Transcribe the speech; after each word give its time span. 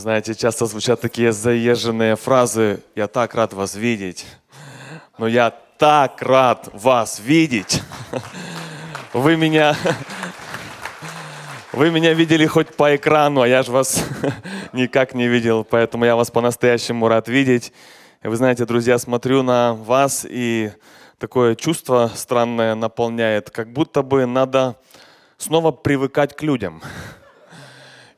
Знаете, 0.00 0.34
часто 0.34 0.64
звучат 0.64 1.02
такие 1.02 1.30
заезженные 1.30 2.16
фразы 2.16 2.82
«Я 2.94 3.06
так 3.06 3.34
рад 3.34 3.52
вас 3.52 3.74
видеть», 3.74 4.24
но 5.18 5.28
я 5.28 5.50
так 5.50 6.22
рад 6.22 6.70
вас 6.72 7.20
видеть. 7.20 7.82
Вы 9.12 9.36
меня, 9.36 9.76
вы 11.72 11.90
меня 11.90 12.14
видели 12.14 12.46
хоть 12.46 12.74
по 12.74 12.96
экрану, 12.96 13.42
а 13.42 13.46
я 13.46 13.62
же 13.62 13.72
вас 13.72 14.02
никак 14.72 15.12
не 15.12 15.28
видел, 15.28 15.64
поэтому 15.64 16.06
я 16.06 16.16
вас 16.16 16.30
по-настоящему 16.30 17.06
рад 17.06 17.28
видеть. 17.28 17.70
И 18.22 18.28
вы 18.28 18.36
знаете, 18.36 18.64
друзья, 18.64 18.96
смотрю 18.96 19.42
на 19.42 19.74
вас, 19.74 20.26
и 20.26 20.72
такое 21.18 21.54
чувство 21.56 22.10
странное 22.14 22.74
наполняет, 22.74 23.50
как 23.50 23.70
будто 23.70 24.00
бы 24.00 24.24
надо 24.24 24.76
снова 25.36 25.72
привыкать 25.72 26.34
к 26.34 26.40
людям. 26.40 26.80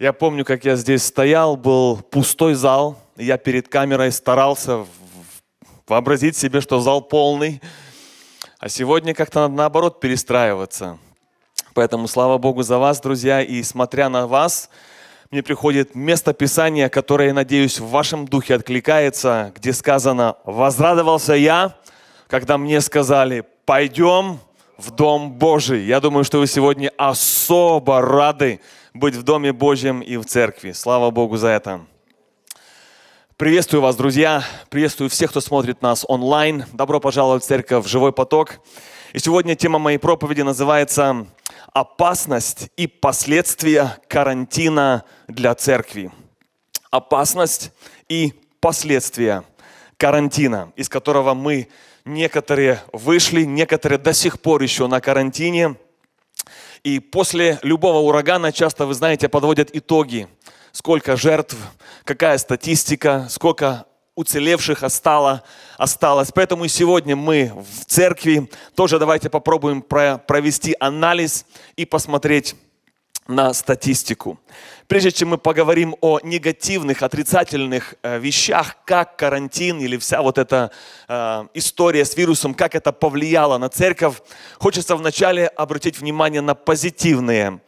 Я 0.03 0.13
помню, 0.13 0.45
как 0.45 0.65
я 0.65 0.75
здесь 0.75 1.05
стоял, 1.05 1.57
был 1.57 1.99
пустой 1.99 2.55
зал, 2.55 2.99
я 3.17 3.39
перед 3.39 3.69
камерой 3.69 4.11
старался 4.11 4.85
вообразить 5.87 6.37
себе, 6.37 6.61
что 6.61 6.81
зал 6.81 7.03
полный. 7.03 7.63
А 8.59 8.69
сегодня 8.69 9.15
как-то 9.15 9.43
надо 9.43 9.55
наоборот 9.55 10.01
перестраиваться. 10.01 10.99
Поэтому 11.73 12.09
слава 12.09 12.39
Богу 12.39 12.65
за 12.65 12.79
вас, 12.79 13.01
друзья, 13.01 13.43
и 13.43 13.63
смотря 13.63 14.09
на 14.09 14.27
вас, 14.27 14.71
мне 15.31 15.41
приходит 15.41 15.95
место 15.95 16.33
Писания, 16.33 16.89
которое, 16.89 17.29
я 17.29 17.35
надеюсь, 17.35 17.79
в 17.79 17.87
вашем 17.87 18.27
духе 18.27 18.57
откликается, 18.57 19.53
где 19.55 19.73
сказано 19.73 20.35
«Возрадовался 20.43 21.35
я, 21.35 21.77
когда 22.27 22.59
мне 22.59 22.81
сказали, 22.81 23.45
пойдем 23.67 24.41
в 24.79 24.91
Дом 24.91 25.31
Божий». 25.31 25.85
Я 25.85 26.01
думаю, 26.01 26.25
что 26.25 26.41
вы 26.41 26.49
сегодня 26.49 26.91
особо 26.97 28.01
рады, 28.01 28.59
быть 28.95 29.15
в 29.15 29.23
Доме 29.23 29.53
Божьем 29.53 30.01
и 30.01 30.17
в 30.17 30.25
церкви. 30.25 30.73
Слава 30.73 31.11
Богу 31.11 31.37
за 31.37 31.49
это. 31.49 31.87
Приветствую 33.37 33.81
вас, 33.81 33.97
друзья. 33.97 34.45
Приветствую 34.69 35.09
всех, 35.09 35.31
кто 35.31 35.41
смотрит 35.41 35.83
нас 35.83 36.05
онлайн. 36.07 36.65
Добро 36.73 37.01
пожаловать 37.01 37.43
в 37.43 37.47
церковь 37.47 37.87
«Живой 37.87 38.13
поток». 38.13 38.61
И 39.13 39.19
сегодня 39.19 39.57
тема 39.57 39.79
моей 39.79 39.99
проповеди 39.99 40.43
называется 40.43 41.27
«Опасность 41.73 42.71
и 42.77 42.87
последствия 42.87 43.99
карантина 44.09 45.05
для 45.27 45.55
церкви». 45.55 46.13
Опасность 46.91 47.73
и 48.09 48.35
последствия 48.61 49.45
карантина, 49.97 50.73
из 50.77 50.89
которого 50.91 51.33
мы 51.33 51.69
некоторые 52.05 52.83
вышли, 52.93 53.45
некоторые 53.45 53.99
до 53.99 54.13
сих 54.13 54.41
пор 54.41 54.63
еще 54.63 54.87
на 54.87 55.01
карантине– 55.01 55.77
и 56.85 56.99
после 56.99 57.59
любого 57.63 57.99
урагана 57.99 58.53
часто, 58.53 58.87
вы 58.87 58.95
знаете, 58.95 59.29
подводят 59.29 59.71
итоги. 59.73 60.29
Сколько 60.73 61.17
жертв, 61.17 61.57
какая 62.05 62.39
статистика, 62.39 63.27
сколько 63.29 63.87
уцелевших 64.15 64.83
остало, 64.83 65.43
осталось. 65.77 66.33
Поэтому 66.35 66.65
и 66.65 66.69
сегодня 66.69 67.15
мы 67.15 67.53
в 67.55 67.85
церкви 67.85 68.51
тоже 68.75 68.99
давайте 68.99 69.31
попробуем 69.31 69.83
провести 69.83 70.75
анализ 70.81 71.47
и 71.77 71.85
посмотреть 71.85 72.57
на 73.27 73.55
статистику. 73.55 74.39
Прежде 74.89 75.13
чем 75.13 75.29
мы 75.29 75.39
поговорим 75.39 75.97
о 76.01 76.21
негативных, 76.23 77.03
отрицательных 77.03 77.95
э, 78.03 78.19
вещах, 78.19 78.77
как 78.85 79.17
карантин 79.17 79.81
или 79.81 79.97
вся 79.97 80.21
вот 80.23 80.39
эта 80.39 80.71
э, 81.09 81.47
история 81.55 82.05
с 82.05 82.17
вирусом, 82.17 82.55
как 82.55 82.75
это 82.75 82.93
повлияло 82.93 83.59
на 83.59 83.69
церковь, 83.69 84.17
хочется 84.59 84.97
вначале 84.97 85.47
обратить 85.47 85.99
внимание 85.99 86.41
на 86.41 86.55
позитивные 86.55 87.61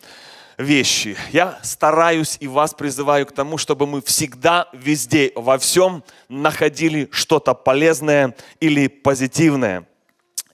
вещи. 0.59 1.17
Я 1.33 1.59
стараюсь 1.63 2.37
и 2.41 2.49
вас 2.49 2.75
призываю 2.75 3.27
к 3.27 3.33
тому, 3.33 3.59
чтобы 3.59 3.87
мы 3.87 4.03
всегда, 4.03 4.69
везде, 4.73 5.33
во 5.35 5.59
всем 5.59 6.05
находили 6.29 7.09
что-то 7.11 7.55
полезное 7.55 8.35
или 8.61 8.89
позитивное. 8.89 9.87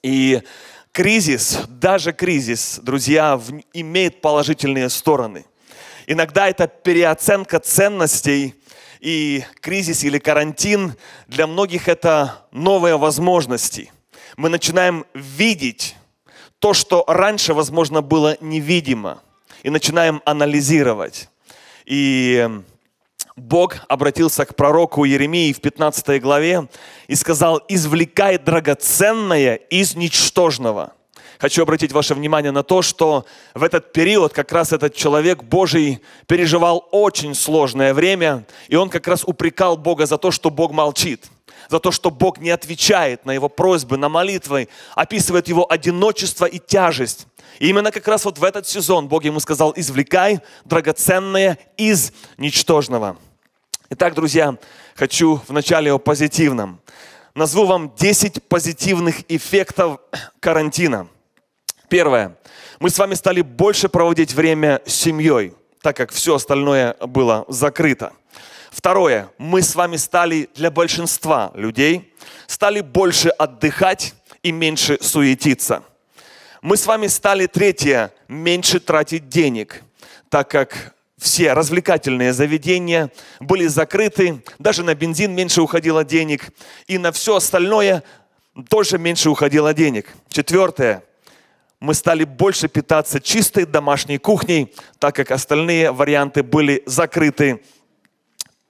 И 0.02 0.42
кризис, 0.92 1.60
даже 1.68 2.12
кризис, 2.12 2.80
друзья, 2.82 3.40
имеет 3.72 4.20
положительные 4.20 4.88
стороны. 4.88 5.44
Иногда 6.06 6.48
это 6.48 6.66
переоценка 6.66 7.60
ценностей, 7.60 8.54
и 9.00 9.44
кризис 9.60 10.04
или 10.04 10.18
карантин 10.18 10.94
для 11.26 11.46
многих 11.46 11.88
это 11.88 12.46
новые 12.52 12.98
возможности. 12.98 13.90
Мы 14.36 14.48
начинаем 14.50 15.06
видеть 15.14 15.96
то, 16.58 16.74
что 16.74 17.04
раньше, 17.06 17.54
возможно, 17.54 18.02
было 18.02 18.36
невидимо, 18.40 19.22
и 19.62 19.70
начинаем 19.70 20.20
анализировать. 20.26 21.30
И 21.86 22.48
Бог 23.40 23.76
обратился 23.88 24.44
к 24.44 24.54
пророку 24.54 25.04
Еремии 25.04 25.52
в 25.52 25.60
15 25.60 26.20
главе 26.20 26.68
и 27.08 27.14
сказал, 27.14 27.62
извлекай 27.68 28.38
драгоценное 28.38 29.54
из 29.54 29.96
ничтожного. 29.96 30.92
Хочу 31.38 31.62
обратить 31.62 31.92
ваше 31.92 32.14
внимание 32.14 32.52
на 32.52 32.62
то, 32.62 32.82
что 32.82 33.24
в 33.54 33.62
этот 33.62 33.94
период 33.94 34.34
как 34.34 34.52
раз 34.52 34.72
этот 34.72 34.94
человек 34.94 35.42
Божий 35.42 36.02
переживал 36.26 36.86
очень 36.90 37.34
сложное 37.34 37.94
время, 37.94 38.44
и 38.68 38.76
он 38.76 38.90
как 38.90 39.08
раз 39.08 39.24
упрекал 39.24 39.78
Бога 39.78 40.04
за 40.04 40.18
то, 40.18 40.30
что 40.30 40.50
Бог 40.50 40.72
молчит 40.72 41.24
за 41.68 41.78
то, 41.78 41.92
что 41.92 42.10
Бог 42.10 42.38
не 42.38 42.50
отвечает 42.50 43.24
на 43.24 43.30
его 43.32 43.48
просьбы, 43.48 43.96
на 43.96 44.08
молитвы, 44.08 44.68
описывает 44.96 45.46
его 45.46 45.70
одиночество 45.70 46.46
и 46.46 46.58
тяжесть. 46.58 47.28
И 47.60 47.68
именно 47.68 47.92
как 47.92 48.08
раз 48.08 48.24
вот 48.24 48.38
в 48.38 48.44
этот 48.44 48.66
сезон 48.66 49.06
Бог 49.06 49.22
ему 49.24 49.38
сказал, 49.38 49.72
извлекай 49.76 50.40
драгоценное 50.64 51.58
из 51.76 52.12
ничтожного. 52.38 53.18
Итак, 53.92 54.14
друзья, 54.14 54.56
хочу 54.94 55.40
вначале 55.48 55.92
о 55.92 55.98
позитивном. 55.98 56.80
Назву 57.34 57.66
вам 57.66 57.92
10 57.96 58.44
позитивных 58.44 59.28
эффектов 59.28 59.98
карантина. 60.38 61.08
Первое. 61.88 62.36
Мы 62.78 62.90
с 62.90 62.98
вами 62.98 63.14
стали 63.14 63.40
больше 63.42 63.88
проводить 63.88 64.32
время 64.32 64.80
с 64.86 64.92
семьей, 64.92 65.54
так 65.82 65.96
как 65.96 66.12
все 66.12 66.36
остальное 66.36 66.94
было 67.00 67.44
закрыто. 67.48 68.12
Второе. 68.70 69.28
Мы 69.38 69.60
с 69.60 69.74
вами 69.74 69.96
стали 69.96 70.48
для 70.54 70.70
большинства 70.70 71.50
людей, 71.54 72.14
стали 72.46 72.82
больше 72.82 73.30
отдыхать 73.30 74.14
и 74.44 74.52
меньше 74.52 74.98
суетиться. 75.00 75.82
Мы 76.62 76.76
с 76.76 76.86
вами 76.86 77.08
стали, 77.08 77.48
третье, 77.48 78.12
меньше 78.28 78.78
тратить 78.78 79.28
денег, 79.28 79.82
так 80.28 80.48
как 80.48 80.94
все 81.20 81.52
развлекательные 81.52 82.32
заведения 82.32 83.12
были 83.40 83.66
закрыты, 83.66 84.42
даже 84.58 84.82
на 84.82 84.94
бензин 84.94 85.34
меньше 85.34 85.60
уходило 85.60 86.02
денег, 86.02 86.48
и 86.86 86.96
на 86.96 87.12
все 87.12 87.36
остальное 87.36 88.02
тоже 88.70 88.98
меньше 88.98 89.28
уходило 89.28 89.74
денег. 89.74 90.08
Четвертое. 90.30 91.04
Мы 91.78 91.92
стали 91.92 92.24
больше 92.24 92.68
питаться 92.68 93.20
чистой 93.20 93.66
домашней 93.66 94.16
кухней, 94.16 94.74
так 94.98 95.14
как 95.14 95.30
остальные 95.30 95.92
варианты 95.92 96.42
были 96.42 96.82
закрыты. 96.86 97.62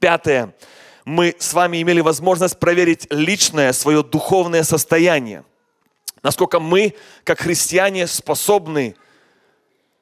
Пятое. 0.01 0.53
Мы 1.05 1.37
с 1.39 1.55
вами 1.55 1.81
имели 1.81 2.01
возможность 2.01 2.59
проверить 2.59 3.07
личное 3.11 3.73
свое 3.73 4.03
духовное 4.03 4.65
состояние. 4.65 5.45
Насколько 6.23 6.59
мы, 6.59 6.95
как 7.25 7.41
христиане, 7.41 8.07
способны, 8.07 8.97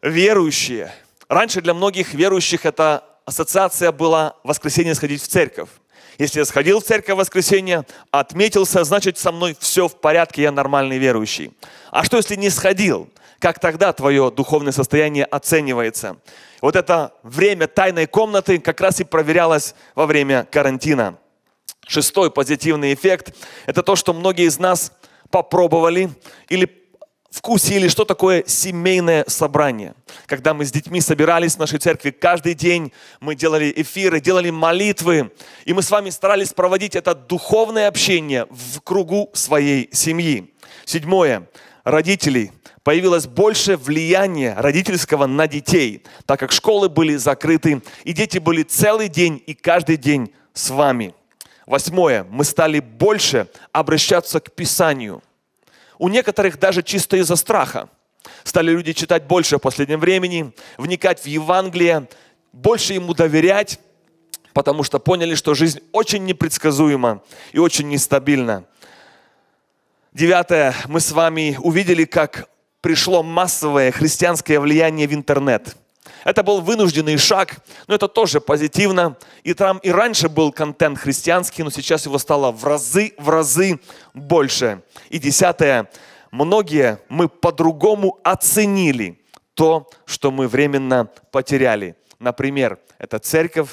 верующие, 0.03 0.92
Раньше 1.28 1.60
для 1.60 1.74
многих 1.74 2.14
верующих 2.14 2.64
эта 2.64 3.04
ассоциация 3.26 3.92
была 3.92 4.36
воскресенье 4.44 4.94
сходить 4.94 5.22
в 5.22 5.28
церковь. 5.28 5.69
Если 6.16 6.38
я 6.38 6.46
сходил 6.46 6.80
в 6.80 6.84
церковь 6.84 7.14
в 7.14 7.19
воскресенье, 7.19 7.84
отметился, 8.10 8.82
значит 8.82 9.19
со 9.19 9.30
мной 9.30 9.54
все 9.60 9.88
в 9.88 10.00
порядке, 10.00 10.42
я 10.42 10.52
нормальный 10.52 10.96
верующий. 10.96 11.52
А 11.90 12.02
что 12.02 12.16
если 12.16 12.34
не 12.34 12.48
сходил? 12.48 13.10
Как 13.38 13.60
тогда 13.60 13.92
твое 13.92 14.30
духовное 14.30 14.72
состояние 14.72 15.26
оценивается? 15.26 16.16
Вот 16.62 16.75
это 16.75 17.12
время 17.22 17.69
тайной 17.69 18.06
комнаты 18.06 18.58
как 18.58 18.81
раз 18.81 18.98
и 19.00 19.04
проверялось 19.04 19.74
во 19.94 20.06
время 20.06 20.48
карантина. 20.50 21.19
Шестой 21.86 22.31
позитивный 22.31 22.94
эффект– 22.94 23.34
это 23.66 23.82
то, 23.82 23.96
что 23.96 24.12
многие 24.12 24.46
из 24.46 24.58
нас 24.58 24.92
попробовали 25.31 26.10
или 26.48 26.88
вкусили, 27.30 27.88
что 27.88 28.04
такое 28.04 28.44
семейное 28.46 29.25
собрание. 29.28 29.94
Когда 30.26 30.54
мы 30.54 30.64
с 30.64 30.72
детьми 30.72 31.00
собирались 31.00 31.56
в 31.56 31.58
нашей 31.58 31.78
церкви 31.78 32.10
каждый 32.10 32.54
день, 32.54 32.92
мы 33.20 33.34
делали 33.34 33.72
эфиры, 33.76 34.20
делали 34.20 34.50
молитвы, 34.50 35.30
и 35.64 35.72
мы 35.72 35.82
с 35.82 35.90
вами 35.90 36.10
старались 36.10 36.52
проводить 36.52 36.96
это 36.96 37.14
духовное 37.14 37.88
общение 37.88 38.46
в 38.50 38.80
кругу 38.80 39.30
своей 39.34 39.88
семьи. 39.92 40.54
Седьмое. 40.84 41.48
Родителей. 41.84 42.52
Появилось 42.82 43.26
больше 43.26 43.76
влияния 43.76 44.54
родительского 44.58 45.26
на 45.26 45.46
детей, 45.46 46.04
так 46.26 46.40
как 46.40 46.52
школы 46.52 46.88
были 46.88 47.16
закрыты, 47.16 47.82
и 48.04 48.12
дети 48.12 48.38
были 48.38 48.62
целый 48.62 49.08
день 49.08 49.42
и 49.46 49.54
каждый 49.54 49.96
день 49.96 50.32
с 50.54 50.70
вами. 50.70 51.14
Восьмое. 51.66 52.24
Мы 52.31 52.44
стали 52.44 52.81
больше 52.81 53.48
обращаться 53.72 54.40
к 54.40 54.52
Писанию– 54.52 55.22
у 55.98 56.08
некоторых 56.08 56.58
даже 56.58 56.82
чисто 56.82 57.16
из-за 57.16 57.36
страха. 57.36 57.88
Стали 58.44 58.70
люди 58.70 58.92
читать 58.92 59.24
больше 59.24 59.56
в 59.56 59.60
последнем 59.60 60.00
времени, 60.00 60.52
вникать 60.76 61.20
в 61.20 61.26
Евангелие, 61.26 62.08
больше 62.52 62.94
ему 62.94 63.14
доверять, 63.14 63.78
потому 64.52 64.82
что 64.82 64.98
поняли, 64.98 65.34
что 65.34 65.54
жизнь 65.54 65.80
очень 65.92 66.24
непредсказуема 66.24 67.22
и 67.52 67.58
очень 67.58 67.88
нестабильна. 67.88 68.64
Девятое. 70.12 70.74
Мы 70.86 71.00
с 71.00 71.12
вами 71.12 71.56
увидели, 71.60 72.04
как 72.04 72.48
пришло 72.80 73.22
массовое 73.22 73.92
христианское 73.92 74.58
влияние 74.58 75.06
в 75.06 75.14
интернет. 75.14 75.76
Это 76.25 76.43
был 76.43 76.60
вынужденный 76.60 77.16
шаг, 77.16 77.58
но 77.87 77.94
это 77.94 78.08
тоже 78.08 78.40
позитивно. 78.40 79.16
И 79.44 79.55
там 79.55 79.78
и 79.78 79.90
раньше 79.90 80.28
был 80.28 80.52
контент 80.52 80.99
христианский, 80.99 81.62
но 81.62 81.70
сейчас 81.70 82.06
его 82.06 82.19
стало 82.19 82.52
в 82.52 82.64
разы, 82.64 83.14
в 83.19 83.28
разы 83.28 83.81
больше. 84.14 84.82
И 85.08 85.19
десятое. 85.19 85.90
Многие 86.31 87.00
мы 87.08 87.28
по-другому 87.28 88.19
оценили 88.22 89.20
то, 89.55 89.88
что 90.05 90.31
мы 90.31 90.46
временно 90.46 91.08
потеряли. 91.32 91.96
Например, 92.19 92.78
это 92.99 93.19
церковь, 93.19 93.70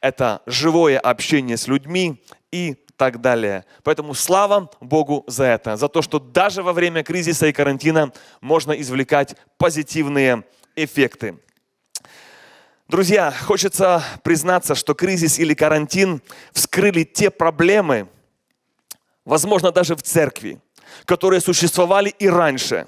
это 0.00 0.42
живое 0.46 0.98
общение 0.98 1.56
с 1.56 1.66
людьми 1.66 2.22
и 2.52 2.76
так 2.96 3.20
далее. 3.20 3.64
Поэтому 3.84 4.12
слава 4.12 4.70
Богу 4.80 5.24
за 5.26 5.44
это, 5.44 5.76
за 5.76 5.88
то, 5.88 6.02
что 6.02 6.18
даже 6.18 6.62
во 6.62 6.72
время 6.72 7.02
кризиса 7.02 7.46
и 7.46 7.52
карантина 7.52 8.12
можно 8.40 8.72
извлекать 8.72 9.36
позитивные 9.56 10.44
эффекты. 10.74 11.38
Друзья, 12.88 13.30
хочется 13.42 14.02
признаться, 14.22 14.74
что 14.74 14.94
кризис 14.94 15.38
или 15.38 15.52
карантин 15.52 16.22
вскрыли 16.52 17.04
те 17.04 17.28
проблемы, 17.28 18.08
возможно, 19.26 19.70
даже 19.70 19.94
в 19.94 20.02
церкви, 20.02 20.58
которые 21.04 21.42
существовали 21.42 22.08
и 22.18 22.26
раньше, 22.30 22.86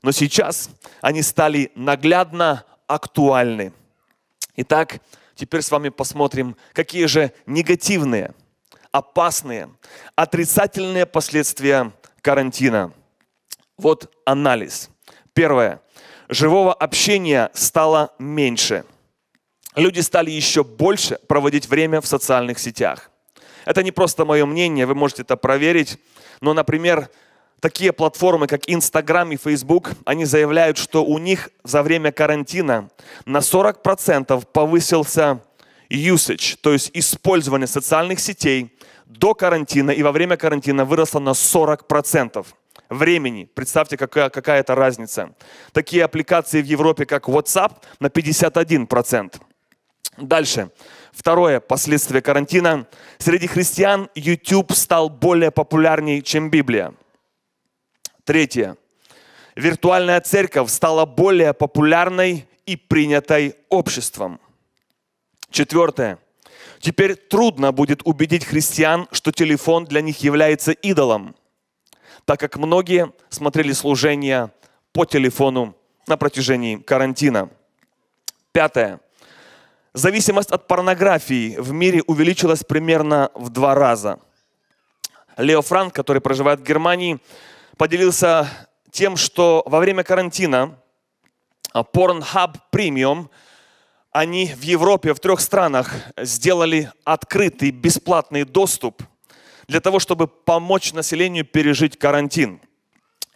но 0.00 0.10
сейчас 0.10 0.70
они 1.02 1.20
стали 1.20 1.70
наглядно 1.74 2.64
актуальны. 2.86 3.74
Итак, 4.56 5.02
теперь 5.34 5.60
с 5.60 5.70
вами 5.70 5.90
посмотрим, 5.90 6.56
какие 6.72 7.04
же 7.04 7.30
негативные, 7.44 8.32
опасные, 8.90 9.68
отрицательные 10.14 11.04
последствия 11.04 11.92
карантина. 12.22 12.90
Вот 13.76 14.10
анализ. 14.24 14.88
Первое. 15.34 15.82
Живого 16.30 16.72
общения 16.72 17.50
стало 17.52 18.14
меньше. 18.18 18.86
Люди 19.76 20.00
стали 20.00 20.30
еще 20.30 20.64
больше 20.64 21.18
проводить 21.28 21.68
время 21.68 22.00
в 22.00 22.06
социальных 22.06 22.58
сетях. 22.58 23.10
Это 23.66 23.82
не 23.82 23.92
просто 23.92 24.24
мое 24.24 24.46
мнение, 24.46 24.86
вы 24.86 24.94
можете 24.94 25.20
это 25.20 25.36
проверить. 25.36 25.98
Но, 26.40 26.54
например, 26.54 27.10
такие 27.60 27.92
платформы, 27.92 28.46
как 28.46 28.66
Instagram 28.68 29.32
и 29.32 29.36
Facebook, 29.36 29.90
они 30.06 30.24
заявляют, 30.24 30.78
что 30.78 31.04
у 31.04 31.18
них 31.18 31.50
за 31.62 31.82
время 31.82 32.10
карантина 32.10 32.88
на 33.26 33.38
40% 33.38 34.46
повысился 34.50 35.42
usage, 35.90 36.56
то 36.62 36.72
есть 36.72 36.90
использование 36.94 37.66
социальных 37.66 38.20
сетей 38.20 38.78
до 39.04 39.34
карантина 39.34 39.90
и 39.90 40.02
во 40.02 40.10
время 40.10 40.38
карантина 40.38 40.86
выросло 40.86 41.20
на 41.20 41.30
40% 41.30 42.46
времени. 42.88 43.48
Представьте, 43.54 43.98
какая, 43.98 44.30
какая 44.30 44.60
это 44.60 44.74
разница. 44.74 45.34
Такие 45.72 46.04
аппликации 46.04 46.62
в 46.62 46.66
Европе, 46.66 47.04
как 47.04 47.28
WhatsApp, 47.28 47.72
на 48.00 48.06
51%. 48.06 49.34
Дальше. 50.16 50.70
Второе 51.12 51.60
последствие 51.60 52.22
карантина. 52.22 52.86
Среди 53.18 53.46
христиан 53.46 54.08
YouTube 54.14 54.72
стал 54.72 55.08
более 55.08 55.50
популярней, 55.50 56.22
чем 56.22 56.50
Библия. 56.50 56.94
Третье. 58.24 58.76
Виртуальная 59.54 60.20
церковь 60.20 60.70
стала 60.70 61.06
более 61.06 61.54
популярной 61.54 62.46
и 62.66 62.76
принятой 62.76 63.56
обществом. 63.68 64.40
Четвертое. 65.50 66.18
Теперь 66.80 67.14
трудно 67.14 67.72
будет 67.72 68.02
убедить 68.04 68.44
христиан, 68.44 69.08
что 69.12 69.32
телефон 69.32 69.84
для 69.84 70.00
них 70.02 70.22
является 70.22 70.72
идолом, 70.72 71.34
так 72.24 72.38
как 72.40 72.56
многие 72.56 73.12
смотрели 73.30 73.72
служения 73.72 74.52
по 74.92 75.04
телефону 75.04 75.74
на 76.06 76.16
протяжении 76.16 76.76
карантина. 76.76 77.50
Пятое. 78.52 79.00
Зависимость 79.96 80.50
от 80.50 80.66
порнографии 80.66 81.56
в 81.56 81.72
мире 81.72 82.02
увеличилась 82.06 82.62
примерно 82.62 83.30
в 83.34 83.48
два 83.48 83.74
раза. 83.74 84.20
Лео 85.38 85.62
Франк, 85.62 85.94
который 85.94 86.20
проживает 86.20 86.60
в 86.60 86.64
Германии, 86.64 87.18
поделился 87.78 88.46
тем, 88.90 89.16
что 89.16 89.62
во 89.64 89.78
время 89.78 90.04
карантина 90.04 90.78
а, 91.72 91.80
Pornhub 91.80 92.56
Premium 92.70 93.30
они 94.12 94.52
в 94.54 94.60
Европе, 94.60 95.14
в 95.14 95.18
трех 95.18 95.40
странах 95.40 95.94
сделали 96.18 96.92
открытый 97.04 97.70
бесплатный 97.70 98.44
доступ 98.44 99.02
для 99.66 99.80
того, 99.80 99.98
чтобы 99.98 100.26
помочь 100.28 100.92
населению 100.92 101.46
пережить 101.46 101.98
карантин. 101.98 102.60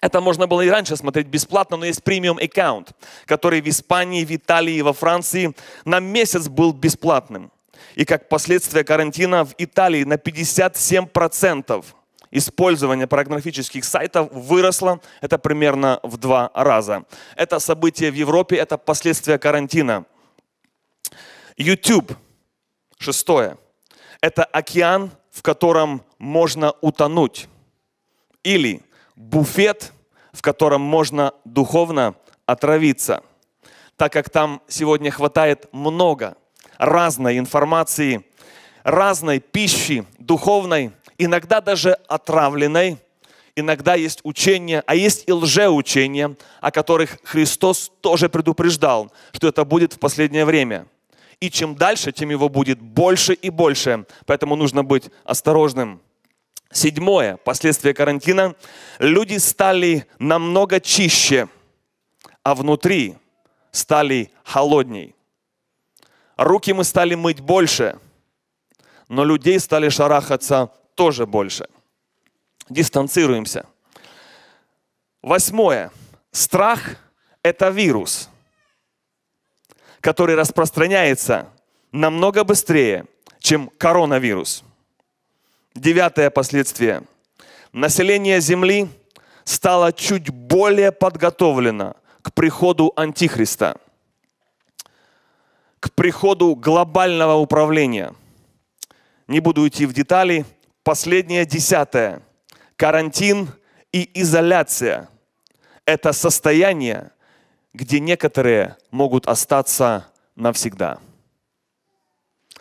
Это 0.00 0.20
можно 0.20 0.46
было 0.46 0.62
и 0.62 0.68
раньше 0.68 0.96
смотреть 0.96 1.26
бесплатно, 1.26 1.76
но 1.76 1.84
есть 1.84 2.02
премиум 2.02 2.38
аккаунт, 2.38 2.92
который 3.26 3.60
в 3.60 3.68
Испании, 3.68 4.24
в 4.24 4.30
Италии 4.34 4.80
во 4.80 4.92
Франции 4.92 5.54
на 5.84 6.00
месяц 6.00 6.48
был 6.48 6.72
бесплатным. 6.72 7.50
И 7.94 8.04
как 8.04 8.28
последствие 8.28 8.84
карантина 8.84 9.44
в 9.44 9.54
Италии 9.58 10.04
на 10.04 10.14
57% 10.14 11.84
использование 12.30 13.06
порнографических 13.06 13.84
сайтов 13.84 14.30
выросло, 14.32 15.00
это 15.20 15.38
примерно 15.38 16.00
в 16.02 16.16
два 16.16 16.50
раза. 16.54 17.04
Это 17.36 17.58
событие 17.58 18.10
в 18.10 18.14
Европе, 18.14 18.56
это 18.56 18.78
последствия 18.78 19.38
карантина. 19.38 20.04
YouTube, 21.56 22.12
шестое, 22.98 23.58
это 24.20 24.44
океан, 24.44 25.10
в 25.30 25.42
котором 25.42 26.02
можно 26.18 26.72
утонуть. 26.80 27.48
Или 28.42 28.82
буфет, 29.20 29.92
в 30.32 30.42
котором 30.42 30.80
можно 30.80 31.34
духовно 31.44 32.14
отравиться, 32.46 33.22
так 33.96 34.12
как 34.12 34.30
там 34.30 34.62
сегодня 34.66 35.10
хватает 35.10 35.68
много 35.72 36.36
разной 36.78 37.38
информации, 37.38 38.24
разной 38.82 39.40
пищи 39.40 40.06
духовной, 40.18 40.92
иногда 41.18 41.60
даже 41.60 41.92
отравленной, 42.08 42.96
иногда 43.54 43.94
есть 43.94 44.20
учения, 44.22 44.82
а 44.86 44.94
есть 44.94 45.24
и 45.28 45.32
лжеучения, 45.32 46.34
о 46.62 46.70
которых 46.70 47.18
Христос 47.22 47.92
тоже 48.00 48.30
предупреждал, 48.30 49.12
что 49.32 49.48
это 49.48 49.66
будет 49.66 49.92
в 49.92 49.98
последнее 49.98 50.46
время. 50.46 50.86
И 51.40 51.50
чем 51.50 51.74
дальше, 51.74 52.12
тем 52.12 52.30
его 52.30 52.48
будет 52.48 52.80
больше 52.80 53.34
и 53.34 53.50
больше. 53.50 54.06
Поэтому 54.26 54.56
нужно 54.56 54.82
быть 54.82 55.10
осторожным. 55.24 56.00
Седьмое, 56.72 57.36
последствия 57.36 57.94
карантина. 57.94 58.54
Люди 59.00 59.38
стали 59.38 60.06
намного 60.20 60.80
чище, 60.80 61.48
а 62.44 62.54
внутри 62.54 63.16
стали 63.72 64.30
холодней. 64.44 65.16
Руки 66.36 66.72
мы 66.72 66.84
стали 66.84 67.16
мыть 67.16 67.40
больше, 67.40 67.98
но 69.08 69.24
людей 69.24 69.58
стали 69.58 69.88
шарахаться 69.88 70.70
тоже 70.94 71.26
больше. 71.26 71.68
Дистанцируемся. 72.68 73.66
Восьмое. 75.22 75.90
Страх– 76.30 76.96
это 77.42 77.70
вирус, 77.70 78.30
который 80.00 80.36
распространяется 80.36 81.48
намного 81.90 82.44
быстрее, 82.44 83.06
чем 83.40 83.68
коронавирус. 83.76 84.62
Девятое 85.74 86.30
последствие. 86.30 87.02
Население 87.72 88.40
Земли 88.40 88.88
стало 89.44 89.92
чуть 89.92 90.30
более 90.30 90.92
подготовлено 90.92 91.96
к 92.22 92.32
приходу 92.32 92.92
Антихриста, 92.96 93.76
к 95.78 95.92
приходу 95.92 96.54
глобального 96.54 97.34
управления. 97.34 98.14
Не 99.28 99.40
буду 99.40 99.66
идти 99.66 99.86
в 99.86 99.92
детали– 99.92 100.44
Последнее 100.82 101.44
десятое. 101.44 102.22
Карантин 102.76 103.50
и 103.92 104.10
изоляция– 104.20 105.10
это 105.84 106.12
состояние, 106.12 107.10
где 107.74 108.00
некоторые 108.00 108.76
могут 108.90 109.28
остаться 109.28 110.06
навсегда. 110.36 110.98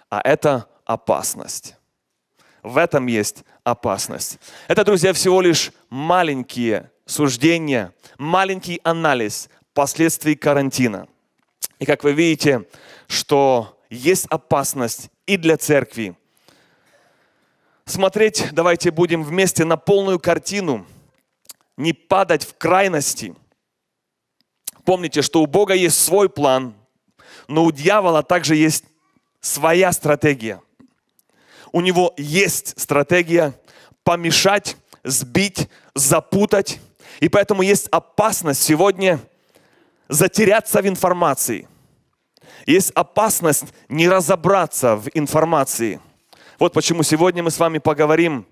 А 0.09 0.21
это 0.21 0.67
опасность. 0.83 1.75
В 2.63 2.77
этом 2.77 3.07
есть 3.07 3.43
опасность. 3.63 4.39
Это, 4.67 4.83
друзья, 4.83 5.13
всего 5.13 5.41
лишь 5.41 5.71
маленькие 5.89 6.91
суждения, 7.05 7.93
маленький 8.17 8.81
анализ 8.83 9.49
последствий 9.73 10.35
карантина. 10.35 11.07
И 11.79 11.85
как 11.85 12.03
вы 12.03 12.13
видите, 12.13 12.65
что 13.07 13.81
есть 13.89 14.25
опасность 14.27 15.09
и 15.25 15.37
для 15.37 15.57
церкви, 15.57 16.17
смотреть, 17.85 18.49
давайте 18.51 18.91
будем 18.91 19.23
вместе 19.23 19.63
на 19.63 19.77
полную 19.77 20.19
картину, 20.19 20.85
не 21.77 21.93
падать 21.93 22.45
в 22.45 22.57
крайности. 22.57 23.35
Помните, 24.83 25.21
что 25.21 25.41
у 25.41 25.45
Бога 25.45 25.73
есть 25.73 26.03
свой 26.03 26.29
план, 26.29 26.73
но 27.47 27.63
у 27.63 27.71
дьявола 27.71 28.21
также 28.21 28.55
есть 28.55 28.83
своя 29.39 29.91
стратегия. 29.93 30.61
У 31.71 31.81
него 31.81 32.13
есть 32.17 32.79
стратегия 32.79 33.53
помешать, 34.03 34.77
сбить, 35.03 35.69
запутать. 35.93 36.79
И 37.19 37.29
поэтому 37.29 37.61
есть 37.61 37.88
опасность 37.89 38.61
сегодня 38.61 39.19
затеряться 40.07 40.81
в 40.81 40.88
информации. 40.88 41.67
Есть 42.65 42.91
опасность 42.91 43.65
не 43.88 44.07
разобраться 44.07 44.95
в 44.95 45.09
информации. 45.13 45.99
Вот 46.59 46.73
почему 46.73 47.03
сегодня 47.03 47.43
мы 47.43 47.51
с 47.51 47.59
вами 47.59 47.77
поговорим 47.77 48.45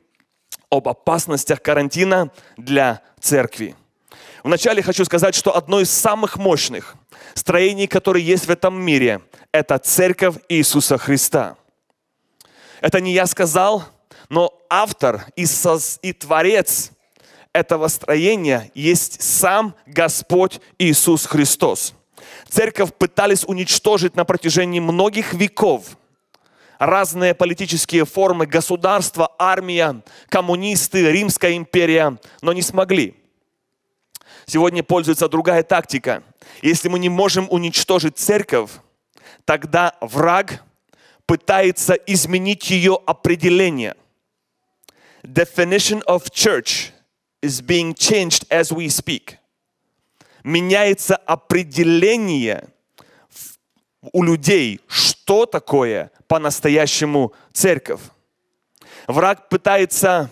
об 0.69 0.87
опасностях 0.87 1.61
карантина 1.61 2.31
для 2.57 3.01
церкви. 3.19 3.75
Вначале 4.43 4.81
хочу 4.81 5.03
сказать, 5.05 5.35
что 5.35 5.55
одно 5.55 5.81
из 5.81 5.89
самых 5.89 6.37
мощных 6.37 6.95
строений, 7.33 7.87
которые 7.87 8.25
есть 8.25 8.45
в 8.45 8.49
этом 8.49 8.79
мире, 8.79 9.21
это 9.51 9.77
церковь 9.77 10.35
Иисуса 10.49 10.97
Христа. 10.97 11.57
Это 12.81 13.01
не 13.01 13.13
я 13.13 13.25
сказал, 13.25 13.83
но 14.29 14.53
автор 14.69 15.25
и, 15.35 15.45
соз, 15.45 15.99
и 16.01 16.13
творец 16.13 16.91
этого 17.53 17.87
строения 17.87 18.71
есть 18.75 19.21
сам 19.21 19.75
Господь 19.85 20.59
Иисус 20.77 21.25
Христос. 21.25 21.93
Церковь 22.49 22.93
пытались 22.93 23.43
уничтожить 23.43 24.15
на 24.15 24.25
протяжении 24.25 24.79
многих 24.79 25.33
веков 25.33 25.97
разные 26.79 27.33
политические 27.33 28.05
формы, 28.05 28.45
государства, 28.45 29.33
армия, 29.39 30.03
коммунисты, 30.29 31.11
Римская 31.11 31.57
империя, 31.57 32.17
но 32.41 32.53
не 32.53 32.61
смогли. 32.61 33.15
Сегодня 34.45 34.83
пользуется 34.83 35.27
другая 35.27 35.63
тактика. 35.63 36.23
Если 36.61 36.87
мы 36.87 36.99
не 36.99 37.09
можем 37.09 37.47
уничтожить 37.49 38.17
церковь, 38.17 38.69
тогда 39.43 39.93
враг 39.99 40.63
пытается 41.27 41.93
изменить 41.93 42.71
ее 42.71 42.99
определение. 43.05 43.95
Definition 45.23 46.01
of 46.05 46.31
church 46.31 46.91
is 47.41 47.61
being 47.61 47.93
changed 47.93 48.47
as 48.49 48.71
we 48.71 48.87
speak. 48.87 49.37
Меняется 50.43 51.17
определение 51.17 52.69
у 54.13 54.23
людей, 54.23 54.79
что 54.87 55.45
такое 55.45 56.11
по-настоящему 56.27 57.33
церковь. 57.51 57.99
Враг 59.07 59.49
пытается 59.49 60.29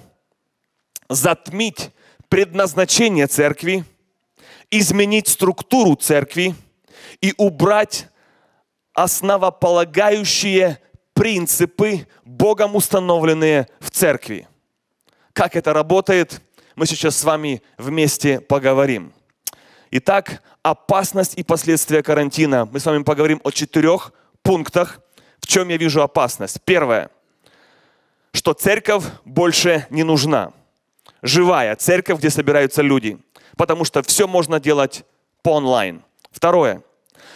затмить 1.09 1.91
предназначение 2.29 3.27
церкви, 3.27 3.83
изменить 4.71 5.27
структуру 5.27 5.95
церкви 5.95 6.55
и 7.21 7.33
убрать 7.37 8.07
основополагающие 8.93 10.79
принципы, 11.15 12.07
Богом 12.23 12.75
установленные 12.75 13.67
в 13.79 13.89
церкви. 13.89 14.47
Как 15.33 15.55
это 15.55 15.73
работает, 15.73 16.41
мы 16.75 16.85
сейчас 16.85 17.17
с 17.17 17.23
вами 17.23 17.63
вместе 17.77 18.39
поговорим. 18.41 19.13
Итак, 19.91 20.43
опасность 20.61 21.35
и 21.37 21.43
последствия 21.43 22.03
карантина. 22.03 22.65
Мы 22.65 22.79
с 22.79 22.85
вами 22.85 23.03
поговорим 23.03 23.39
о 23.43 23.51
четырех 23.51 24.13
пунктах, 24.43 24.99
в 25.39 25.47
чем 25.47 25.69
я 25.69 25.77
вижу 25.77 26.01
опасность. 26.01 26.61
Первое, 26.65 27.09
что 28.33 28.53
церковь 28.53 29.05
больше 29.23 29.87
не 29.89 30.03
нужна. 30.03 30.51
Живая 31.21 31.75
церковь, 31.77 32.19
где 32.19 32.29
собираются 32.29 32.81
люди. 32.81 33.17
Потому 33.55 33.85
что 33.85 34.03
все 34.03 34.27
можно 34.27 34.59
делать 34.59 35.05
по 35.41 35.51
онлайн. 35.51 36.03
Второе, 36.29 36.83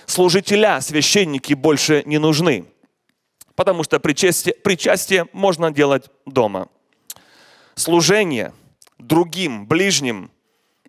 служителя, 0.05 0.81
священники 0.81 1.53
больше 1.53 2.03
не 2.05 2.17
нужны. 2.17 2.65
Потому 3.59 3.83
что 3.83 3.99
причастие, 3.99 4.55
причастие 4.55 5.27
можно 5.33 5.69
делать 5.69 6.09
дома. 6.25 6.69
Служение 7.75 8.53
другим, 8.97 9.67
ближним 9.67 10.31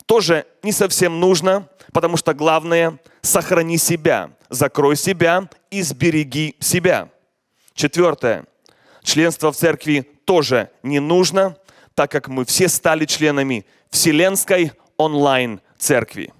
тоже 0.07 0.47
не 0.62 0.71
совсем 0.71 1.19
нужно, 1.19 1.69
потому 1.93 2.17
что 2.17 2.33
главное– 2.33 3.00
сохрани 3.23 3.77
себя, 3.77 4.31
закрой 4.50 4.95
себя 4.95 5.50
и 5.73 5.83
сбереги 5.83 6.55
себя. 6.61 7.09
Четвертое. 7.75 8.45
Членство 9.03 9.50
в 9.50 9.57
церкви 9.57 10.09
тоже 10.25 10.71
не 10.85 11.00
нужно, 11.00 11.57
так 11.97 12.12
как 12.12 12.29
мы 12.29 12.45
все 12.45 12.69
стали 12.69 13.05
членами 13.05 13.67
Вселенской 13.91 14.71
онлайн-церкви. 14.97 16.33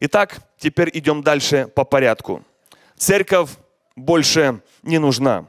Итак, 0.00 0.40
теперь 0.58 0.88
идем 0.94 1.22
дальше 1.22 1.70
по 1.74 1.84
порядку. 1.84 2.42
Церковь 2.96 3.50
больше 3.96 4.62
не 4.82 4.98
нужна. 4.98 5.44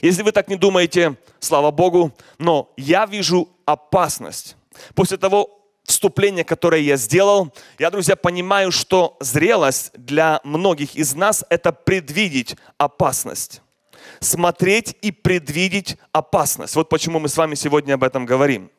Если 0.00 0.22
вы 0.22 0.32
так 0.32 0.48
не 0.48 0.56
думаете, 0.56 1.16
слава 1.38 1.70
Богу, 1.70 2.12
но 2.38 2.72
я 2.76 3.06
вижу 3.06 3.48
опасность. 3.64 4.56
После 4.94 5.16
того 5.16 5.60
вступления, 5.84 6.44
которое 6.44 6.80
я 6.80 6.96
сделал, 6.96 7.52
я, 7.78 7.90
друзья, 7.90 8.16
понимаю, 8.16 8.70
что 8.70 9.16
зрелость 9.20 9.92
для 9.94 10.40
многих 10.44 10.94
из 10.94 11.14
нас– 11.14 11.44
это 11.50 11.72
предвидеть 11.72 12.56
опасность. 12.78 13.62
Смотреть 14.20 14.96
и 15.02 15.12
предвидеть 15.12 15.96
опасность. 16.12 16.76
Вот 16.76 16.88
почему 16.88 17.18
мы 17.18 17.28
с 17.28 17.36
вами 17.36 17.54
сегодня 17.54 17.94
об 17.94 18.04
этом 18.04 18.26
говорим. 18.26 18.70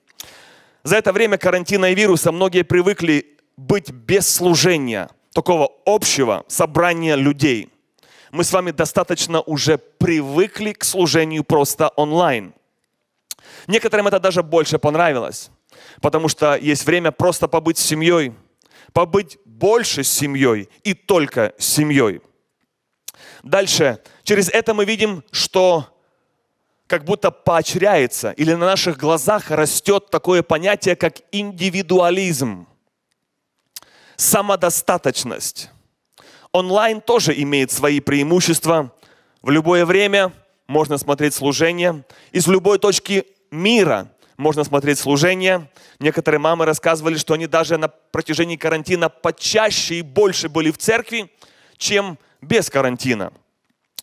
За 0.84 0.96
это 0.98 1.14
время 1.14 1.38
карантина 1.38 1.92
и 1.92 1.96
вируса 1.96 2.32
многие 2.32 2.64
привыкли 2.64 3.38
быть 3.56 3.92
без 3.92 4.28
служения, 4.28 5.10
такого 5.34 5.72
общего 5.86 6.44
собрания 6.48 7.16
людей. 7.16 7.70
Мы 8.32 8.44
с 8.44 8.54
вами 8.54 8.72
достаточно 8.72 9.42
уже 9.42 9.78
привыкли 9.78 10.74
к 10.74 10.84
служению 10.84 11.44
просто 11.44 11.90
онлайн. 11.90 12.54
Некоторым 13.68 14.08
это 14.08 14.20
даже 14.20 14.44
больше 14.44 14.80
понравилось 14.80 15.52
потому 16.02 16.28
что 16.28 16.56
есть 16.56 16.86
время 16.86 17.12
просто 17.12 17.48
побыть 17.48 17.78
с 17.78 17.86
семьей, 17.86 18.34
побыть 18.94 19.38
больше 19.46 20.04
с 20.04 20.12
семьей 20.12 20.70
и 20.84 20.94
только 20.94 21.54
с 21.58 21.66
семьей. 21.66 22.22
Дальше, 23.44 24.00
через 24.24 24.50
это 24.50 24.74
мы 24.74 24.86
видим, 24.86 25.24
что 25.32 25.88
как 26.88 27.06
будто 27.06 27.32
поощряется 27.32 28.32
или 28.32 28.54
на 28.54 28.66
наших 28.66 28.98
глазах 28.98 29.50
растет 29.50 30.10
такое 30.10 30.44
понятие, 30.44 30.96
как 30.96 31.18
индивидуализм, 31.32 32.68
самодостаточность. 34.18 35.70
Онлайн 36.54 37.02
тоже 37.02 37.40
имеет 37.42 37.72
свои 37.72 38.00
преимущества. 38.00 38.94
В 39.42 39.50
любое 39.50 39.86
время 39.86 40.32
можно 40.68 40.98
смотреть 40.98 41.34
служение 41.34 42.04
из 42.32 42.48
любой 42.48 42.80
точки 42.80 43.26
мира 43.52 44.10
можно 44.42 44.64
смотреть 44.64 44.98
служение. 44.98 45.70
Некоторые 46.00 46.40
мамы 46.40 46.66
рассказывали, 46.66 47.16
что 47.16 47.36
они 47.36 47.46
даже 47.48 47.78
на 47.78 47.88
протяжении 47.88 48.56
карантина 48.56 49.08
почаще 49.08 49.96
и 49.96 50.02
больше 50.02 50.50
были 50.50 50.72
в 50.72 50.78
церкви, 50.80 51.32
чем 51.78 52.18
без 52.42 52.70
карантина. 52.70 53.32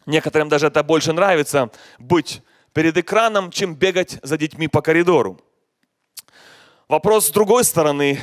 Некоторым 0.07 0.49
даже 0.49 0.69
это 0.69 0.83
больше 0.83 1.13
нравится, 1.13 1.71
быть 1.99 2.41
перед 2.73 2.97
экраном, 2.97 3.51
чем 3.51 3.75
бегать 3.75 4.19
за 4.23 4.39
детьми 4.39 4.69
по 4.69 4.81
коридору. 4.81 5.41
Вопрос 6.87 7.27
с 7.27 7.31
другой 7.31 7.65
стороны. 7.65 8.21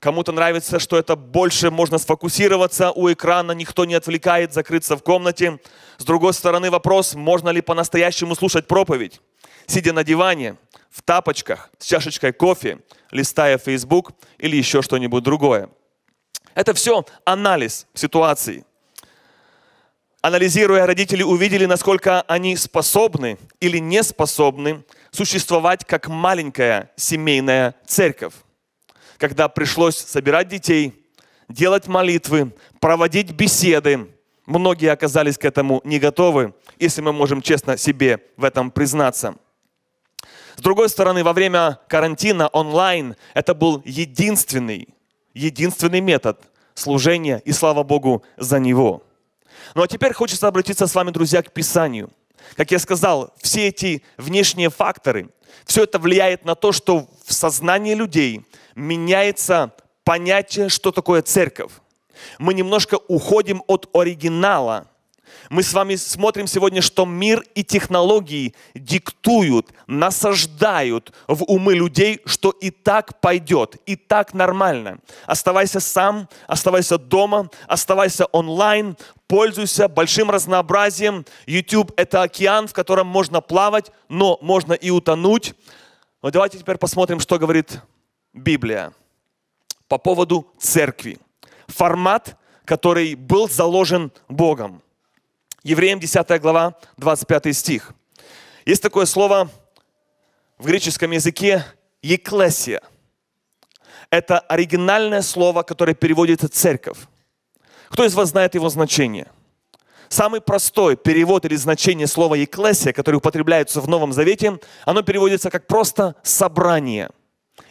Кому-то 0.00 0.32
нравится, 0.32 0.78
что 0.78 0.98
это 0.98 1.14
больше 1.14 1.70
можно 1.70 1.98
сфокусироваться 1.98 2.90
у 2.90 3.12
экрана, 3.12 3.52
никто 3.52 3.84
не 3.84 3.94
отвлекает, 3.94 4.54
закрыться 4.54 4.96
в 4.96 5.02
комнате. 5.02 5.60
С 5.98 6.04
другой 6.04 6.32
стороны 6.32 6.70
вопрос, 6.70 7.14
можно 7.14 7.50
ли 7.50 7.60
по-настоящему 7.60 8.34
слушать 8.34 8.66
проповедь, 8.66 9.20
сидя 9.66 9.92
на 9.92 10.02
диване, 10.02 10.56
в 10.90 11.02
тапочках 11.02 11.70
с 11.78 11.84
чашечкой 11.84 12.32
кофе, 12.32 12.78
листая 13.10 13.58
Facebook 13.58 14.12
или 14.38 14.56
еще 14.56 14.80
что-нибудь 14.80 15.22
другое. 15.22 15.68
Это 16.54 16.72
все 16.72 17.04
анализ 17.26 17.86
ситуации. 17.92 18.64
Анализируя, 20.22 20.86
родители 20.86 21.22
увидели, 21.22 21.66
насколько 21.66 22.22
они 22.22 22.56
способны 22.56 23.38
или 23.60 23.76
не 23.78 24.02
способны 24.02 24.82
существовать 25.10 25.84
как 25.84 26.08
маленькая 26.08 26.90
семейная 26.96 27.74
церковь. 27.86 28.32
Когда 29.20 29.48
пришлось 29.48 29.96
собирать 29.96 30.48
детей, 30.48 31.06
делать 31.48 31.86
молитвы, 31.86 32.52
проводить 32.80 33.30
беседы, 33.30 34.08
многие 34.46 34.90
оказались 34.90 35.38
к 35.38 35.44
этому 35.44 35.80
не 35.84 36.00
готовы, 36.00 36.54
если 36.80 37.02
мы 37.02 37.12
можем 37.12 37.40
честно 37.40 37.76
себе 37.76 38.20
в 38.36 38.42
этом 38.42 38.72
признаться– 38.72 39.36
с 40.60 40.62
другой 40.62 40.90
стороны, 40.90 41.24
во 41.24 41.32
время 41.32 41.78
карантина 41.88 42.48
онлайн 42.48 43.16
это 43.32 43.54
был 43.54 43.80
единственный, 43.86 44.88
единственный 45.32 46.02
метод 46.02 46.38
служения, 46.74 47.40
и 47.46 47.52
слава 47.52 47.82
Богу 47.82 48.22
за 48.36 48.58
него. 48.60 49.02
Ну 49.74 49.82
а 49.82 49.88
теперь 49.88 50.12
хочется 50.12 50.48
обратиться 50.48 50.86
с 50.86 50.94
вами, 50.94 51.12
друзья, 51.12 51.42
к 51.42 51.52
Писанию. 51.52 52.10
Как 52.56 52.70
я 52.72 52.78
сказал, 52.78 53.32
все 53.40 53.68
эти 53.68 54.02
внешние 54.18 54.68
факторы, 54.68 55.30
все 55.64 55.84
это 55.84 55.98
влияет 55.98 56.44
на 56.44 56.54
то, 56.54 56.72
что 56.72 57.08
в 57.24 57.32
сознании 57.32 57.94
людей 57.94 58.44
меняется 58.74 59.72
понятие, 60.04 60.68
что 60.68 60.92
такое 60.92 61.22
церковь. 61.22 61.72
Мы 62.38 62.54
немножко 62.54 62.98
уходим 63.08 63.62
от 63.66 63.88
оригинала, 63.94 64.86
Мы 65.48 65.62
с 65.62 65.72
вами 65.72 65.96
смотрим 65.96 66.46
сегодня, 66.46 66.82
что 66.82 67.04
мир 67.04 67.44
и 67.54 67.64
технологии 67.64 68.54
диктуют, 68.74 69.68
насаждают 69.86 71.12
в 71.28 71.44
умы 71.44 71.74
людей, 71.74 72.20
что 72.24 72.50
и 72.50 72.70
так 72.70 73.20
пойдет, 73.20 73.76
и 73.86 73.96
так 73.96 74.34
нормально. 74.34 74.98
Оставайся 75.26 75.80
сам, 75.80 76.28
оставайся 76.46 76.98
дома, 76.98 77.50
оставайся 77.66 78.26
онлайн, 78.26 78.96
пользуйся 79.26 79.88
большим 79.88 80.30
разнообразием. 80.30 81.24
YouTube– 81.46 81.92
это 81.96 82.22
океан, 82.22 82.68
в 82.68 82.72
котором 82.72 83.06
можно 83.06 83.40
плавать, 83.40 83.90
но 84.08 84.38
можно 84.42 84.72
и 84.72 84.90
утонуть. 84.90 85.54
Но 86.22 86.30
давайте 86.30 86.58
теперь 86.58 86.76
посмотрим, 86.76 87.18
что 87.18 87.38
говорит 87.38 87.80
Библия 88.32 88.92
по 89.88 89.98
поводу 89.98 90.46
церкви. 90.58 91.18
Формат, 91.66 92.36
который 92.64 93.14
был 93.14 93.48
заложен 93.48 94.12
Богом. 94.28 94.82
Евреям 95.62 96.00
10 96.00 96.40
глава, 96.40 96.76
25 96.96 97.56
стих. 97.56 97.92
Есть 98.64 98.82
такое 98.82 99.06
слово 99.06 99.50
в 100.58 100.66
греческом 100.66 101.10
языке 101.10 101.64
«еклесия». 102.02 102.80
Это 104.10 104.38
оригинальное 104.40 105.22
слово, 105.22 105.62
которое 105.62 105.94
переводится 105.94 106.48
«церковь». 106.48 106.98
Кто 107.88 108.04
из 108.04 108.14
вас 108.14 108.30
знает 108.30 108.54
его 108.54 108.68
значение? 108.68 109.30
Самый 110.08 110.40
простой 110.40 110.96
перевод 110.96 111.44
или 111.44 111.56
значение 111.56 112.06
слова 112.06 112.34
«еклесия», 112.34 112.92
которое 112.92 113.18
употребляется 113.18 113.80
в 113.80 113.88
Новом 113.88 114.12
Завете, 114.12 114.58
оно 114.84 115.02
переводится 115.02 115.50
как 115.50 115.66
просто 115.66 116.14
«собрание». 116.22 117.10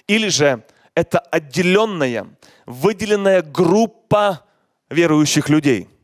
Или 0.10 0.28
же 0.28 0.64
это 0.96 1.20
отделенная, 1.20 2.28
выделенная 2.66 3.42
группа 3.42 4.44
верующих 4.90 5.50
людей– 5.50 5.88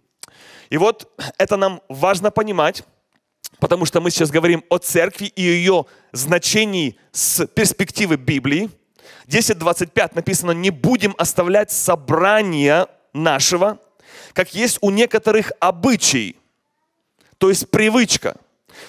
и 0.70 0.78
вот 0.78 1.12
это 1.38 1.58
нам 1.58 1.82
важно 1.90 2.32
понимать, 2.32 2.84
потому 3.60 3.86
что 3.86 4.02
мы 4.02 4.12
сейчас 4.12 4.32
говорим 4.32 4.64
о 4.70 4.78
церкви 4.78 5.26
и 5.28 5.42
ее 5.42 5.86
значении 6.12 6.98
с 7.12 7.46
перспективы 7.48 8.18
Библии. 8.18 8.70
10.25 9.28 10.12
написано, 10.16 10.52
не 10.52 10.72
будем 10.72 11.16
оставлять 11.18 11.72
собрания 11.72 12.88
нашего, 13.14 13.80
как 14.34 14.54
есть 14.54 14.78
у 14.82 14.90
некоторых 14.90 15.52
обычай, 15.60 16.36
то 17.38 17.50
есть 17.50 17.70
привычка, 17.70 18.38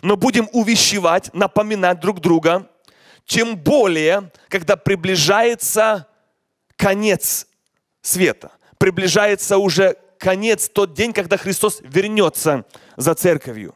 но 0.03 0.17
будем 0.17 0.49
увещевать, 0.53 1.33
напоминать 1.33 2.01
друг 2.01 2.21
друга, 2.21 2.69
тем 3.27 3.57
более, 3.57 4.31
когда 4.49 4.77
приближается 4.77 6.07
конец 6.77 7.47
света, 8.01 8.53
приближается 8.79 9.59
уже 9.59 9.97
конец, 10.19 10.69
тот 10.69 10.95
день, 10.95 11.13
когда 11.13 11.37
Христос 11.37 11.81
вернется 11.83 12.65
за 12.97 13.15
церковью. 13.15 13.75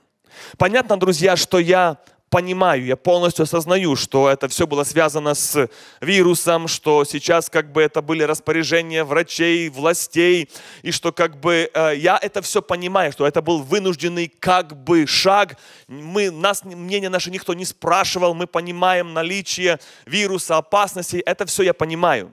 Понятно, 0.57 0.99
друзья, 0.99 1.37
что 1.37 1.59
я 1.59 1.99
понимаю, 2.31 2.85
я 2.85 2.97
полностью 2.97 3.43
осознаю, 3.43 3.97
что 3.97 4.31
это 4.31 4.49
все 4.49 4.67
было 4.67 4.85
связано 4.85 5.35
с 5.35 5.69
вирусом, 6.01 6.69
что 6.69 7.05
сейчас 7.05 7.51
как 7.51 7.73
бы 7.73 7.83
это 7.83 8.01
были 8.01 8.23
распоряжения 8.23 9.05
врачей, 9.05 9.69
властей, 9.69 10.49
и 10.83 10.93
что 10.93 11.13
как 11.13 11.39
бы 11.41 11.71
э, 11.75 11.97
я 11.97 12.19
это 12.23 12.41
все 12.41 12.63
понимаю, 12.63 13.13
что 13.13 13.27
это 13.27 13.43
был 13.43 13.63
вынужденный 13.63 14.29
как 14.29 14.77
бы 14.85 15.07
шаг. 15.07 15.57
Мы, 15.89 16.31
нас, 16.31 16.65
мнение 16.65 17.11
наше 17.11 17.31
никто 17.31 17.53
не 17.53 17.65
спрашивал, 17.65 18.35
мы 18.35 18.47
понимаем 18.47 19.13
наличие 19.13 19.81
вируса, 20.07 20.57
опасностей, 20.57 21.21
это 21.21 21.45
все 21.47 21.65
я 21.65 21.75
понимаю. 21.75 22.33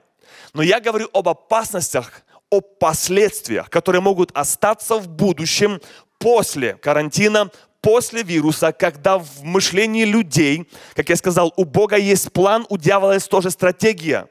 Но 0.54 0.62
я 0.62 0.80
говорю 0.80 1.08
об 1.12 1.28
опасностях, 1.28 2.22
о 2.50 2.60
последствиях, 2.60 3.68
которые 3.68 4.00
могут 4.00 4.30
остаться 4.32 4.96
в 4.96 5.06
будущем 5.06 5.80
после 6.18 6.74
карантина, 6.74 7.50
после 7.88 8.22
вируса, 8.22 8.70
когда 8.70 9.16
в 9.16 9.42
мышлении 9.42 10.04
людей, 10.04 10.68
как 10.94 11.08
я 11.08 11.16
сказал, 11.16 11.54
у 11.56 11.64
Бога 11.64 11.96
есть 11.96 12.30
план, 12.32 12.66
у 12.68 12.76
дьявола 12.76 13.12
есть 13.14 13.30
тоже 13.30 13.50
стратегия, 13.50 14.26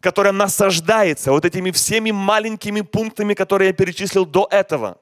которая 0.00 0.32
насаждается 0.32 1.32
вот 1.32 1.44
этими 1.44 1.70
всеми 1.70 2.12
маленькими 2.12 2.80
пунктами, 2.80 3.34
которые 3.34 3.68
я 3.68 3.72
перечислил 3.74 4.24
до 4.24 4.48
этого. 4.50 4.96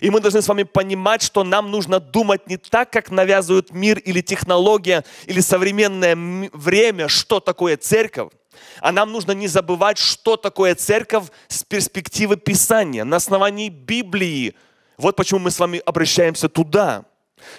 И 0.00 0.08
мы 0.08 0.20
должны 0.20 0.40
с 0.40 0.48
вами 0.48 0.62
понимать, 0.62 1.20
что 1.20 1.44
нам 1.44 1.70
нужно 1.70 2.00
думать 2.00 2.46
не 2.46 2.56
так, 2.56 2.90
как 2.90 3.10
навязывают 3.10 3.70
мир 3.70 3.98
или 3.98 4.22
технология, 4.22 5.04
или 5.26 5.40
современное 5.40 6.16
время, 6.54 7.08
что 7.08 7.40
такое 7.40 7.76
церковь, 7.76 8.32
а 8.80 8.90
нам 8.90 9.12
нужно 9.12 9.32
не 9.32 9.48
забывать, 9.48 9.98
что 9.98 10.38
такое 10.38 10.74
церковь 10.74 11.24
с 11.46 11.62
перспективы 11.62 12.38
Писания, 12.38 13.04
на 13.04 13.16
основании 13.16 13.68
Библии. 13.68 14.54
Вот 14.96 15.16
почему 15.16 15.40
мы 15.40 15.50
с 15.50 15.58
вами 15.58 15.82
обращаемся 15.84 16.48
туда, 16.48 17.04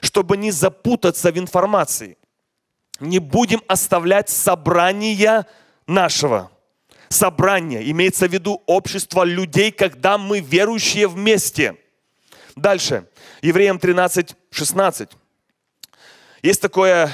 чтобы 0.02 0.38
не 0.38 0.52
запутаться 0.52 1.32
в 1.32 1.38
информации. 1.38 2.18
Не 3.00 3.20
будем 3.20 3.62
оставлять 3.68 4.30
собрания 4.30 5.46
нашего. 5.86 6.52
Собрание 7.10 7.90
имеется 7.92 8.28
в 8.28 8.32
виду 8.32 8.64
общество 8.66 9.24
людей, 9.24 9.72
когда 9.72 10.18
мы 10.18 10.40
верующие 10.40 11.08
вместе. 11.08 11.76
Дальше. 12.56 13.08
Евреям 13.42 13.80
13, 13.80 14.36
16. 14.50 15.10
Есть 16.42 16.62
такое 16.62 17.12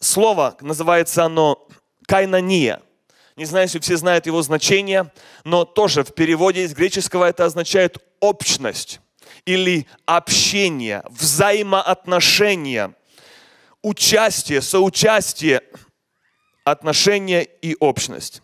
слово, 0.00 0.56
называется 0.60 1.24
оно 1.24 1.66
кайнания– 2.06 2.80
не 3.38 3.44
знаю, 3.44 3.66
если 3.66 3.78
все 3.78 3.96
знают 3.96 4.26
его 4.26 4.42
значение, 4.42 5.12
но 5.44 5.64
тоже 5.64 6.02
в 6.02 6.12
переводе 6.12 6.64
из 6.64 6.74
греческого 6.74 7.24
это 7.24 7.44
означает 7.44 7.98
общность 8.18 9.00
или 9.48 9.86
общение, 10.04 11.02
взаимоотношения, 11.08 12.92
участие, 13.82 14.60
соучастие, 14.60 15.62
отношения 16.64 17.48
и 17.62 17.74
общность. 17.80 18.42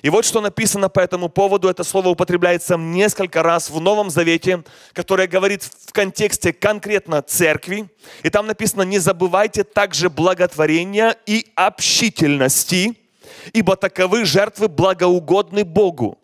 И 0.00 0.08
вот 0.08 0.24
что 0.24 0.40
написано 0.40 0.88
по 0.88 1.00
этому 1.00 1.28
поводу. 1.28 1.68
Это 1.68 1.84
слово 1.84 2.08
употребляется 2.08 2.78
несколько 2.78 3.42
раз 3.42 3.68
в 3.68 3.78
Новом 3.78 4.08
Завете, 4.08 4.64
которое 4.94 5.28
говорит 5.28 5.64
в 5.64 5.92
контексте 5.92 6.54
конкретно 6.54 7.20
церкви. 7.20 7.90
И 8.22 8.30
там 8.30 8.46
написано, 8.46 8.82
не 8.82 9.00
забывайте 9.00 9.64
также 9.64 10.08
благотворения 10.08 11.14
и 11.26 11.52
общительности, 11.56 12.96
ибо 13.52 13.76
таковы 13.76 14.24
жертвы 14.24 14.68
благоугодны 14.68 15.64
Богу. 15.64 16.17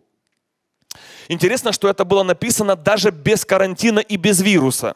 Интересно, 1.27 1.71
что 1.71 1.89
это 1.89 2.05
было 2.05 2.23
написано 2.23 2.75
даже 2.75 3.11
без 3.11 3.45
карантина 3.45 3.99
и 3.99 4.15
без 4.17 4.41
вируса. 4.41 4.95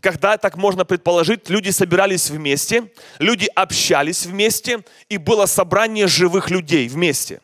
Когда, 0.00 0.36
так 0.36 0.56
можно 0.56 0.84
предположить, 0.84 1.48
люди 1.48 1.70
собирались 1.70 2.30
вместе, 2.30 2.92
люди 3.18 3.48
общались 3.54 4.26
вместе, 4.26 4.84
и 5.08 5.16
было 5.16 5.46
собрание 5.46 6.06
живых 6.06 6.50
людей 6.50 6.88
вместе. 6.88 7.40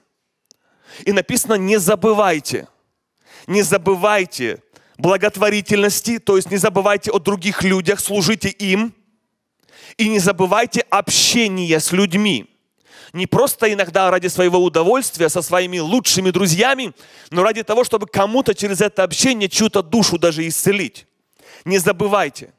И 1.05 1.12
написано, 1.12 1.55
не 1.55 1.79
забывайте, 1.79 2.68
не 3.46 3.62
забывайте 3.62 4.62
благотворительности, 4.98 6.18
то 6.18 6.37
есть 6.37 6.50
не 6.50 6.57
забывайте 6.57 7.11
о 7.11 7.18
других 7.18 7.62
людях, 7.62 7.98
служите 7.98 8.48
им, 8.48 8.94
и 9.96 10.09
не 10.09 10.18
забывайте 10.18 10.81
общение 10.90 11.81
с 11.81 11.92
людьми 11.92 12.54
не 13.14 13.27
просто 13.27 13.72
иногда 13.72 14.11
ради 14.11 14.27
своего 14.27 14.59
удовольствия 14.59 15.29
со 15.29 15.40
своими 15.40 15.79
лучшими 15.79 16.31
друзьями, 16.31 16.92
но 17.31 17.44
ради 17.44 17.62
того, 17.62 17.85
чтобы 17.85 18.09
кому-то 18.09 18.55
через 18.55 18.81
это 18.81 19.05
общение 19.05 19.48
чью-то 19.48 19.83
душу 19.83 20.18
даже 20.18 20.46
исцелить. 20.46 21.07
Не 21.64 21.79
забывайте, 21.79 22.53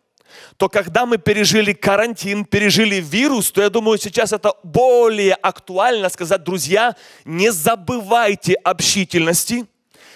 то 0.58 0.70
когда 0.70 1.06
мы 1.06 1.18
пережили 1.18 1.74
карантин, 1.74 2.46
пережили 2.46 2.96
вирус, 2.96 3.52
то 3.52 3.62
я 3.62 3.70
думаю, 3.70 3.98
сейчас 3.98 4.32
это 4.32 4.54
более 4.64 5.34
актуально 5.34 6.08
сказать, 6.08 6.44
друзья, 6.44 6.96
не 7.26 7.52
забывайте 7.52 8.54
общительности, 8.54 9.66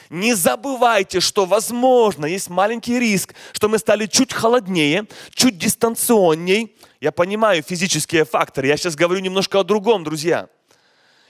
не 0.10 0.34
забывайте, 0.36 1.20
что, 1.20 1.46
возможно, 1.46 2.26
есть 2.26 2.50
маленький 2.50 2.98
риск, 2.98 3.36
что 3.52 3.68
мы 3.68 3.78
стали 3.78 4.06
чуть 4.06 4.34
холоднее, 4.34 5.06
чуть 5.34 5.58
дистанционней. 5.58 6.74
Я 7.02 7.12
понимаю 7.12 7.64
физические 7.64 8.26
факторы. 8.26 8.68
Я 8.68 8.76
сейчас 8.76 8.96
говорю 8.96 9.22
немножко 9.22 9.60
о 9.60 9.64
другом, 9.64 10.04
друзья. 10.04 10.50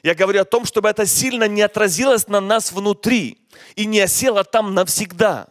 Я 0.01 0.15
говорю 0.15 0.41
о 0.41 0.45
том, 0.45 0.65
чтобы 0.65 0.89
это 0.89 1.05
сильно 1.05 1.47
не 1.47 1.61
отразилось 1.61 2.27
на 2.27 2.41
нас 2.41 2.71
внутри 2.71 3.37
и 3.75 3.85
не 3.85 3.99
осело 3.99 4.43
там 4.43 4.73
навсегда. 4.73 5.47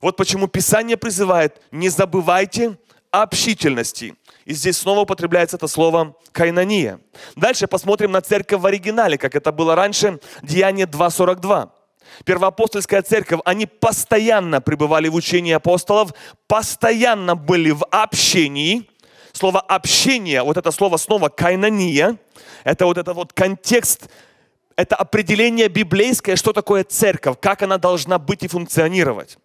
Вот 0.00 0.16
почему 0.16 0.48
Писание 0.48 0.96
призывает, 0.96 1.60
не 1.70 1.88
забывайте 1.88 2.78
общительности. 3.10 4.14
И 4.44 4.54
здесь 4.54 4.78
снова 4.78 5.00
употребляется 5.00 5.56
это 5.56 5.68
слово 5.68 6.16
«кайнания». 6.32 7.00
Дальше 7.34 7.66
посмотрим 7.66 8.12
на 8.12 8.20
церковь 8.20 8.60
в 8.60 8.66
оригинале, 8.66 9.18
как 9.18 9.34
это 9.34 9.52
было 9.52 9.74
раньше, 9.74 10.20
Деяние 10.42 10.86
2.42. 10.86 11.70
Первоапостольская 12.24 13.02
церковь, 13.02 13.40
они 13.44 13.66
постоянно 13.66 14.60
пребывали 14.60 15.08
в 15.08 15.14
учении 15.14 15.52
апостолов, 15.52 16.12
постоянно 16.46 17.36
были 17.36 17.70
в 17.70 17.84
общении. 17.90 18.88
Слово 19.36 19.60
общение, 19.60 20.42
вот 20.42 20.56
это 20.56 20.70
слово 20.70 20.96
снова 20.96 21.28
кайнания, 21.28 22.16
это 22.64 22.86
вот 22.86 22.96
этот 22.96 23.14
вот 23.14 23.34
контекст, 23.34 24.08
это 24.76 24.96
определение 24.96 25.68
библейское, 25.68 26.36
что 26.36 26.54
такое 26.54 26.84
церковь, 26.84 27.36
как 27.38 27.60
она 27.60 27.76
должна 27.76 28.18
быть 28.18 28.44
и 28.44 28.48
функционировать. 28.48 29.36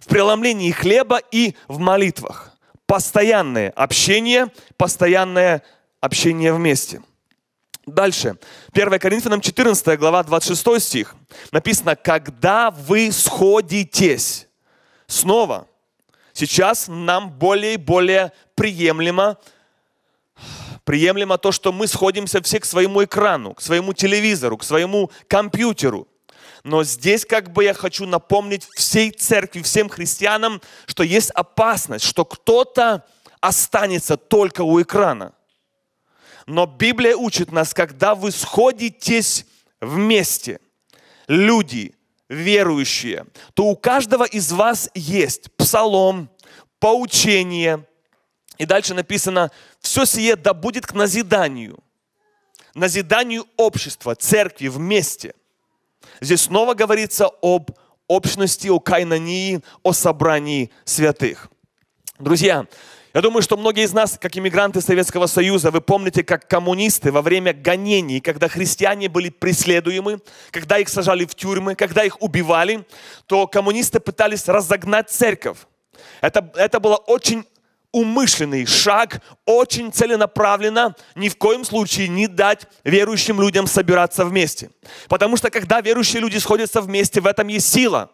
в 0.00 0.06
преломлении 0.06 0.70
хлеба 0.70 1.20
и 1.30 1.54
в 1.66 1.78
молитвах. 1.78 2.52
Постоянное 2.86 3.68
общение, 3.76 4.46
постоянное 4.78 5.62
общение 6.00 6.54
вместе. 6.54 7.02
Дальше. 7.84 8.38
1 8.72 8.98
Коринфянам 9.00 9.42
14 9.42 9.98
глава 9.98 10.22
26 10.22 10.80
стих. 10.80 11.14
Написано, 11.52 11.94
когда 11.94 12.70
вы 12.70 13.12
сходитесь. 13.12 14.46
Снова. 15.06 15.66
Сейчас 16.38 16.86
нам 16.86 17.32
более 17.32 17.74
и 17.74 17.76
более 17.76 18.30
приемлемо, 18.54 19.38
приемлемо 20.84 21.36
то, 21.36 21.50
что 21.50 21.72
мы 21.72 21.88
сходимся 21.88 22.40
все 22.40 22.60
к 22.60 22.64
своему 22.64 23.02
экрану, 23.02 23.54
к 23.54 23.60
своему 23.60 23.92
телевизору, 23.92 24.56
к 24.56 24.62
своему 24.62 25.10
компьютеру. 25.26 26.06
Но 26.62 26.84
здесь 26.84 27.24
как 27.24 27.52
бы 27.52 27.64
я 27.64 27.74
хочу 27.74 28.06
напомнить 28.06 28.68
всей 28.76 29.10
церкви, 29.10 29.62
всем 29.62 29.88
христианам, 29.88 30.62
что 30.86 31.02
есть 31.02 31.32
опасность, 31.32 32.04
что 32.04 32.24
кто-то 32.24 33.04
останется 33.40 34.16
только 34.16 34.60
у 34.60 34.80
экрана. 34.80 35.32
Но 36.46 36.66
Библия 36.66 37.16
учит 37.16 37.50
нас, 37.50 37.74
когда 37.74 38.14
вы 38.14 38.30
сходитесь 38.30 39.44
вместе, 39.80 40.60
люди, 41.26 41.97
верующие, 42.28 43.26
то 43.54 43.64
у 43.64 43.76
каждого 43.76 44.24
из 44.24 44.52
вас 44.52 44.90
есть 44.94 45.50
псалом, 45.52 46.30
поучение. 46.78 47.86
И 48.58 48.66
дальше 48.66 48.94
написано, 48.94 49.50
все 49.80 50.04
сие 50.04 50.36
да 50.36 50.54
будет 50.54 50.86
к 50.86 50.94
назиданию. 50.94 51.78
Назиданию 52.74 53.46
общества, 53.56 54.14
церкви 54.14 54.68
вместе. 54.68 55.34
Здесь 56.20 56.42
снова 56.42 56.74
говорится 56.74 57.30
об 57.42 57.70
общности, 58.06 58.68
о 58.68 58.80
кайнании, 58.80 59.62
о 59.82 59.92
собрании 59.92 60.70
святых. 60.84 61.50
Друзья, 62.18 62.66
я 63.18 63.22
думаю, 63.22 63.42
что 63.42 63.56
многие 63.56 63.82
из 63.82 63.92
нас, 63.92 64.16
как 64.16 64.36
иммигранты 64.36 64.80
Советского 64.80 65.26
Союза, 65.26 65.72
вы 65.72 65.80
помните, 65.80 66.22
как 66.22 66.46
коммунисты 66.46 67.10
во 67.10 67.20
время 67.20 67.52
гонений, 67.52 68.20
когда 68.20 68.46
христиане 68.46 69.08
были 69.08 69.28
преследуемы, 69.28 70.20
когда 70.52 70.78
их 70.78 70.88
сажали 70.88 71.24
в 71.24 71.34
тюрьмы, 71.34 71.74
когда 71.74 72.04
их 72.04 72.22
убивали, 72.22 72.86
то 73.26 73.48
коммунисты 73.48 73.98
пытались 73.98 74.46
разогнать 74.46 75.10
церковь. 75.10 75.58
Это, 76.20 76.48
это 76.54 76.78
было 76.78 76.94
очень 76.94 77.44
умышленный 77.90 78.66
шаг, 78.66 79.20
очень 79.44 79.92
целенаправленно, 79.92 80.94
ни 81.16 81.28
в 81.28 81.36
коем 81.36 81.64
случае 81.64 82.06
не 82.06 82.28
дать 82.28 82.68
верующим 82.84 83.40
людям 83.40 83.66
собираться 83.66 84.24
вместе. 84.24 84.70
Потому 85.08 85.36
что 85.36 85.50
когда 85.50 85.80
верующие 85.80 86.20
люди 86.20 86.38
сходятся 86.38 86.80
вместе, 86.80 87.20
в 87.20 87.26
этом 87.26 87.48
есть 87.48 87.68
сила. 87.68 88.12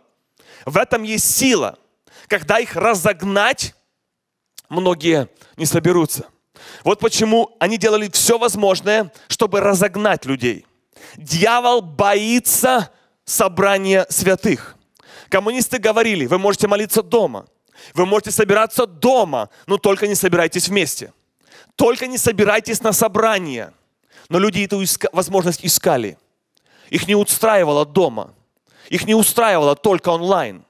В 0.65 0.79
этом 0.79 1.03
есть 1.03 1.31
сила. 1.31 1.79
Когда 2.27 2.59
их 2.59 2.75
разогнать, 2.75 3.75
многие 4.75 5.29
не 5.57 5.67
соберутся. 5.67 6.27
Вот 6.85 7.01
почему 7.01 7.57
они 7.59 7.79
делали 7.79 8.11
все 8.11 8.39
возможное, 8.39 9.13
чтобы 9.29 9.61
разогнать 9.61 10.25
людей. 10.25 10.67
Дьявол 11.17 11.81
боится 11.81 12.91
собрания 13.25 14.07
святых. 14.09 14.77
Коммунисты 15.29 15.79
говорили, 15.79 16.27
вы 16.27 16.39
можете 16.39 16.69
молиться 16.69 17.03
дома, 17.03 17.47
вы 17.95 18.07
можете 18.07 18.31
собираться 18.31 18.87
дома, 18.87 19.51
но 19.67 19.79
только 19.79 20.07
не 20.07 20.15
собирайтесь 20.15 20.69
вместе. 20.69 21.13
Только 21.77 22.07
не 22.07 22.19
собирайтесь 22.19 22.83
на 22.83 22.93
собрание. 22.93 23.73
Но 24.29 24.39
люди 24.39 24.65
эту 24.65 24.83
возможность 25.13 25.65
искали. 25.65 26.19
Их 26.91 27.09
не 27.09 27.15
устраивало 27.15 27.85
дома. 27.85 28.33
Их 28.89 29.07
не 29.07 29.15
устраивало 29.15 29.75
только 29.75 30.11
онлайн. 30.11 30.65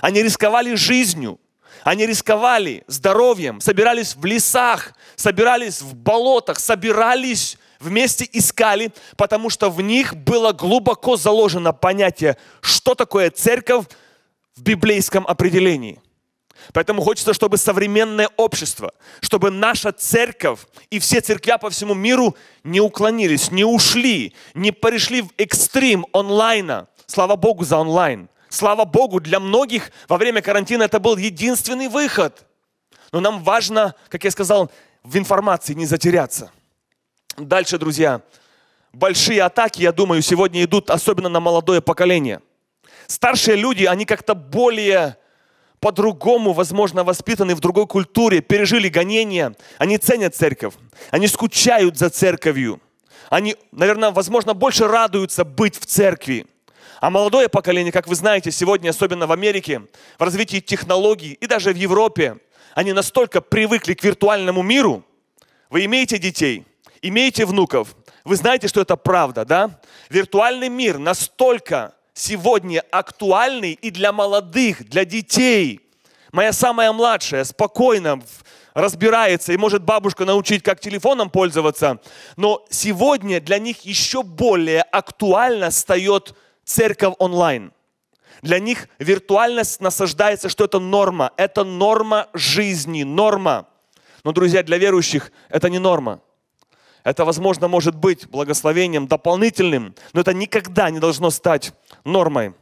Они 0.00 0.22
рисковали 0.22 0.74
жизнью, 0.74 1.38
они 1.84 2.06
рисковали 2.06 2.84
здоровьем, 2.86 3.60
собирались 3.60 4.16
в 4.16 4.24
лесах, 4.24 4.92
собирались 5.16 5.80
в 5.80 5.94
болотах, 5.94 6.58
собирались 6.58 7.56
вместе 7.80 8.28
искали, 8.32 8.92
потому 9.16 9.50
что 9.50 9.70
в 9.70 9.80
них 9.80 10.16
было 10.16 10.52
глубоко 10.52 11.16
заложено 11.16 11.72
понятие, 11.72 12.36
что 12.60 12.94
такое 12.94 13.30
церковь 13.30 13.86
в 14.56 14.62
библейском 14.62 15.26
определении. 15.26 16.00
Поэтому 16.72 17.02
хочется, 17.02 17.32
чтобы 17.32 17.56
современное 17.56 18.28
общество, 18.36 18.92
чтобы 19.20 19.50
наша 19.50 19.92
церковь 19.92 20.60
и 20.90 20.98
все 20.98 21.20
церквя 21.20 21.56
по 21.56 21.70
всему 21.70 21.94
миру 21.94 22.36
не 22.64 22.80
уклонились, 22.80 23.50
не 23.50 23.64
ушли, 23.64 24.34
не 24.54 24.72
перешли 24.72 25.22
в 25.22 25.30
экстрим 25.38 26.06
онлайна. 26.12 26.88
Слава 27.06 27.36
Богу 27.36 27.64
за 27.64 27.78
онлайн. 27.78 28.28
Слава 28.48 28.84
Богу, 28.84 29.20
для 29.20 29.40
многих 29.40 29.90
во 30.08 30.16
время 30.16 30.40
карантина 30.40 30.84
это 30.84 30.98
был 30.98 31.16
единственный 31.16 31.88
выход. 31.88 32.46
Но 33.12 33.20
нам 33.20 33.42
важно, 33.42 33.94
как 34.08 34.24
я 34.24 34.30
сказал, 34.30 34.70
в 35.02 35.16
информации 35.16 35.74
не 35.74 35.86
затеряться. 35.86 36.50
Дальше, 37.36 37.78
друзья, 37.78 38.22
большие 38.92 39.42
атаки, 39.42 39.82
я 39.82 39.92
думаю, 39.92 40.22
сегодня 40.22 40.64
идут 40.64 40.90
особенно 40.90 41.28
на 41.28 41.40
молодое 41.40 41.80
поколение. 41.80 42.40
Старшие 43.06 43.56
люди, 43.56 43.84
они 43.84 44.04
как-то 44.04 44.34
более 44.34 45.16
по-другому, 45.80 46.52
возможно, 46.52 47.04
воспитаны 47.04 47.54
в 47.54 47.60
другой 47.60 47.86
культуре, 47.86 48.40
пережили 48.40 48.88
гонения, 48.88 49.54
они 49.78 49.96
ценят 49.98 50.34
церковь, 50.34 50.74
они 51.10 51.28
скучают 51.28 51.96
за 51.96 52.10
церковью, 52.10 52.80
они, 53.30 53.56
наверное, 53.72 54.10
возможно, 54.10 54.54
больше 54.54 54.88
радуются 54.88 55.44
быть 55.44 55.78
в 55.78 55.86
церкви. 55.86 56.46
А 57.00 57.10
молодое 57.10 57.48
поколение, 57.48 57.92
как 57.92 58.08
вы 58.08 58.16
знаете, 58.16 58.50
сегодня, 58.50 58.90
особенно 58.90 59.26
в 59.26 59.32
Америке, 59.32 59.82
в 60.18 60.22
развитии 60.22 60.58
технологий 60.58 61.32
и 61.32 61.46
даже 61.46 61.72
в 61.72 61.76
Европе, 61.76 62.38
они 62.74 62.92
настолько 62.92 63.40
привыкли 63.40 63.94
к 63.94 64.02
виртуальному 64.02 64.62
миру. 64.62 65.04
Вы 65.70 65.84
имеете 65.84 66.18
детей, 66.18 66.64
имеете 67.00 67.46
внуков, 67.46 67.94
вы 68.24 68.36
знаете, 68.36 68.68
что 68.68 68.80
это 68.80 68.96
правда, 68.96 69.44
да? 69.44 69.80
Виртуальный 70.10 70.68
мир 70.68 70.98
настолько 70.98 71.94
сегодня 72.14 72.82
актуальный 72.90 73.72
и 73.72 73.90
для 73.90 74.12
молодых, 74.12 74.84
для 74.88 75.04
детей. 75.04 75.80
Моя 76.32 76.52
самая 76.52 76.92
младшая 76.92 77.44
спокойно 77.44 78.20
разбирается 78.74 79.52
и 79.52 79.56
может 79.56 79.82
бабушка 79.82 80.24
научить, 80.24 80.62
как 80.62 80.80
телефоном 80.80 81.30
пользоваться. 81.30 82.00
Но 82.36 82.66
сегодня 82.70 83.40
для 83.40 83.58
них 83.58 83.84
еще 83.84 84.22
более 84.22 84.82
актуально 84.82 85.70
стает 85.70 86.34
церковь 86.68 87.14
онлайн. 87.18 87.72
Для 88.42 88.60
них 88.60 88.88
виртуальность 88.98 89.80
насаждается, 89.80 90.48
что 90.48 90.64
это 90.64 90.78
норма. 90.78 91.32
Это 91.36 91.64
норма 91.64 92.28
жизни, 92.34 93.02
норма. 93.02 93.66
Но, 94.22 94.32
друзья, 94.32 94.62
для 94.62 94.78
верующих 94.78 95.32
это 95.48 95.70
не 95.70 95.78
норма. 95.78 96.20
Это, 97.04 97.24
возможно, 97.24 97.68
может 97.68 97.94
быть 97.94 98.28
благословением 98.28 99.08
дополнительным, 99.08 99.94
но 100.12 100.20
это 100.20 100.34
никогда 100.34 100.90
не 100.90 101.00
должно 101.00 101.30
стать 101.30 101.72
нормой. 102.04 102.54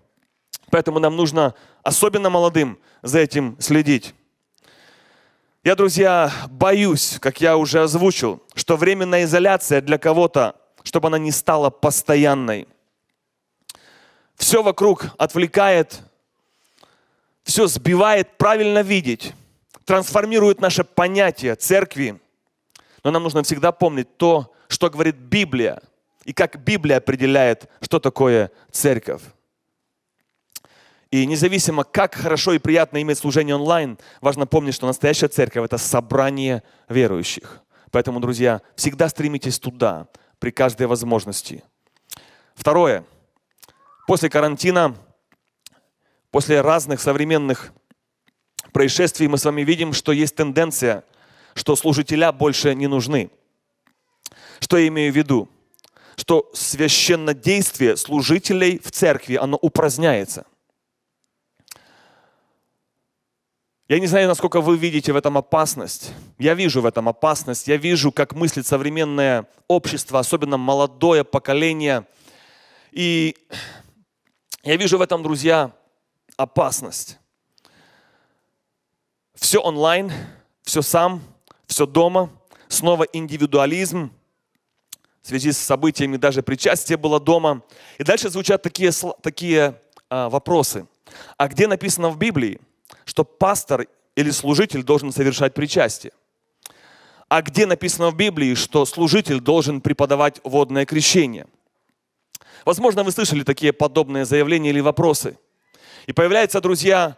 Поэтому 0.71 0.99
нам 0.99 1.17
нужно, 1.17 1.55
особенно 1.83 2.31
молодым, 2.31 2.79
за 3.03 3.19
этим 3.19 3.57
следить. 3.59 4.15
Я, 5.65 5.75
друзья, 5.75 6.33
боюсь, 6.49 7.19
как 7.21 7.41
я 7.41 7.57
уже 7.57 7.83
озвучил, 7.83 8.43
что 8.55 8.77
временная 8.77 9.25
изоляция 9.25 9.81
для 9.81 9.99
кого-то, 9.99 10.55
чтобы 10.85 11.09
она 11.09 11.19
не 11.19 11.33
стала 11.33 11.71
постоянной– 11.71 12.69
все 14.37 14.63
вокруг 14.63 15.07
отвлекает, 15.19 16.01
все 17.43 17.67
сбивает 17.67 18.37
правильно 18.39 18.83
видеть, 18.83 19.33
трансформирует 19.85 20.61
наше 20.61 20.85
понятие 20.85 21.55
церкви. 21.57 22.21
Но 23.03 23.11
нам 23.11 23.23
нужно 23.23 23.43
всегда 23.43 23.73
помнить 23.73 24.17
то, 24.17 24.53
что 24.69 24.91
говорит 24.91 25.17
Библия, 25.17 25.81
и 26.25 26.33
как 26.33 26.63
Библия 26.65 26.97
определяет, 26.97 27.71
что 27.81 28.01
такое 28.01 28.51
церковь. 28.73 29.23
И 31.13 31.25
независимо, 31.25 31.85
как 31.85 32.17
хорошо 32.17 32.53
и 32.53 32.59
приятно 32.59 33.01
иметь 33.01 33.19
служение 33.19 33.55
онлайн, 33.55 33.97
важно 34.21 34.47
помнить, 34.47 34.75
что 34.75 34.89
настоящая 34.89 35.29
церковь– 35.29 35.65
это 35.67 35.79
собрание 35.79 36.65
верующих. 36.89 37.63
Поэтому, 37.93 38.19
друзья, 38.19 38.61
всегда 38.75 39.09
стремитесь 39.09 39.61
туда 39.61 40.09
при 40.41 40.51
каждой 40.51 40.89
возможности. 40.89 41.63
Второе– 42.57 43.05
после 44.07 44.31
карантина, 44.31 44.97
после 46.31 46.61
разных 46.61 47.01
современных 47.01 47.73
происшествий 48.73 49.29
мы 49.29 49.39
с 49.39 49.45
вами 49.45 49.63
видим, 49.63 49.93
что 49.93 50.13
есть 50.13 50.37
тенденция, 50.37 51.05
что 51.55 51.77
служителя 51.77 52.33
больше 52.33 52.75
не 52.75 52.87
нужны. 52.87 53.31
Что 54.61 54.79
я 54.79 54.89
имею 54.89 55.13
в 55.13 55.17
виду? 55.17 55.49
Что 56.17 56.51
священнодействие 56.55 57.97
служителей 57.97 58.79
в 58.79 58.91
церкви, 58.91 59.37
оно 59.37 59.59
упраздняется. 59.61 60.47
Я 63.89 64.01
не 64.01 64.07
знаю, 64.07 64.27
насколько 64.27 64.61
вы 64.61 64.77
видите 64.77 65.13
в 65.13 65.17
этом 65.17 65.39
опасность. 65.39 66.13
Я 66.39 66.55
вижу 66.55 66.81
в 66.81 66.87
этом 66.87 67.09
опасность. 67.09 67.69
Я 67.69 67.77
вижу, 67.77 68.11
как 68.11 68.35
мыслит 68.35 68.67
современное 68.67 69.47
общество, 69.69 70.19
особенно 70.19 70.57
молодое 70.57 71.23
поколение. 71.23 72.05
И 72.91 73.37
я 74.67 74.77
вижу 74.77 74.99
в 74.99 75.01
этом, 75.01 75.23
друзья, 75.23 75.71
опасность. 76.37 77.19
Все 79.35 79.61
онлайн, 79.61 80.11
все 80.63 80.83
сам, 80.83 81.23
все 81.69 81.87
дома, 81.87 82.31
снова 82.67 83.05
индивидуализм, 83.05 84.11
в 85.23 85.29
связи 85.29 85.53
с 85.53 85.59
событиями 85.59 86.17
даже 86.17 86.43
причастие 86.43 86.99
было 86.99 87.21
дома. 87.21 87.63
И 87.99 88.03
дальше 88.03 88.29
звучат 88.29 88.63
такие, 88.63 88.91
такие 89.23 89.81
а, 90.11 90.29
вопросы. 90.29 90.87
А 91.37 91.47
где 91.47 91.69
написано 91.69 92.11
в 92.11 92.19
Библии, 92.19 92.61
что 93.05 93.23
пастор 93.25 93.87
или 94.17 94.31
служитель 94.31 94.83
должен 94.83 95.13
совершать 95.13 95.55
причастие? 95.55 96.13
А 97.29 97.41
где 97.43 97.67
написано 97.67 98.11
в 98.11 98.17
Библии, 98.17 98.55
что 98.55 98.85
служитель 98.85 99.39
должен 99.41 99.81
преподавать 99.81 100.41
водное 100.43 100.87
крещение? 100.87 101.47
Возможно, 102.67 103.05
вы 103.05 103.13
слышали 103.13 103.45
такие 103.45 103.73
подобные 103.73 104.25
заявления 104.25 104.71
или 104.71 104.81
вопросы. 104.81 105.39
И 106.07 106.13
появляется, 106.13 106.61
друзья, 106.61 107.17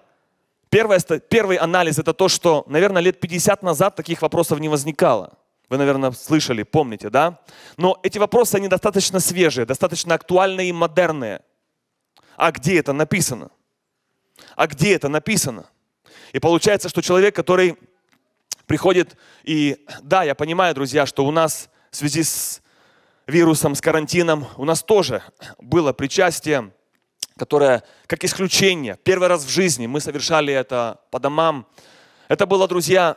первое, 0.69 1.01
первый 1.01 1.57
анализ– 1.57 1.99
это 1.99 2.13
то, 2.13 2.29
что, 2.29 2.65
наверное, 2.67 3.01
лет 3.01 3.19
50 3.19 3.63
назад 3.63 3.97
таких 3.97 4.21
вопросов 4.21 4.61
не 4.61 4.69
возникало. 4.69 5.39
Вы, 5.71 5.79
наверное, 5.79 6.11
слышали, 6.11 6.65
помните, 6.65 7.09
да? 7.09 7.41
Но 7.79 7.99
эти 8.03 8.19
вопросы, 8.19 8.57
они 8.57 8.69
достаточно 8.69 9.21
свежие, 9.21 9.65
достаточно 9.65 10.15
актуальные 10.15 10.69
и 10.69 10.73
модерные. 10.73 11.41
А 12.37 12.53
где 12.53 12.79
это 12.79 12.93
написано? 12.93 13.51
А 14.55 14.67
где 14.67 14.95
это 14.95 15.09
написано? 15.09 15.65
И 16.35 16.41
получается, 16.41 16.91
что 16.91 17.01
человек, 17.01 17.35
который 17.35 17.79
приходит 18.67 19.17
и, 19.45 19.83
да, 20.03 20.25
я 20.25 20.35
понимаю, 20.35 20.75
друзья, 20.75 21.07
что 21.07 21.25
у 21.25 21.31
нас 21.31 21.71
в 21.91 21.97
связи 21.97 22.23
с 22.23 22.61
вирусом, 23.29 23.75
с 23.75 23.81
карантином, 23.81 24.47
у 24.57 24.65
нас 24.65 24.83
тоже 24.83 25.23
было 25.59 25.93
причастие, 25.93 26.73
которое 27.37 27.85
как 28.07 28.25
исключение, 28.25 28.99
первый 29.05 29.29
раз 29.29 29.45
в 29.45 29.49
жизни 29.49 29.87
мы 29.87 30.01
совершали 30.01 30.53
это 30.53 31.01
по 31.11 31.21
домам. 31.21 31.69
Это 32.27 32.47
было, 32.47 32.67
друзья, 32.67 33.17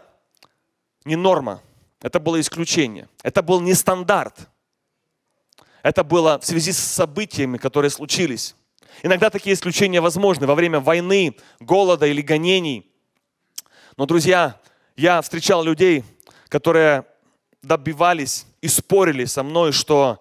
не 1.05 1.15
норма, 1.15 1.61
это 2.01 2.19
было 2.19 2.39
исключение. 2.39 3.07
Это 3.23 3.41
был 3.41 3.61
не 3.61 3.73
стандарт. 3.73 4.49
Это 5.81 6.03
было 6.03 6.37
в 6.39 6.45
связи 6.45 6.71
с 6.71 6.77
событиями, 6.77 7.57
которые 7.57 7.89
случились. 7.89 8.55
Иногда 9.03 9.29
такие 9.29 9.55
исключения 9.55 10.01
возможны 10.01 10.45
во 10.45 10.53
время 10.53 10.79
войны, 10.79 11.35
голода 11.59 12.05
или 12.05 12.21
гонений. 12.21 12.91
Но, 13.97 14.05
друзья, 14.05 14.59
я 14.95 15.21
встречал 15.21 15.63
людей, 15.63 16.03
которые 16.49 17.05
добивались 17.61 18.45
и 18.61 18.67
спорили 18.67 19.25
со 19.25 19.43
мной, 19.43 19.71
что 19.71 20.19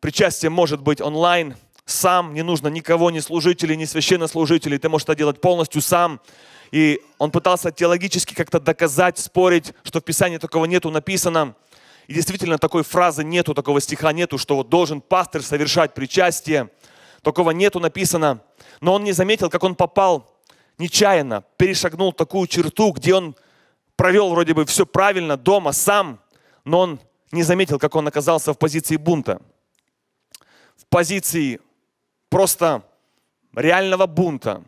причастие 0.00 0.50
может 0.50 0.80
быть 0.80 1.00
онлайн, 1.00 1.56
сам, 1.86 2.32
не 2.32 2.42
нужно 2.42 2.68
никого, 2.68 3.10
ни 3.10 3.20
служителей, 3.20 3.76
ни 3.76 3.84
священнослужителей, 3.84 4.78
ты 4.78 4.88
можешь 4.88 5.04
это 5.04 5.14
делать 5.14 5.40
полностью 5.40 5.82
сам. 5.82 6.20
И 6.70 7.00
он 7.18 7.30
пытался 7.30 7.70
теологически 7.70 8.34
как-то 8.34 8.58
доказать, 8.58 9.18
спорить, 9.18 9.74
что 9.82 10.00
в 10.00 10.04
Писании 10.04 10.38
такого 10.38 10.64
нету 10.64 10.90
написано. 10.90 11.54
И 12.06 12.14
действительно 12.14 12.58
такой 12.58 12.84
фразы 12.84 13.22
нету, 13.22 13.54
такого 13.54 13.80
стиха 13.80 14.12
нету, 14.12 14.38
что 14.38 14.56
вот 14.56 14.68
должен 14.68 15.00
пастор 15.00 15.42
совершать 15.42 15.94
причастие. 15.94 16.70
Такого 17.22 17.50
нету 17.50 17.80
написано. 17.80 18.40
Но 18.80 18.94
он 18.94 19.04
не 19.04 19.12
заметил, 19.12 19.50
как 19.50 19.62
он 19.62 19.74
попал 19.74 20.34
нечаянно, 20.78 21.44
перешагнул 21.56 22.12
такую 22.12 22.46
черту, 22.48 22.92
где 22.92 23.14
он 23.14 23.36
провел 23.96 24.30
вроде 24.30 24.54
бы 24.54 24.64
все 24.64 24.86
правильно 24.86 25.36
дома 25.36 25.72
сам, 25.72 26.20
но 26.64 26.80
он 26.80 27.00
не 27.32 27.42
заметил, 27.42 27.78
как 27.78 27.94
он 27.94 28.06
оказался 28.06 28.52
в 28.52 28.58
позиции 28.58 28.96
бунта. 28.96 29.40
В 30.76 30.86
позиции 30.86 31.60
просто 32.28 32.82
реального 33.54 34.06
бунта. 34.06 34.64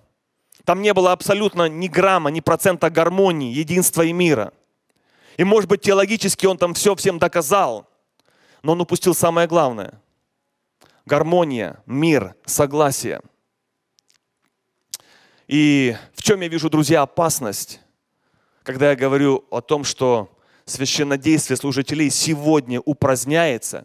Там 0.65 0.83
не 0.83 0.93
было 0.93 1.13
абсолютно 1.13 1.69
ни 1.69 1.89
грамма, 1.89 2.31
ни 2.31 2.41
процента 2.41 2.91
гармонии, 2.91 3.53
единства 3.53 4.03
и 4.03 4.13
мира. 4.13 4.53
И 5.37 5.45
может 5.45 5.69
быть 5.69 5.83
теологически 5.83 6.47
он 6.47 6.59
там 6.59 6.75
все 6.75 6.95
всем 6.95 7.19
доказал, 7.19 7.89
но 8.63 8.73
он 8.73 8.81
упустил 8.81 9.15
самое 9.15 9.47
главное. 9.47 10.01
Гармония, 11.05 11.83
мир, 11.87 12.35
согласие. 12.47 13.21
И 15.47 15.97
в 16.15 16.23
чем 16.23 16.41
я 16.41 16.49
вижу, 16.49 16.69
друзья, 16.69 17.03
опасность, 17.03 17.81
когда 18.67 18.91
я 18.91 18.97
говорю 18.97 19.45
о 19.51 19.61
том, 19.63 19.85
что 19.85 20.29
священнодействие 20.67 21.57
служителей 21.57 22.11
сегодня 22.11 22.81
упраздняется, 22.81 23.85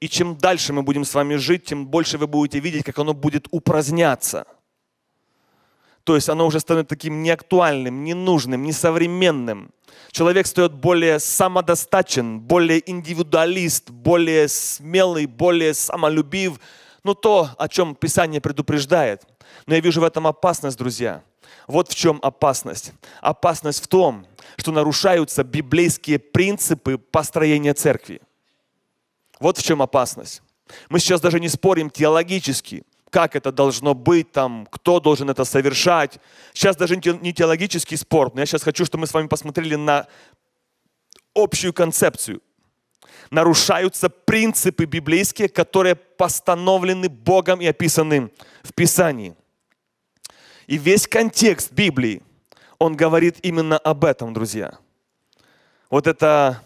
и 0.00 0.08
чем 0.08 0.36
дальше 0.36 0.72
мы 0.74 0.82
будем 0.82 1.04
с 1.04 1.14
вами 1.14 1.36
жить, 1.36 1.64
тем 1.64 1.86
больше 1.86 2.18
вы 2.18 2.26
будете 2.26 2.58
видеть, 2.58 2.84
как 2.84 2.98
оно 2.98 3.14
будет 3.14 3.46
упраздняться– 3.50 4.44
то 6.06 6.14
есть 6.14 6.28
оно 6.28 6.46
уже 6.46 6.60
становится 6.60 6.90
таким 6.90 7.20
неактуальным, 7.24 8.04
ненужным, 8.04 8.62
несовременным. 8.62 9.72
Человек 10.12 10.46
стает 10.46 10.72
более 10.72 11.18
самодостаточен, 11.18 12.38
более 12.38 12.88
индивидуалист, 12.88 13.90
более 13.90 14.46
смелый, 14.46 15.26
более 15.26 15.74
самолюбив. 15.74 16.60
Ну 17.02 17.14
то, 17.14 17.50
о 17.58 17.68
чем 17.68 17.96
Писание 17.96 18.40
предупреждает. 18.40 19.24
Но 19.66 19.74
я 19.74 19.80
вижу 19.80 20.00
в 20.00 20.04
этом 20.04 20.28
опасность, 20.28 20.78
друзья. 20.78 21.24
Вот 21.66 21.90
в 21.90 21.94
чем 21.94 22.18
опасность. 22.22 22.92
Опасность 23.20 23.82
в 23.82 23.88
том, 23.88 24.26
что 24.56 24.72
нарушаются 24.72 25.42
библейские 25.44 26.18
принципы 26.18 26.98
построения 26.98 27.74
церкви. 27.74 28.20
Вот 29.40 29.58
в 29.58 29.62
чем 29.62 29.82
опасность. 29.82 30.42
Мы 30.88 30.98
сейчас 30.98 31.20
даже 31.20 31.40
не 31.40 31.48
спорим 31.48 31.90
теологически– 31.90 32.84
как 33.16 33.34
это 33.36 33.52
должно 33.52 33.94
быть, 33.94 34.32
там, 34.32 34.66
кто 34.70 35.00
должен 35.00 35.30
это 35.30 35.44
совершать. 35.44 36.18
Сейчас 36.52 36.76
даже 36.76 36.96
не 36.96 37.32
теологический 37.32 37.96
спор, 37.96 38.30
но 38.34 38.40
я 38.40 38.46
сейчас 38.46 38.62
хочу, 38.62 38.84
чтобы 38.84 39.02
мы 39.02 39.06
с 39.06 39.14
вами 39.14 39.26
посмотрели 39.26 39.74
на 39.74 40.06
общую 41.34 41.72
концепцию. 41.72 42.42
Нарушаются 43.30 44.10
принципы 44.10 44.84
библейские, 44.84 45.48
которые 45.48 45.94
постановлены 45.94 47.08
Богом 47.08 47.60
и 47.60 47.66
описаны 47.66 48.30
в 48.62 48.74
Писании. 48.74 49.34
И 50.66 50.78
весь 50.78 51.06
контекст 51.06 51.72
Библии, 51.72 52.22
он 52.78 52.96
говорит 52.96 53.38
именно 53.42 53.78
об 53.78 54.04
этом, 54.04 54.34
друзья. 54.34 54.78
Вот 55.90 56.06
это 56.06 56.62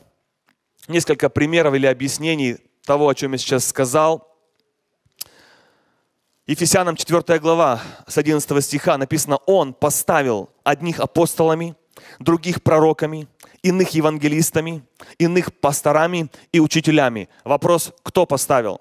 несколько 0.88 1.28
примеров 1.28 1.74
или 1.74 1.86
объяснений 1.86 2.56
того, 2.84 3.08
о 3.08 3.14
чем 3.14 3.32
я 3.32 3.38
сейчас 3.38 3.66
сказал– 3.66 4.26
Ефесянам 6.50 6.96
4 6.96 7.38
глава 7.38 7.80
с 8.08 8.18
11 8.18 8.64
стиха 8.64 8.98
написано, 8.98 9.36
Он 9.46 9.72
поставил 9.72 10.50
одних 10.64 10.98
апостолами, 10.98 11.76
других 12.18 12.60
пророками, 12.64 13.28
иных 13.62 13.90
евангелистами, 13.90 14.82
иных 15.18 15.54
пасторами 15.54 16.28
и 16.50 16.58
учителями. 16.58 17.28
Вопрос, 17.44 17.94
кто 18.02 18.26
поставил? 18.26 18.80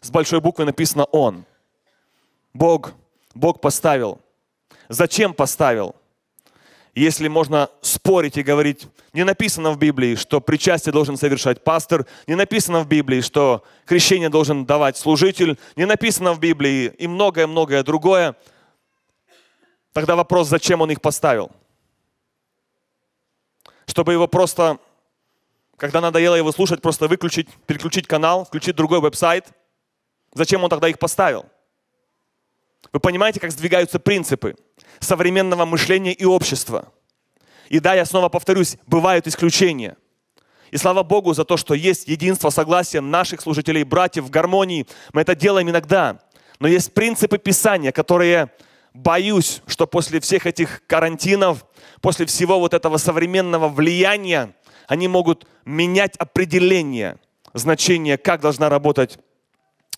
С 0.00 0.10
большой 0.10 0.40
буквы 0.40 0.64
написано 0.64 1.04
Он. 1.04 1.44
Бог, 2.54 2.92
Бог 3.34 3.60
поставил. 3.60 4.20
Зачем 4.88 5.34
поставил? 5.34 5.96
если 6.94 7.28
можно 7.28 7.70
спорить 7.80 8.36
и 8.36 8.42
говорить, 8.42 8.86
не 9.12 9.24
написано 9.24 9.70
в 9.70 9.78
Библии, 9.78 10.14
что 10.14 10.40
причастие 10.40 10.92
должен 10.92 11.16
совершать 11.16 11.64
пастор, 11.64 12.06
не 12.26 12.34
написано 12.34 12.80
в 12.80 12.86
Библии, 12.86 13.22
что 13.22 13.64
крещение 13.86 14.28
должен 14.28 14.66
давать 14.66 14.96
служитель, 14.96 15.58
не 15.74 15.86
написано 15.86 16.34
в 16.34 16.40
Библии 16.40 16.92
и 16.98 17.06
многое-многое 17.06 17.82
другое, 17.82 18.36
тогда 19.92 20.16
вопрос, 20.16 20.48
зачем 20.48 20.82
он 20.82 20.90
их 20.90 21.00
поставил? 21.00 21.50
Чтобы 23.86 24.12
его 24.12 24.28
просто, 24.28 24.78
когда 25.78 26.00
надоело 26.00 26.34
его 26.34 26.52
слушать, 26.52 26.82
просто 26.82 27.08
выключить, 27.08 27.48
переключить 27.66 28.06
канал, 28.06 28.44
включить 28.44 28.76
другой 28.76 29.00
веб-сайт. 29.00 29.46
Зачем 30.34 30.62
он 30.62 30.70
тогда 30.70 30.88
их 30.88 30.98
поставил? 30.98 31.46
Вы 32.92 33.00
понимаете, 33.00 33.40
как 33.40 33.52
сдвигаются 33.52 33.98
принципы 33.98 34.56
современного 35.00 35.64
мышления 35.64 36.12
и 36.12 36.24
общества. 36.24 36.92
И 37.68 37.80
да, 37.80 37.94
я 37.94 38.04
снова 38.04 38.28
повторюсь, 38.28 38.76
бывают 38.86 39.26
исключения. 39.26 39.96
И 40.70 40.78
слава 40.78 41.02
Богу 41.02 41.34
за 41.34 41.44
то, 41.44 41.56
что 41.56 41.74
есть 41.74 42.08
единство, 42.08 42.50
согласие 42.50 43.02
наших 43.02 43.42
служителей, 43.42 43.82
братьев 43.82 44.24
в 44.24 44.30
гармонии. 44.30 44.86
Мы 45.12 45.20
это 45.20 45.34
делаем 45.34 45.68
иногда. 45.68 46.20
Но 46.60 46.68
есть 46.68 46.94
принципы 46.94 47.38
Писания, 47.38 47.92
которые, 47.92 48.50
боюсь, 48.94 49.62
что 49.66 49.86
после 49.86 50.20
всех 50.20 50.46
этих 50.46 50.82
карантинов, 50.86 51.66
после 52.00 52.24
всего 52.24 52.58
вот 52.58 52.72
этого 52.72 52.96
современного 52.96 53.68
влияния, 53.68 54.54
они 54.86 55.08
могут 55.08 55.46
менять 55.64 56.16
определение, 56.16 57.18
значение, 57.52 58.16
как 58.16 58.40
должна 58.40 58.68
работать 58.68 59.18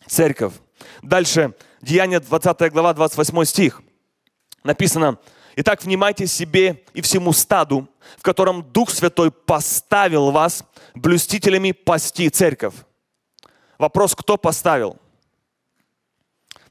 церковь. 0.06 0.54
Дальше, 1.02 1.54
Деяние 1.80 2.20
20 2.20 2.72
глава, 2.72 2.94
28 2.94 3.44
стих. 3.44 3.82
Написано, 4.62 5.18
«Итак, 5.56 5.84
внимайте 5.84 6.26
себе 6.26 6.82
и 6.94 7.02
всему 7.02 7.32
стаду, 7.32 7.88
в 8.18 8.22
котором 8.22 8.62
Дух 8.72 8.90
Святой 8.90 9.30
поставил 9.30 10.30
вас 10.30 10.64
блюстителями 10.94 11.72
пасти 11.72 12.28
церковь». 12.30 12.74
Вопрос, 13.78 14.14
кто 14.14 14.36
поставил? 14.36 14.96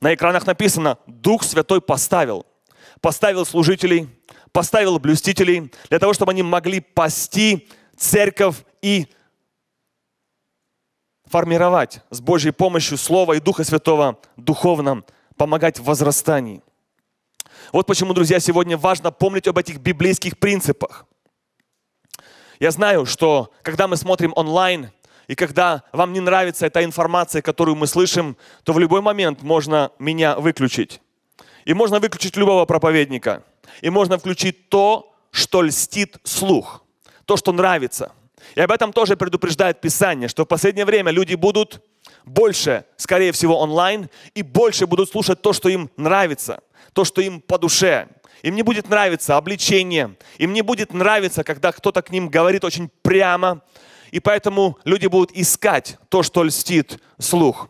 На 0.02 0.14
экранах 0.14 0.46
написано, 0.48 0.98
Дух 1.08 1.44
Святой 1.44 1.82
поставил. 1.82 2.46
поставил 3.02 3.46
служителей, 3.46 4.10
поставил 4.52 4.98
блюстителей, 4.98 5.72
для 5.90 6.00
того, 6.00 6.14
чтобы 6.14 6.32
они 6.32 6.42
могли 6.42 6.80
пасти 6.80 7.68
церковь 7.98 8.56
и 8.82 9.08
формировать 11.34 12.02
с 12.12 12.22
Божьей 12.22 12.52
помощью 12.52 12.96
Слова 12.96 13.34
и 13.34 13.40
Духа 13.40 13.64
Святого 13.64 14.20
духовно, 14.38 15.04
помогать 15.36 15.80
в 15.80 15.84
возрастании. 15.86 16.62
Вот 17.72 17.88
почему, 17.88 18.14
друзья, 18.14 18.40
сегодня 18.40 18.78
важно 18.78 19.12
помнить 19.12 19.48
об 19.48 19.58
этих 19.58 19.80
библейских 19.80 20.38
принципах. 20.38 21.08
Я 22.60 22.70
знаю, 22.70 23.08
что 23.08 23.52
когда 23.64 23.88
мы 23.88 23.98
смотрим 23.98 24.32
онлайн, 24.36 24.92
и 25.28 25.34
когда 25.34 25.82
вам 25.92 26.14
не 26.14 26.20
нравится 26.20 26.68
эта 26.68 26.84
информация, 26.84 27.42
которую 27.42 27.78
мы 27.78 27.88
слышим, 27.88 28.38
то 28.64 28.72
в 28.72 28.78
любой 28.78 29.02
момент 29.02 29.42
можно 29.42 29.92
меня 29.98 30.36
выключить. 30.36 31.02
И 31.66 31.74
можно 31.74 32.00
выключить 32.00 32.38
любого 32.38 32.66
проповедника. 32.66 33.42
И 33.82 33.90
можно 33.90 34.20
включить 34.20 34.70
то, 34.70 35.16
что 35.32 35.64
льстит 35.64 36.18
слух, 36.24 36.84
то, 37.26 37.38
что 37.38 37.52
нравится. 37.54 38.12
И 38.56 38.62
об 38.62 38.72
этом 38.72 38.94
тоже 38.94 39.18
предупреждает 39.18 39.82
Писание, 39.82 40.28
что 40.28 40.44
в 40.44 40.48
последнее 40.48 40.86
время 40.86 41.12
люди 41.12 41.36
будут 41.36 41.82
больше, 42.26 42.86
скорее 42.98 43.32
всего, 43.32 43.60
онлайн, 43.60 44.10
и 44.34 44.42
больше 44.42 44.88
будут 44.88 45.10
слушать 45.10 45.42
то, 45.42 45.54
что 45.54 45.70
им 45.70 45.90
нравится, 45.98 46.62
то, 46.94 47.06
что 47.06 47.22
им 47.22 47.42
по 47.42 47.58
душе. 47.58 48.08
Им 48.42 48.56
не 48.56 48.62
будет 48.62 48.90
нравиться 48.90 49.38
обличение, 49.38 50.16
им 50.38 50.52
не 50.52 50.62
будет 50.62 50.94
нравиться, 50.94 51.44
когда 51.44 51.72
кто-то 51.72 52.02
к 52.02 52.10
ним 52.10 52.28
говорит 52.28 52.66
очень 52.66 52.90
прямо, 53.02 53.62
и 54.12 54.20
поэтому 54.20 54.78
люди 54.84 55.08
будут 55.08 55.32
искать 55.32 55.98
то, 56.10 56.24
что 56.24 56.44
льстит 56.44 57.00
слух. 57.20 57.70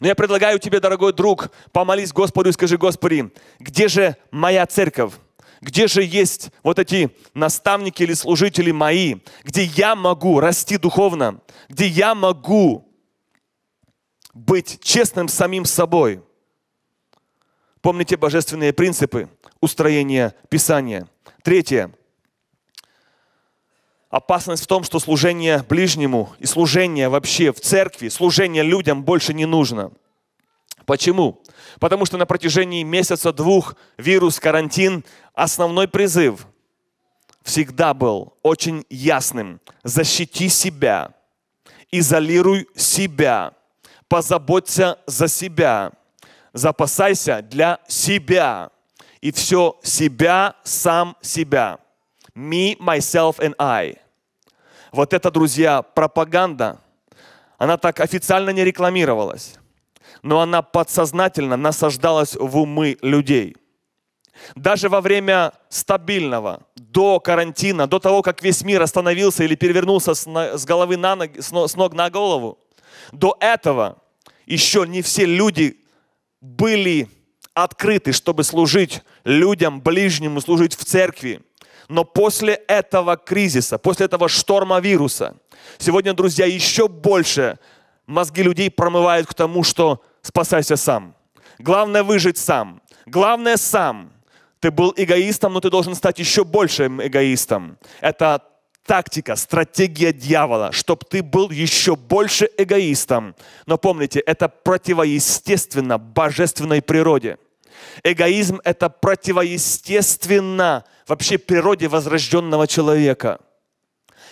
Но 0.00 0.08
я 0.08 0.14
предлагаю 0.14 0.58
тебе, 0.58 0.80
дорогой 0.80 1.12
друг, 1.12 1.50
помолись 1.72 2.12
Господу 2.12 2.50
и 2.50 2.52
скажи, 2.52 2.76
Господи, 2.76 3.32
где 3.60 3.88
же 3.88 4.16
моя 4.30 4.66
церковь? 4.66 5.12
Где 5.60 5.88
же 5.88 6.02
есть 6.02 6.50
вот 6.62 6.78
эти 6.78 7.10
наставники 7.34 8.02
или 8.02 8.12
служители 8.14 8.70
мои? 8.70 9.16
Где 9.44 9.64
я 9.64 9.94
могу 9.94 10.40
расти 10.40 10.76
духовно? 10.78 11.40
Где 11.68 11.86
я 11.86 12.14
могу 12.14 12.88
быть 14.34 14.80
честным 14.82 15.28
самим 15.28 15.64
собой? 15.64 16.22
Помните 17.80 18.16
божественные 18.16 18.72
принципы 18.72 19.28
устроения 19.60 20.34
Писания. 20.48 21.08
Третье 21.42 21.92
опасность 24.10 24.64
в 24.64 24.66
том, 24.66 24.84
что 24.84 24.98
служение 24.98 25.64
ближнему 25.68 26.32
и 26.38 26.46
служение 26.46 27.08
вообще 27.08 27.52
в 27.52 27.60
церкви, 27.60 28.08
служение 28.08 28.62
людям 28.62 29.04
больше 29.04 29.34
не 29.34 29.46
нужно. 29.46 29.92
Почему? 30.88 31.42
Потому 31.80 32.06
что 32.06 32.16
на 32.16 32.24
протяжении 32.24 32.82
месяца-двух 32.82 33.76
вирус, 33.98 34.40
карантин, 34.40 35.04
основной 35.34 35.86
призыв 35.86 36.46
всегда 37.42 37.92
был 37.92 38.38
очень 38.42 38.86
ясным. 38.88 39.60
Защити 39.84 40.48
себя, 40.48 41.10
изолируй 41.92 42.66
себя, 42.74 43.52
позаботься 44.08 44.98
за 45.06 45.28
себя, 45.28 45.92
запасайся 46.54 47.42
для 47.42 47.80
себя. 47.86 48.70
И 49.20 49.30
все 49.30 49.78
себя, 49.82 50.56
сам 50.64 51.18
себя. 51.20 51.80
Me, 52.34 52.78
myself 52.78 53.36
and 53.40 53.54
I. 53.58 53.96
Вот 54.90 55.12
это, 55.12 55.30
друзья, 55.30 55.82
пропаганда. 55.82 56.80
Она 57.58 57.76
так 57.76 58.00
официально 58.00 58.48
не 58.50 58.64
рекламировалась, 58.64 59.58
но 60.22 60.40
она 60.40 60.62
подсознательно 60.62 61.56
насаждалась 61.56 62.34
в 62.34 62.56
умы 62.56 62.96
людей. 63.02 63.56
Даже 64.54 64.88
во 64.88 65.00
время 65.00 65.52
стабильного, 65.68 66.62
до 66.76 67.20
карантина, 67.20 67.86
до 67.86 67.98
того, 67.98 68.22
как 68.22 68.42
весь 68.42 68.62
мир 68.62 68.82
остановился 68.82 69.44
или 69.44 69.54
перевернулся 69.54 70.14
с 70.14 70.64
головы 70.64 70.96
на 70.96 71.16
ноги, 71.16 71.40
с 71.40 71.50
ног 71.50 71.92
на 71.92 72.10
голову, 72.10 72.58
до 73.12 73.36
этого 73.40 73.98
еще 74.46 74.86
не 74.86 75.02
все 75.02 75.24
люди 75.24 75.80
были 76.40 77.08
открыты, 77.54 78.12
чтобы 78.12 78.44
служить 78.44 79.02
людям, 79.24 79.80
ближнему, 79.80 80.40
служить 80.40 80.76
в 80.76 80.84
церкви. 80.84 81.42
Но 81.88 82.04
после 82.04 82.54
этого 82.54 83.16
кризиса, 83.16 83.78
после 83.78 84.06
этого 84.06 84.28
шторма 84.28 84.78
вируса, 84.78 85.36
сегодня, 85.78 86.12
друзья, 86.12 86.46
еще 86.46 86.86
больше 86.86 87.58
мозги 88.08 88.42
людей 88.42 88.70
промывают 88.70 89.28
к 89.28 89.34
тому, 89.34 89.62
что 89.62 90.02
спасайся 90.22 90.76
сам. 90.76 91.14
Главное 91.58 92.02
выжить 92.02 92.38
сам. 92.38 92.80
Главное 93.06 93.56
сам. 93.56 94.10
Ты 94.58 94.72
был 94.72 94.92
эгоистом, 94.96 95.52
но 95.52 95.60
ты 95.60 95.70
должен 95.70 95.94
стать 95.94 96.18
еще 96.18 96.42
большим 96.44 97.00
эгоистом. 97.00 97.78
Это 98.00 98.42
тактика, 98.84 99.36
стратегия 99.36 100.12
дьявола, 100.12 100.72
чтобы 100.72 101.04
ты 101.08 101.22
был 101.22 101.50
еще 101.50 101.94
больше 101.94 102.50
эгоистом. 102.56 103.36
Но 103.66 103.78
помните, 103.78 104.18
это 104.20 104.48
противоестественно 104.48 105.98
божественной 105.98 106.82
природе. 106.82 107.38
Эгоизм– 108.02 108.60
это 108.64 108.88
противоестественно 108.88 110.84
вообще 111.06 111.38
природе 111.38 111.86
возрожденного 111.88 112.66
человека. 112.66 113.38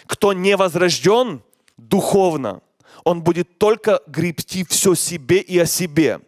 Кто 0.07 0.33
не 0.33 0.57
возрожден 0.57 1.43
духовно, 1.77 2.63
он 3.07 3.23
будет 3.23 3.59
только 3.59 4.03
гребти 4.09 4.65
все 4.65 4.97
себе 4.97 5.39
и 5.39 5.57
о 5.61 5.65
себе. 5.65 6.21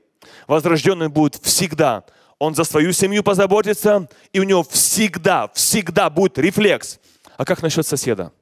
Возрожденный 0.46 1.08
будет 1.08 1.34
всегда. 1.34 2.04
Он 2.38 2.54
за 2.54 2.62
свою 2.62 2.92
семью 2.92 3.24
позаботится, 3.24 4.08
и 4.32 4.38
у 4.38 4.44
него 4.44 4.62
всегда, 4.62 5.48
всегда 5.54 6.08
будет 6.08 6.38
рефлекс. 6.38 7.00
А 7.36 7.44
как 7.44 7.62
насчет 7.62 7.84
соседа? 7.84 8.32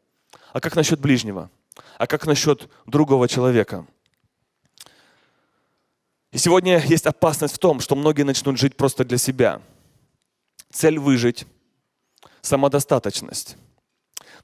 А 0.53 0.61
как 0.61 0.77
насчет 0.77 1.01
ближнего? 1.01 1.51
А 1.96 2.07
как 2.07 2.27
насчет 2.27 2.68
другого 2.85 3.27
человека? 3.27 3.87
И 6.31 6.37
сегодня 6.37 6.79
есть 6.85 7.07
опасность 7.07 7.55
в 7.55 7.59
том, 7.59 7.81
что 7.81 7.96
многие 7.96 8.25
начнут 8.25 8.59
жить 8.59 8.77
просто 8.77 9.07
для 9.07 9.16
себя. 9.16 9.62
Цель 10.70 10.99
выжить, 10.99 11.46
самодостаточность. 12.42 13.57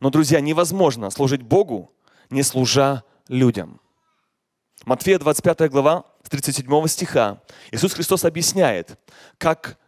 Но, 0.00 0.08
друзья, 0.08 0.40
невозможно 0.40 1.10
служить 1.10 1.42
Богу, 1.42 1.92
не 2.30 2.42
служа 2.42 3.04
людям. 3.28 3.81
Матфея 4.84 5.18
25 5.18 5.70
глава, 5.70 6.04
с 6.24 6.28
37 6.28 6.86
стиха, 6.88 7.40
Иисус 7.70 7.92
Христос 7.92 8.24
объясняет, 8.24 8.98
как 9.38 9.78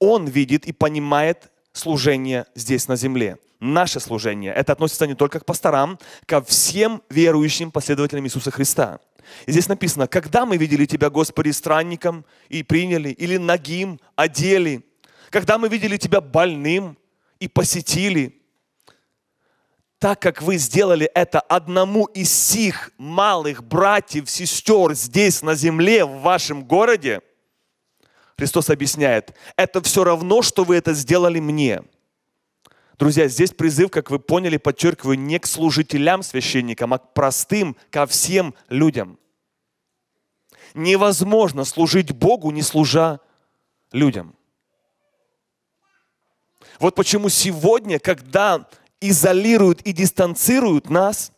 Он 0.00 0.26
видит 0.26 0.66
и 0.66 0.72
понимает 0.72 1.50
служение 1.72 2.46
здесь 2.54 2.88
на 2.88 2.96
земле. 2.96 3.38
Наше 3.60 4.00
служение. 4.00 4.52
Это 4.52 4.72
относится 4.72 5.06
не 5.06 5.14
только 5.14 5.38
к 5.38 5.44
пасторам, 5.44 5.98
ко 6.26 6.42
всем 6.42 7.02
верующим 7.10 7.70
последователям 7.70 8.24
Иисуса 8.24 8.50
Христа. 8.50 8.98
И 9.46 9.52
здесь 9.52 9.68
написано, 9.68 10.08
когда 10.08 10.46
мы 10.46 10.56
видели 10.56 10.86
Тебя, 10.86 11.10
Господи, 11.10 11.50
странником 11.50 12.24
и 12.48 12.62
приняли, 12.62 13.10
или 13.10 13.36
нагим, 13.36 14.00
одели, 14.16 14.84
когда 15.28 15.58
мы 15.58 15.68
видели 15.68 15.96
Тебя 15.96 16.20
больным 16.20 16.96
и 17.38 17.46
посетили, 17.46 18.39
так 20.00 20.18
как 20.18 20.40
вы 20.40 20.56
сделали 20.56 21.10
это 21.14 21.40
одному 21.40 22.06
из 22.06 22.32
сих 22.32 22.90
малых 22.96 23.62
братьев, 23.62 24.30
сестер 24.30 24.94
здесь 24.94 25.42
на 25.42 25.54
земле, 25.54 26.06
в 26.06 26.22
вашем 26.22 26.64
городе, 26.64 27.20
Христос 28.38 28.70
объясняет, 28.70 29.34
это 29.56 29.82
все 29.82 30.02
равно, 30.02 30.40
что 30.40 30.64
вы 30.64 30.76
это 30.76 30.94
сделали 30.94 31.38
мне. 31.38 31.82
Друзья, 32.98 33.28
здесь 33.28 33.50
призыв, 33.50 33.90
как 33.90 34.10
вы 34.10 34.18
поняли, 34.18 34.56
подчеркиваю, 34.56 35.18
не 35.18 35.38
к 35.38 35.46
служителям, 35.46 36.22
священникам, 36.22 36.94
а 36.94 36.98
к 36.98 37.12
простым, 37.12 37.76
ко 37.90 38.06
всем 38.06 38.54
людям. 38.70 39.18
Невозможно 40.72 41.66
служить 41.66 42.12
Богу, 42.12 42.50
не 42.52 42.62
служа 42.62 43.20
людям. 43.92 44.34
Вот 46.78 46.94
почему 46.94 47.28
сегодня, 47.28 47.98
когда 47.98 48.66
изолируют 49.00 49.80
и 49.82 49.92
дистанцируют 49.92 50.90
нас, 50.90 51.32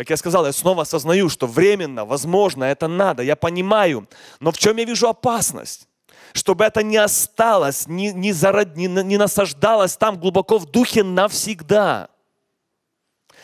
как 0.00 0.08
я 0.08 0.16
сказал, 0.16 0.46
я 0.46 0.52
снова 0.52 0.84
осознаю, 0.84 1.28
что 1.28 1.46
временно, 1.46 2.06
возможно, 2.06 2.64
это 2.64 2.88
надо, 2.88 3.22
я 3.22 3.36
понимаю. 3.36 4.08
Но 4.40 4.50
в 4.50 4.56
чем 4.56 4.78
я 4.78 4.84
вижу 4.84 5.08
опасность? 5.08 5.88
Чтобы 6.32 6.64
это 6.64 6.82
не 6.82 6.96
осталось, 6.96 7.86
не, 7.86 8.10
не, 8.12 8.32
зарод, 8.32 8.76
не, 8.76 8.86
не 8.86 9.18
насаждалось 9.18 9.98
там 9.98 10.18
глубоко 10.18 10.56
в 10.56 10.64
духе 10.64 11.04
навсегда. 11.04 12.08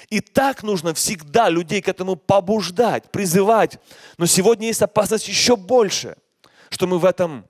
И 0.09 0.21
так 0.21 0.63
нужно 0.63 0.95
всегда 0.95 1.51
людей 1.51 1.83
к 1.83 1.89
этому 1.89 2.17
побуждать, 2.17 3.11
призывать. 3.11 3.79
Но 4.17 4.25
сегодня 4.25 4.69
есть 4.69 4.81
опасность 4.81 5.29
еще 5.29 5.57
больше, 5.57 6.17
что 6.71 6.87
мы 6.87 6.99
в 6.99 7.05
этом 7.05 7.45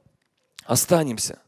останемся. 0.64 1.39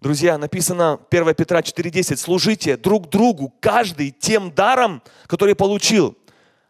Друзья, 0.00 0.36
написано 0.36 1.00
1 1.10 1.34
Петра 1.34 1.60
4.10, 1.60 2.16
служите 2.16 2.76
друг 2.76 3.08
другу, 3.08 3.52
каждый 3.60 4.10
тем 4.10 4.50
даром, 4.52 5.02
который 5.26 5.54
получил. 5.54 6.16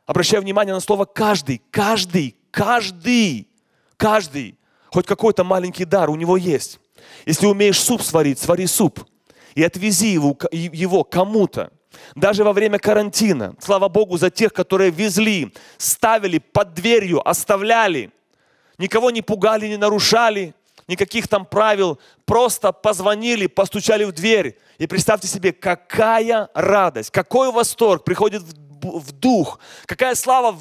Обращаю 0.07 0.43
внимание 0.43 0.73
на 0.73 0.81
слово 0.81 1.07
каждый, 1.07 1.61
каждый, 1.73 2.37
каждый, 2.53 3.49
каждый. 3.97 4.57
Хоть 4.91 5.07
какой-то 5.07 5.43
маленький 5.43 5.85
дар 5.85 6.09
у 6.09 6.15
него 6.15 6.37
есть. 6.37 6.79
Если 7.27 7.47
умеешь 7.47 7.81
суп 7.81 8.03
сварить, 8.03 8.39
свари 8.39 8.67
суп. 8.67 9.05
И 9.57 9.65
отвези 9.65 10.09
его, 10.09 10.37
его 10.53 11.03
кому-то. 11.03 11.73
Даже 12.15 12.45
во 12.45 12.53
время 12.53 12.79
карантина. 12.79 13.57
Слава 13.59 13.89
Богу 13.89 14.19
за 14.19 14.31
тех, 14.31 14.53
которые 14.53 14.91
везли, 14.91 15.53
ставили 15.79 16.39
под 16.39 16.75
дверью, 16.75 17.29
оставляли. 17.29 18.13
Никого 18.79 19.11
не 19.11 19.23
пугали, 19.23 19.67
не 19.67 19.77
нарушали 19.77 20.55
никаких 20.89 21.29
там 21.29 21.45
правил, 21.45 21.99
просто 22.25 22.73
позвонили, 22.73 23.47
постучали 23.47 24.05
в 24.05 24.13
дверь. 24.13 24.59
И 24.79 24.87
представьте 24.87 25.29
себе, 25.29 25.53
какая 25.53 26.49
радость, 26.55 27.11
какой 27.11 27.51
восторг 27.51 28.05
приходит 28.05 28.43
в, 28.43 29.13
дух, 29.13 29.59
какая 29.87 30.15
слава 30.15 30.57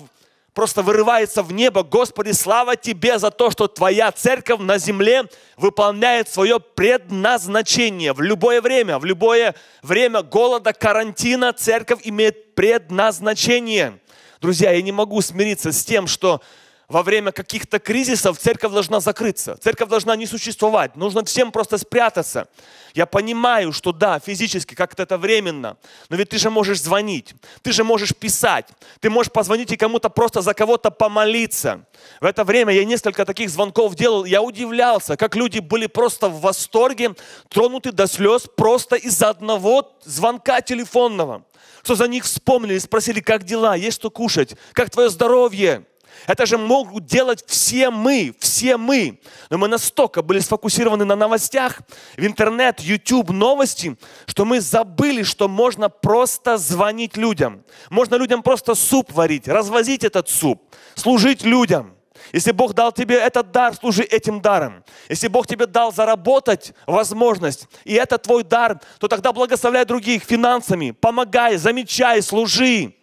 просто 0.54 0.82
вырывается 0.82 1.44
в 1.44 1.52
небо. 1.52 1.84
Господи, 1.84 2.32
слава 2.32 2.76
Тебе 2.78 3.20
за 3.20 3.30
то, 3.30 3.52
что 3.52 3.68
Твоя 3.68 4.12
церковь 4.12 4.62
на 4.62 4.78
земле 4.78 5.24
выполняет 5.58 6.30
свое 6.30 6.60
предназначение. 6.60 8.14
В 8.14 8.22
любое 8.22 8.62
время, 8.62 8.98
в 8.98 9.06
любое 9.06 9.54
время 9.84 10.24
голода, 10.24 10.72
карантина 10.72 11.52
церковь 11.52 12.00
имеет 12.04 12.56
предназначение. 12.56 14.00
Друзья, 14.40 14.72
я 14.72 14.82
не 14.82 14.94
могу 14.94 15.22
смириться 15.22 15.72
с 15.72 15.84
тем, 15.84 16.08
что 16.08 16.42
во 16.88 17.04
время 17.04 17.32
каких-то 17.32 17.80
кризисов 17.80 18.38
церковь 18.38 18.72
должна 18.72 19.00
закрыться, 19.00 19.58
церковь 19.58 19.90
должна 19.90 20.16
не 20.16 20.26
существовать, 20.26 20.96
нужно 20.96 21.24
всем 21.26 21.52
просто 21.52 21.78
спрятаться. 21.78 22.48
Я 22.94 23.06
понимаю, 23.06 23.74
что 23.74 23.92
да, 23.92 24.20
физически 24.20 24.76
как-то 24.76 25.04
это 25.04 25.18
временно, 25.18 25.78
но 26.10 26.16
ведь 26.16 26.30
ты 26.30 26.38
же 26.38 26.50
можешь 26.50 26.82
звонить, 26.82 27.34
ты 27.62 27.72
же 27.72 27.84
можешь 27.84 28.16
писать, 28.16 28.68
ты 29.00 29.10
можешь 29.10 29.32
позвонить 29.32 29.72
и 29.72 29.78
кому-то 29.78 30.10
просто 30.10 30.42
за 30.42 30.54
кого-то 30.54 30.92
помолиться. 30.92 31.86
В 32.22 32.26
это 32.26 32.44
время 32.44 32.74
я 32.74 32.86
несколько 32.86 33.26
таких 33.26 33.50
звонков 33.50 33.96
делал, 33.96 34.26
я 34.26 34.42
удивлялся, 34.42 35.18
как 35.18 35.36
люди 35.36 35.60
были 35.60 35.88
просто 35.88 36.30
в 36.30 36.40
восторге, 36.42 37.16
тронуты 37.50 37.92
до 37.92 38.08
слез 38.08 38.48
просто 38.56 38.96
из-за 38.96 39.30
одного 39.30 39.92
звонка 40.04 40.62
телефонного. 40.62 41.44
Что 41.84 41.96
за 41.96 42.08
них 42.08 42.24
вспомнили, 42.24 42.78
спросили, 42.80 43.20
как 43.20 43.44
дела, 43.44 43.76
есть 43.76 43.98
что 43.98 44.10
кушать, 44.10 44.56
как 44.74 44.90
твое 44.90 45.10
здоровье. 45.10 45.86
Это 46.28 46.46
же 46.46 46.58
могут 46.58 47.06
делать 47.06 47.44
все 47.48 47.90
мы, 47.90 48.36
все 48.40 48.78
мы. 48.78 49.20
Но 49.50 49.58
мы 49.58 49.68
настолько 49.68 50.22
были 50.22 50.40
сфокусированы 50.40 51.06
на 51.06 51.16
новостях, 51.16 51.82
в 52.18 52.26
интернет, 52.26 52.80
YouTube, 52.80 53.32
новости, 53.32 53.98
что 54.26 54.46
мы 54.46 54.62
забыли, 54.62 55.24
что 55.24 55.48
можно 55.48 55.90
просто 55.90 56.58
звонить 56.58 57.18
людям. 57.18 57.64
Можно 57.90 58.16
людям 58.16 58.44
просто 58.44 58.76
суп 58.76 59.12
варить, 59.14 59.48
развозить 59.48 60.04
этот 60.04 60.30
суп, 60.30 60.64
служить 60.96 61.44
людям. 61.44 61.96
Если 62.34 62.52
Бог 62.52 62.74
дал 62.74 62.92
тебе 62.92 63.16
этот 63.16 63.52
дар, 63.52 63.76
служи 63.76 64.04
этим 64.04 64.42
даром. 64.42 64.84
Если 65.10 65.28
Бог 65.28 65.48
тебе 65.48 65.68
дал 65.68 65.94
заработать 65.94 66.74
возможность, 66.88 67.68
и 67.84 67.94
это 67.94 68.18
твой 68.18 68.44
дар, 68.44 68.80
то 69.00 69.08
тогда 69.08 69.32
благословляй 69.32 69.86
других 69.86 70.24
финансами, 70.24 70.92
помогай, 70.92 71.58
замечай, 71.58 72.22
служи. 72.22 72.95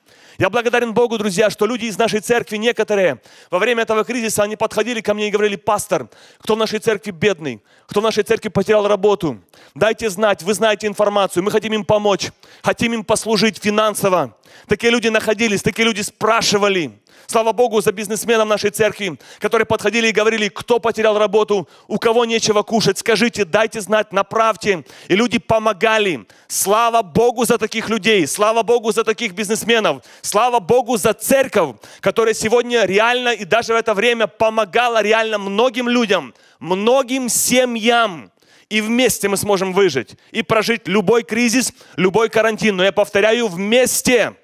Я 0.43 0.51
благодарен 0.51 0.93
Богу, 0.93 1.19
друзья, 1.19 1.51
что 1.51 1.67
люди 1.67 1.85
из 1.85 1.97
нашей 1.97 2.19
церкви, 2.19 2.57
некоторые, 2.57 3.23
во 3.49 3.61
время 3.61 3.85
этого 3.85 4.03
кризиса, 4.03 4.43
они 4.43 4.57
подходили 4.57 5.01
ко 5.01 5.15
мне 5.15 5.29
и 5.29 5.31
говорили, 5.31 5.55
пастор, 5.55 6.09
кто 6.41 6.57
в 6.57 6.59
нашей 6.59 6.81
церкви 6.81 7.13
бедный, 7.13 7.63
кто 7.87 8.01
в 8.01 8.03
нашей 8.03 8.25
церкви 8.25 8.49
потерял 8.49 8.89
работу, 8.89 9.41
дайте 9.77 10.11
знать, 10.11 10.43
вы 10.43 10.55
знаете 10.55 10.89
информацию, 10.89 11.45
мы 11.45 11.53
хотим 11.53 11.75
им 11.75 11.85
помочь, 11.85 12.33
хотим 12.61 12.93
им 12.93 13.05
послужить 13.05 13.59
финансово. 13.63 14.37
Такие 14.67 14.91
люди 14.91 15.07
находились, 15.07 15.63
такие 15.63 15.85
люди 15.85 16.01
спрашивали. 16.01 16.91
Слава 17.33 17.55
Богу 17.55 17.81
за 17.81 17.93
бизнесменов 17.93 18.47
нашей 18.47 18.69
церкви, 18.69 19.19
которые 19.39 19.65
подходили 19.65 20.09
и 20.09 20.13
говорили, 20.13 20.49
кто 20.49 20.79
потерял 20.79 21.19
работу, 21.19 21.67
у 21.89 21.97
кого 21.97 22.27
нечего 22.27 22.63
кушать, 22.63 22.99
скажите, 22.99 23.47
дайте 23.47 23.81
знать, 23.81 24.13
направьте. 24.13 24.85
И 25.09 25.17
люди 25.17 25.39
помогали. 25.39 26.27
Слава 26.47 27.01
Богу 27.01 27.47
за 27.47 27.57
таких 27.57 27.89
людей, 27.89 28.27
слава 28.27 28.63
Богу 28.63 28.93
за 28.93 29.03
таких 29.03 29.33
бизнесменов, 29.33 30.03
слава 30.21 30.61
Богу 30.61 30.99
за 30.99 31.15
церковь, 31.15 31.77
которая 32.01 32.35
сегодня 32.35 32.85
реально 32.85 33.31
и 33.31 33.47
даже 33.47 33.73
в 33.73 33.77
это 33.77 33.95
время 33.95 34.27
помогала 34.27 35.01
реально 35.01 35.39
многим 35.39 35.89
людям, 35.89 36.35
многим 36.61 37.31
семьям. 37.31 38.31
И 38.69 38.83
вместе 38.83 39.29
мы 39.29 39.39
сможем 39.39 39.73
выжить 39.73 40.17
и 40.33 40.43
прожить 40.43 40.87
любой 40.87 41.23
кризис, 41.23 41.73
любой 41.97 42.29
карантин. 42.29 42.77
Но 42.77 42.85
я 42.85 42.93
повторяю, 42.93 43.49
вместе. 43.49 44.35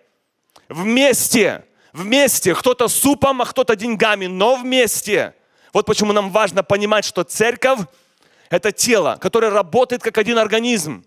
Вместе. 0.70 1.64
Вместе. 1.92 2.54
Кто-то 2.54 2.88
супом, 2.88 3.42
а 3.42 3.46
кто-то 3.46 3.76
деньгами, 3.76 4.26
но 4.26 4.56
вместе. 4.56 5.34
Вот 5.72 5.86
почему 5.86 6.12
нам 6.12 6.30
важно 6.30 6.62
понимать, 6.62 7.04
что 7.04 7.24
церковь– 7.24 7.80
это 8.50 8.72
тело, 8.72 9.18
которое 9.20 9.50
работает 9.50 10.02
как 10.02 10.18
один 10.18 10.38
организм. 10.38 11.04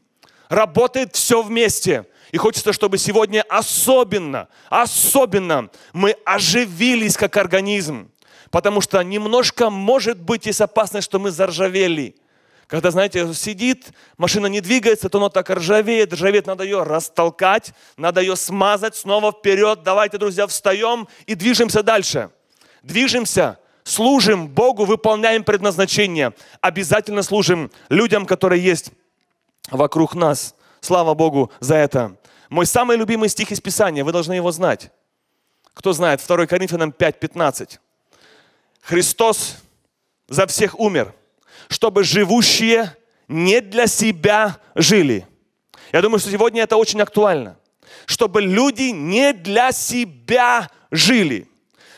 Работает 0.49 1.15
все 1.15 1.41
вместе. 1.41 2.05
И 2.32 2.38
хочется, 2.38 2.71
чтобы 2.73 2.97
сегодня 2.97 3.43
особенно, 3.49 4.47
особенно 4.69 5.69
мы 5.93 6.15
оживились 6.25 7.17
как 7.17 7.38
организм. 7.38 8.11
Потому 8.49 8.82
что 8.82 9.01
немножко 9.01 9.69
может 9.69 10.19
быть 10.19 10.45
есть 10.45 10.61
опасность, 10.61 11.05
что 11.05 11.19
мы 11.19 11.32
заржавели. 11.32 12.15
Когда, 12.72 12.89
знаете, 12.89 13.34
сидит, 13.34 13.91
машина 14.17 14.47
не 14.47 14.61
двигается, 14.61 15.09
то 15.09 15.17
она 15.17 15.28
так 15.28 15.49
ржавеет, 15.49 16.13
ржавеет, 16.13 16.47
надо 16.47 16.63
ее 16.63 16.84
растолкать, 16.84 17.74
надо 17.97 18.22
ее 18.22 18.38
смазать, 18.38 18.95
снова 18.95 19.34
вперед. 19.34 19.84
Давайте, 19.84 20.17
друзья, 20.17 20.47
встаем 20.47 21.09
и 21.26 21.36
движемся 21.36 21.84
дальше. 21.84 22.30
Движемся, 22.82 23.59
служим 23.84 24.47
Богу, 24.47 24.86
выполняем 24.86 25.43
предназначение. 25.43 26.32
Обязательно 26.61 27.24
служим 27.24 27.69
людям, 27.89 28.26
которые 28.26 28.63
есть 28.63 28.93
вокруг 29.69 30.15
нас. 30.15 30.55
Слава 30.80 31.13
Богу 31.13 31.51
за 31.59 31.76
это. 31.76 32.15
Мой 32.47 32.65
самый 32.65 32.95
любимый 32.95 33.28
стих 33.28 33.51
из 33.51 33.59
Писания, 33.59 34.05
вы 34.05 34.13
должны 34.13 34.32
его 34.32 34.49
знать. 34.53 34.91
Кто 35.74 35.91
знает, 35.91 36.22
2 36.26 36.47
Коринфянам 36.47 36.91
5:15. 36.91 37.80
Христос 38.82 39.57
за 40.30 40.47
всех 40.47 40.80
умер– 40.80 41.13
чтобы 41.72 42.03
живущие 42.03 42.95
не 43.30 43.61
для 43.61 43.88
себя 43.88 44.59
жили. 44.76 45.26
Я 45.93 46.01
думаю, 46.01 46.19
что 46.19 46.30
сегодня 46.30 46.63
это 46.63 46.76
очень 46.76 47.01
актуально. 47.01 47.57
Чтобы 48.05 48.41
люди 48.41 48.91
не 48.91 49.32
для 49.32 49.72
себя 49.72 50.69
жили. 50.91 51.47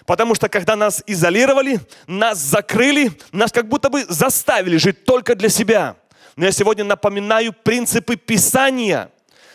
Потому 0.05 0.35
что 0.35 0.47
когда 0.47 0.75
нас 0.75 1.01
изолировали, 1.07 1.79
нас 2.05 2.37
закрыли, 2.37 3.11
нас 3.31 3.51
как 3.51 3.67
будто 3.67 3.89
бы 3.89 4.05
заставили 4.07 4.77
жить 4.77 5.05
только 5.05 5.33
для 5.33 5.49
себя. 5.49 5.95
Но 6.35 6.45
я 6.45 6.51
сегодня 6.51 6.83
напоминаю 6.83 7.51
принципы 7.51 8.15
Писания, 8.15 9.09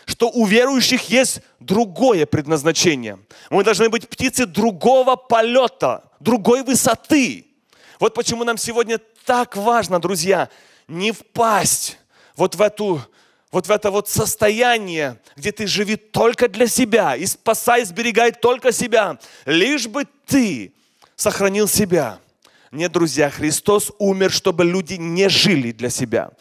что 0.05 0.29
у 0.29 0.45
верующих 0.45 1.09
есть 1.09 1.41
другое 1.61 2.25
предназначение. 2.25 3.19
Мы 3.49 3.63
должны 3.63 3.89
быть 3.89 4.09
птицы 4.09 4.45
другого 4.45 5.15
полета, 5.15 6.03
другой 6.19 6.63
высоты. 6.63 7.45
Вот 8.01 8.13
почему 8.13 8.43
нам 8.43 8.57
сегодня 8.57 8.99
так 9.29 9.55
важно, 9.55 10.01
друзья, 10.01 10.49
не 10.87 11.11
впасть 11.11 11.99
вот 12.35 12.55
в 12.55 12.61
эту 12.63 12.99
вот 13.51 13.67
в 13.67 13.71
это 13.71 13.91
вот 13.91 14.09
состояние, 14.09 15.19
где 15.35 15.51
ты 15.51 15.67
живи 15.67 15.97
только 15.97 16.47
для 16.47 16.65
себя 16.65 17.15
и 17.15 17.27
спасай, 17.27 17.85
сберегай 17.85 18.31
только 18.31 18.71
себя, 18.71 19.19
лишь 19.45 19.85
бы 19.85 20.07
ты 20.25 20.73
сохранил 21.15 21.67
себя. 21.67 22.17
Нет, 22.71 22.91
друзья, 22.91 23.29
Христос 23.29 23.91
умер, 23.99 24.31
чтобы 24.31 24.65
люди 24.65 24.95
не 24.95 25.29
жили 25.29 25.73
для 25.73 25.91
себя. 25.91 26.31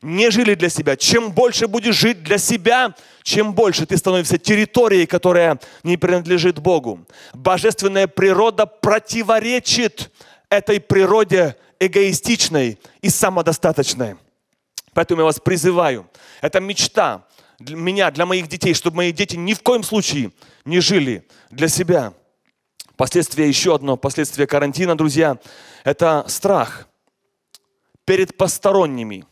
Не 0.00 0.30
жили 0.30 0.54
для 0.54 0.70
себя. 0.70 0.96
Чем 0.96 1.32
больше 1.32 1.66
будешь 1.66 1.96
жить 1.96 2.22
для 2.22 2.38
себя, 2.38 2.94
чем 3.24 3.52
больше 3.52 3.84
ты 3.84 3.98
становишься 3.98 4.38
территорией, 4.38 5.04
которая 5.04 5.60
не 5.82 5.98
принадлежит 5.98 6.60
Богу. 6.60 7.06
Божественная 7.34 8.06
природа 8.06 8.64
противоречит 8.64 10.10
этой 10.48 10.80
природе 10.80 11.56
эгоистичной 11.80 12.78
и 13.00 13.08
самодостаточной. 13.08 14.16
Поэтому 14.92 15.20
я 15.20 15.24
вас 15.26 15.38
призываю, 15.38 16.08
это 16.40 16.60
мечта 16.60 17.26
для 17.58 17.76
меня, 17.76 18.10
для 18.10 18.26
моих 18.26 18.48
детей, 18.48 18.74
чтобы 18.74 18.98
мои 18.98 19.12
дети 19.12 19.36
ни 19.36 19.54
в 19.54 19.62
коем 19.62 19.82
случае 19.82 20.32
не 20.64 20.80
жили 20.80 21.26
для 21.50 21.68
себя. 21.68 22.12
Последствие, 22.96 23.48
еще 23.48 23.74
одно 23.74 23.96
последствие 23.96 24.46
карантина, 24.46 24.96
друзья, 24.96 25.38
это 25.84 26.24
страх 26.28 26.88
перед 28.04 28.36
посторонними. 28.36 29.24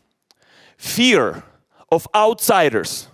Fear 0.77 1.41
of 1.91 2.09
outsiders. 2.13 3.07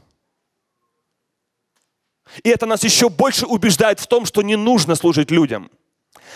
И 2.43 2.49
это 2.49 2.65
нас 2.65 2.83
еще 2.83 3.09
больше 3.09 3.45
убеждает 3.45 3.99
в 3.99 4.07
том, 4.07 4.25
что 4.25 4.41
не 4.41 4.55
нужно 4.55 4.95
служить 4.95 5.31
людям– 5.31 5.71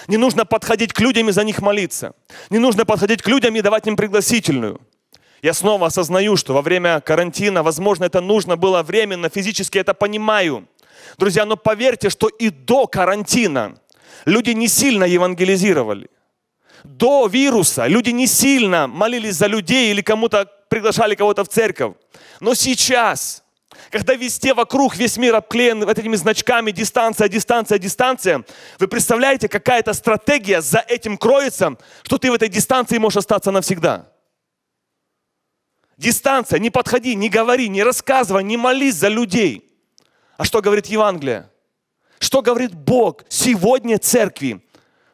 не 0.08 0.18
нужно 0.18 0.46
подходить 0.46 0.94
к 0.94 1.00
людям 1.00 1.30
и 1.30 1.32
за 1.32 1.44
них 1.44 1.62
молиться. 1.62 2.14
Не 2.50 2.60
нужно 2.60 2.86
подходить 2.86 3.22
к 3.22 3.28
людям 3.28 3.56
и 3.56 3.62
давать 3.62 3.88
им 3.88 3.96
пригласительную. 3.96 4.80
Я 5.42 5.54
снова 5.54 5.88
осознаю, 5.88 6.36
что 6.36 6.54
во 6.54 6.62
время 6.62 7.00
карантина, 7.02 7.64
возможно, 7.64 8.06
это 8.06 8.22
нужно 8.22 8.58
было 8.58 8.84
временно, 8.84 9.30
физически 9.30 9.78
это 9.78 9.94
понимаю. 9.94 10.68
Друзья, 11.18 11.46
но 11.46 11.58
поверьте, 11.58 12.10
что 12.10 12.28
и 12.28 12.50
до 12.50 12.88
карантина 12.88 13.78
люди 14.26 14.52
не 14.52 14.68
сильно 14.68 15.04
евангелизировали. 15.04 16.10
До 16.84 17.28
вируса 17.28 17.88
люди 17.88 18.10
не 18.12 18.28
сильно 18.28 18.88
молились 18.88 19.36
за 19.36 19.48
людей 19.48 19.92
или 19.92 20.02
кому-то 20.02 20.50
приглашали 20.70 21.16
кого-то 21.16 21.44
в 21.44 21.50
церковь. 21.50 21.94
Но 22.40 22.54
сейчас, 22.54 23.44
когда 23.92 24.14
везде 24.14 24.54
вокруг 24.54 24.96
весь 24.96 25.18
мир 25.18 25.36
обклеен 25.36 25.86
вот 25.86 25.98
этими 25.98 26.16
значками 26.16 26.72
дистанция, 26.72 27.28
дистанция, 27.28 27.80
дистанция, 27.80 28.44
вы 28.80 28.88
представляете, 28.88 29.48
какая-то 29.48 29.94
стратегия 29.94 30.62
за 30.62 30.80
этим 30.80 31.18
кроется, 31.18 31.78
что 32.04 32.18
ты 32.18 32.32
в 32.32 32.34
этой 32.34 32.50
дистанции 32.50 32.98
можешь 32.98 33.18
остаться 33.18 33.52
навсегда. 33.52 34.08
Дистанция, 35.98 36.60
не 36.60 36.70
подходи, 36.70 37.16
не 37.16 37.30
говори, 37.30 37.70
не 37.70 37.84
рассказывай, 37.84 38.44
не 38.44 38.58
молись 38.58 38.96
за 38.96 39.08
людей. 39.08 39.68
А 40.38 40.46
что 40.46 40.62
говорит 40.62 40.86
Евангелие? 40.86 41.50
Что 42.20 42.42
говорит 42.42 42.74
Бог 42.74 43.24
сегодня 43.30 43.98
церкви? 43.98 44.62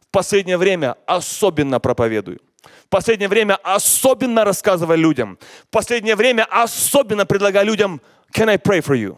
В 0.01 0.11
последнее 0.11 0.57
время 0.57 0.97
особенно 1.05 1.79
проповедую. 1.79 2.39
В 2.85 2.89
последнее 2.89 3.27
время 3.27 3.57
особенно 3.63 4.45
рассказываю 4.45 4.99
людям. 4.99 5.39
В 5.63 5.69
последнее 5.69 6.15
время 6.15 6.45
особенно 6.49 7.25
предлагаю 7.25 7.65
людям 7.65 8.01
Can 8.33 8.49
I 8.49 8.57
pray 8.57 8.81
for 8.81 8.95
you? 8.95 9.17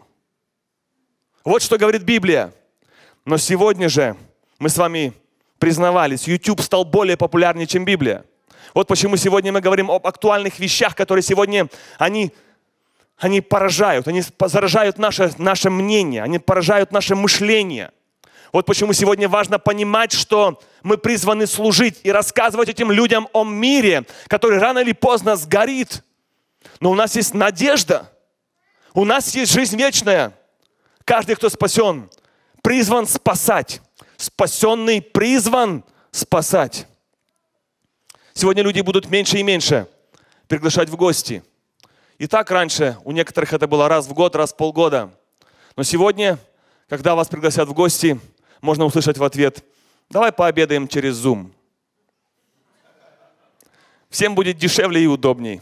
Вот 1.42 1.62
что 1.62 1.78
говорит 1.78 2.02
Библия. 2.02 2.52
Но 3.24 3.38
сегодня 3.38 3.88
же 3.88 4.14
мы 4.58 4.68
с 4.68 4.76
вами 4.76 5.14
признавались, 5.58 6.28
YouTube 6.28 6.60
стал 6.60 6.84
более 6.84 7.16
популярнее, 7.16 7.66
чем 7.66 7.86
Библия. 7.86 8.26
Вот 8.74 8.88
почему 8.88 9.16
сегодня 9.16 9.52
мы 9.52 9.62
говорим 9.62 9.90
об 9.90 10.06
актуальных 10.06 10.58
вещах, 10.58 10.94
которые 10.94 11.22
сегодня, 11.22 11.68
они, 11.98 12.30
они 13.16 13.40
поражают, 13.40 14.06
они 14.06 14.22
заражают 14.38 14.98
наше, 14.98 15.32
наше 15.38 15.70
мнение, 15.70 16.22
они 16.22 16.38
поражают 16.38 16.92
наше 16.92 17.16
мышление. 17.16 17.92
Вот 18.52 18.66
почему 18.66 18.92
сегодня 18.92 19.30
важно 19.30 19.58
понимать, 19.58 20.12
что 20.12 20.60
мы 20.82 20.98
призваны 20.98 21.46
служить 21.46 22.00
и 22.02 22.12
рассказывать 22.12 22.68
этим 22.68 22.92
людям 22.92 23.28
о 23.32 23.44
мире, 23.44 24.04
который 24.28 24.58
рано 24.58 24.80
или 24.80 24.92
поздно 24.92 25.36
сгорит. 25.36 26.04
Но 26.80 26.90
у 26.90 26.94
нас 26.94 27.16
есть 27.16 27.32
надежда, 27.32 28.12
у 28.96 29.04
нас 29.04 29.34
есть 29.34 29.52
жизнь 29.52 29.76
вечная. 29.76 30.32
Каждый, 31.04 31.36
кто 31.36 31.50
спасен, 31.50 32.10
призван 32.62 33.06
спасать. 33.06 33.82
Спасенный 34.16 35.02
призван 35.02 35.84
спасать. 36.10 36.88
Сегодня 38.32 38.62
люди 38.62 38.80
будут 38.80 39.10
меньше 39.10 39.36
и 39.36 39.42
меньше 39.42 39.86
приглашать 40.48 40.88
в 40.88 40.96
гости. 40.96 41.44
И 42.16 42.26
так 42.26 42.50
раньше 42.50 42.96
у 43.04 43.12
некоторых 43.12 43.52
это 43.52 43.68
было 43.68 43.86
раз 43.86 44.06
в 44.06 44.14
год, 44.14 44.34
раз 44.34 44.54
в 44.54 44.56
полгода. 44.56 45.10
Но 45.76 45.82
сегодня, 45.82 46.38
когда 46.88 47.14
вас 47.14 47.28
пригласят 47.28 47.68
в 47.68 47.74
гости, 47.74 48.18
можно 48.62 48.86
услышать 48.86 49.18
в 49.18 49.24
ответ, 49.24 49.62
давай 50.08 50.32
пообедаем 50.32 50.88
через 50.88 51.22
Zoom. 51.22 51.50
Всем 54.08 54.34
будет 54.34 54.56
дешевле 54.56 55.02
и 55.02 55.06
удобней. 55.06 55.60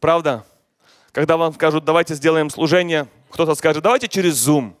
Правда? 0.00 0.46
Когда 1.16 1.38
вам 1.38 1.54
скажут, 1.54 1.86
давайте 1.86 2.14
сделаем 2.14 2.50
служение, 2.50 3.08
кто-то 3.30 3.54
скажет, 3.54 3.82
давайте 3.82 4.06
через 4.06 4.34
Zoom. 4.34 4.74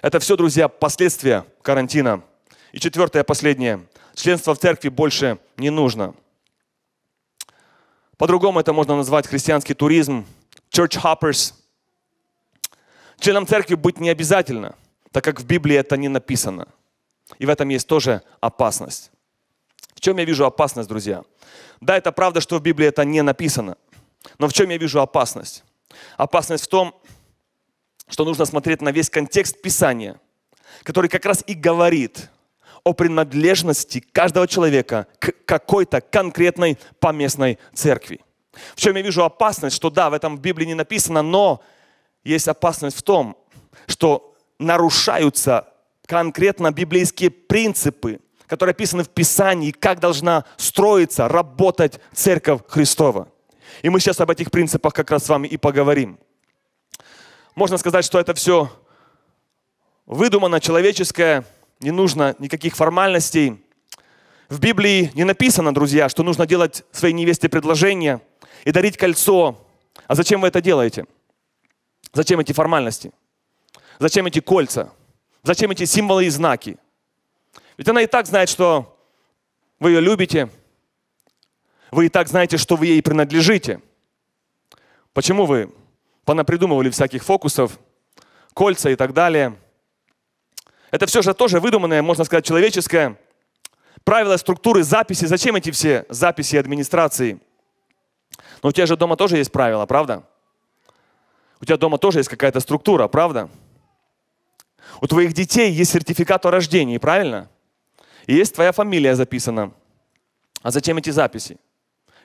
Это 0.00 0.20
все, 0.20 0.36
друзья, 0.36 0.68
последствия 0.68 1.44
карантина. 1.62 2.22
И 2.70 2.78
четвертое, 2.78 3.24
последнее 3.24 3.84
членство 4.14 4.54
в 4.54 4.60
церкви 4.60 4.90
больше 4.90 5.38
не 5.56 5.70
нужно. 5.70 6.14
По-другому 8.16 8.60
это 8.60 8.72
можно 8.72 8.94
назвать 8.94 9.26
христианский 9.26 9.74
туризм, 9.74 10.24
church 10.70 11.02
hoppers. 11.02 11.52
Членом 13.18 13.44
церкви 13.48 13.74
быть 13.74 13.98
не 13.98 14.08
обязательно, 14.08 14.76
так 15.10 15.24
как 15.24 15.40
в 15.40 15.44
Библии 15.44 15.76
это 15.76 15.96
не 15.96 16.10
написано. 16.10 16.68
И 17.40 17.46
в 17.46 17.48
этом 17.48 17.68
есть 17.70 17.88
тоже 17.88 18.22
опасность. 18.40 19.10
В 19.96 20.00
чем 20.00 20.16
я 20.18 20.24
вижу 20.24 20.46
опасность, 20.46 20.88
друзья? 20.88 21.24
Да, 21.80 21.96
это 21.96 22.12
правда, 22.12 22.40
что 22.40 22.56
в 22.60 22.62
Библии 22.62 22.86
это 22.86 23.04
не 23.04 23.22
написано. 23.22 23.76
Но 24.38 24.48
в 24.48 24.52
чем 24.52 24.70
я 24.70 24.78
вижу 24.78 25.00
опасность? 25.00 25.64
Опасность 26.16 26.64
в 26.64 26.68
том, 26.68 26.94
что 28.08 28.24
нужно 28.24 28.44
смотреть 28.44 28.82
на 28.82 28.90
весь 28.90 29.10
контекст 29.10 29.60
Писания, 29.62 30.20
который 30.84 31.08
как 31.08 31.24
раз 31.24 31.42
и 31.46 31.54
говорит– 31.54 32.30
о 32.84 32.92
принадлежности 32.94 34.00
каждого 34.00 34.48
человека 34.48 35.06
к 35.18 35.32
какой-то 35.44 36.00
конкретной 36.00 36.78
поместной 36.98 37.58
церкви. 37.74 38.20
В 38.74 38.80
чем 38.80 38.96
я 38.96 39.02
вижу 39.02 39.24
опасность, 39.24 39.76
что 39.76 39.88
да, 39.90 40.10
в 40.10 40.14
этом 40.14 40.36
в 40.36 40.40
Библии 40.40 40.66
не 40.66 40.74
написано, 40.74 41.22
но 41.22 41.62
есть 42.24 42.48
опасность 42.48 42.96
в 42.96 43.02
том, 43.02 43.36
что 43.86 44.34
нарушаются 44.58 45.68
конкретно 46.06 46.72
библейские 46.72 47.30
принципы, 47.30 48.20
которые 48.46 48.72
описаны 48.72 49.04
в 49.04 49.08
Писании, 49.08 49.70
как 49.70 50.00
должна 50.00 50.44
строиться, 50.56 51.28
работать 51.28 52.00
церковь 52.12 52.60
Христова. 52.68 53.28
И 53.82 53.88
мы 53.88 53.98
сейчас 53.98 54.20
об 54.20 54.30
этих 54.30 54.50
принципах 54.50 54.94
как 54.94 55.10
раз 55.10 55.24
с 55.24 55.28
вами 55.28 55.48
и 55.48 55.56
поговорим. 55.56 56.18
Можно 57.56 57.76
сказать, 57.76 58.04
что 58.04 58.18
это 58.18 58.32
все 58.32 58.70
выдумано, 60.06 60.60
человеческое, 60.60 61.44
не 61.80 61.90
нужно 61.90 62.36
никаких 62.38 62.76
формальностей. 62.76 63.60
В 64.48 64.60
Библии 64.60 65.10
не 65.14 65.24
написано, 65.24 65.74
друзья, 65.74 66.08
что 66.08 66.22
нужно 66.22 66.46
делать 66.46 66.84
своей 66.92 67.12
невесте 67.12 67.48
предложение 67.48 68.20
и 68.64 68.70
дарить 68.70 68.96
кольцо. 68.96 69.58
А 70.06 70.14
зачем 70.14 70.40
вы 70.40 70.48
это 70.48 70.60
делаете? 70.60 71.06
Зачем 72.12 72.38
эти 72.38 72.52
формальности? 72.52 73.12
Зачем 73.98 74.26
эти 74.26 74.40
кольца? 74.40 74.92
Зачем 75.42 75.72
эти 75.72 75.86
символы 75.86 76.26
и 76.26 76.30
знаки? 76.30 76.78
Ведь 77.76 77.88
она 77.88 78.02
и 78.02 78.06
так 78.06 78.26
знает, 78.26 78.48
что 78.48 78.96
вы 79.80 79.90
ее 79.90 80.00
любите. 80.00 80.50
Вы 81.92 82.06
и 82.06 82.08
так 82.08 82.26
знаете, 82.26 82.56
что 82.56 82.74
вы 82.74 82.86
ей 82.86 83.02
принадлежите. 83.02 83.80
Почему 85.12 85.46
вы 85.46 85.72
понапридумывали 86.24 86.90
всяких 86.90 87.22
фокусов, 87.22 87.78
кольца 88.54 88.90
и 88.90 88.96
так 88.96 89.12
далее– 89.12 89.56
это 90.92 91.06
все 91.06 91.22
же 91.22 91.32
тоже 91.32 91.58
выдуманное, 91.58 92.02
можно 92.02 92.22
сказать, 92.22 92.44
человеческое. 92.44 93.18
Правила, 94.04 94.36
структуры, 94.36 94.82
записи. 94.82 95.24
Зачем 95.24 95.56
эти 95.56 95.70
все 95.70 96.04
записи 96.10 96.56
администрации? 96.56 97.40
Но 98.62 98.68
у 98.68 98.72
тебя 98.72 98.84
же 98.84 98.96
дома 98.96 99.16
тоже 99.16 99.38
есть 99.38 99.50
правила, 99.50 99.86
правда? 99.86 100.22
У 101.62 101.64
тебя 101.64 101.78
дома 101.78 101.96
тоже 101.96 102.18
есть 102.18 102.28
какая-то 102.28 102.60
структура, 102.60 103.08
правда? 103.08 103.48
У 105.00 105.06
твоих 105.06 105.32
детей 105.32 105.72
есть 105.72 105.92
сертификат 105.92 106.44
о 106.44 106.50
рождении, 106.50 106.98
правильно? 106.98 107.48
И 108.26 108.34
есть 108.34 108.54
твоя 108.54 108.72
фамилия 108.72 109.14
записана. 109.16 109.72
А 110.60 110.70
зачем 110.70 110.98
эти 110.98 111.08
записи? 111.08 111.56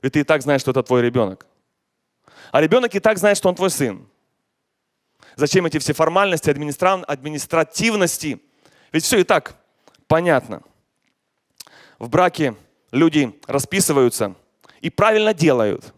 Ведь 0.02 0.14
ты 0.14 0.20
и 0.20 0.24
так 0.24 0.42
знаешь, 0.42 0.62
что 0.62 0.72
это 0.72 0.84
твой 0.84 1.02
ребенок. 1.02 1.48
А 2.52 2.62
ребенок 2.62 2.94
и 2.96 3.00
так 3.00 3.18
знает, 3.18 3.38
что 3.38 3.50
он 3.50 3.56
твой 3.56 3.70
сын. 3.70 4.08
Зачем 5.36 5.66
эти 5.66 5.78
все 5.80 5.94
формальности, 5.94 6.50
администра... 6.50 7.04
административности? 7.04 8.40
Ведь 8.92 9.04
все 9.04 9.20
и 9.20 9.24
так 9.24 9.56
понятно. 10.08 10.62
В 12.00 12.10
браке 12.10 12.56
люди 12.92 13.38
расписываются 13.48 14.36
и 14.82 14.90
правильно 14.90 15.34
делают. 15.34 15.94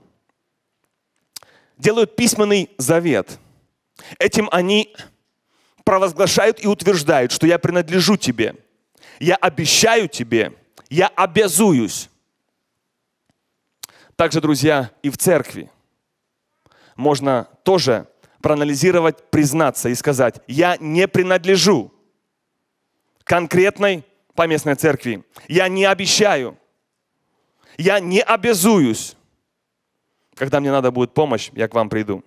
Делают 1.78 2.16
письменный 2.16 2.70
завет. 2.78 3.40
Этим 4.18 4.50
они 4.52 4.96
провозглашают 5.84 6.64
и 6.64 6.68
утверждают, 6.68 7.32
что 7.32 7.48
я 7.48 7.60
принадлежу 7.60 8.18
тебе. 8.18 8.56
Я 9.20 9.36
обещаю 9.36 10.08
тебе, 10.08 10.54
я 10.90 11.08
обязуюсь. 11.08 12.10
Также, 14.20 14.42
друзья, 14.42 14.92
и 15.02 15.10
в 15.10 15.18
церкви 15.18 15.72
можно 16.98 17.48
тоже 17.64 18.06
проанализировать, 18.42 19.32
признаться 19.32 19.88
и 19.88 19.96
сказать, 19.96 20.42
я 20.46 20.76
не 20.82 21.08
принадлежу 21.08 21.94
конкретной 23.24 24.04
поместной 24.36 24.76
церкви. 24.76 25.24
Я 25.48 25.70
не 25.70 25.86
обещаю, 25.86 26.58
я 27.78 28.02
не 28.02 28.22
обязуюсь. 28.22 29.16
Когда 30.36 30.60
мне 30.60 30.72
надо 30.74 30.92
будет 30.92 31.14
помощь, 31.14 31.50
я 31.54 31.70
к 31.70 31.74
вам 31.74 31.88
приду. 31.88 32.22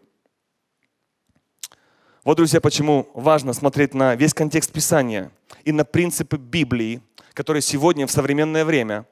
Вот, 2.24 2.38
друзья, 2.38 2.62
почему 2.62 3.10
важно 3.12 3.52
смотреть 3.52 3.92
на 3.92 4.14
весь 4.14 4.32
контекст 4.32 4.72
Писания 4.72 5.30
и 5.62 5.72
на 5.72 5.84
принципы 5.84 6.38
Библии, 6.38 7.02
которые 7.34 7.60
сегодня 7.60 8.06
в 8.06 8.10
современное 8.10 8.64
время, 8.64 9.06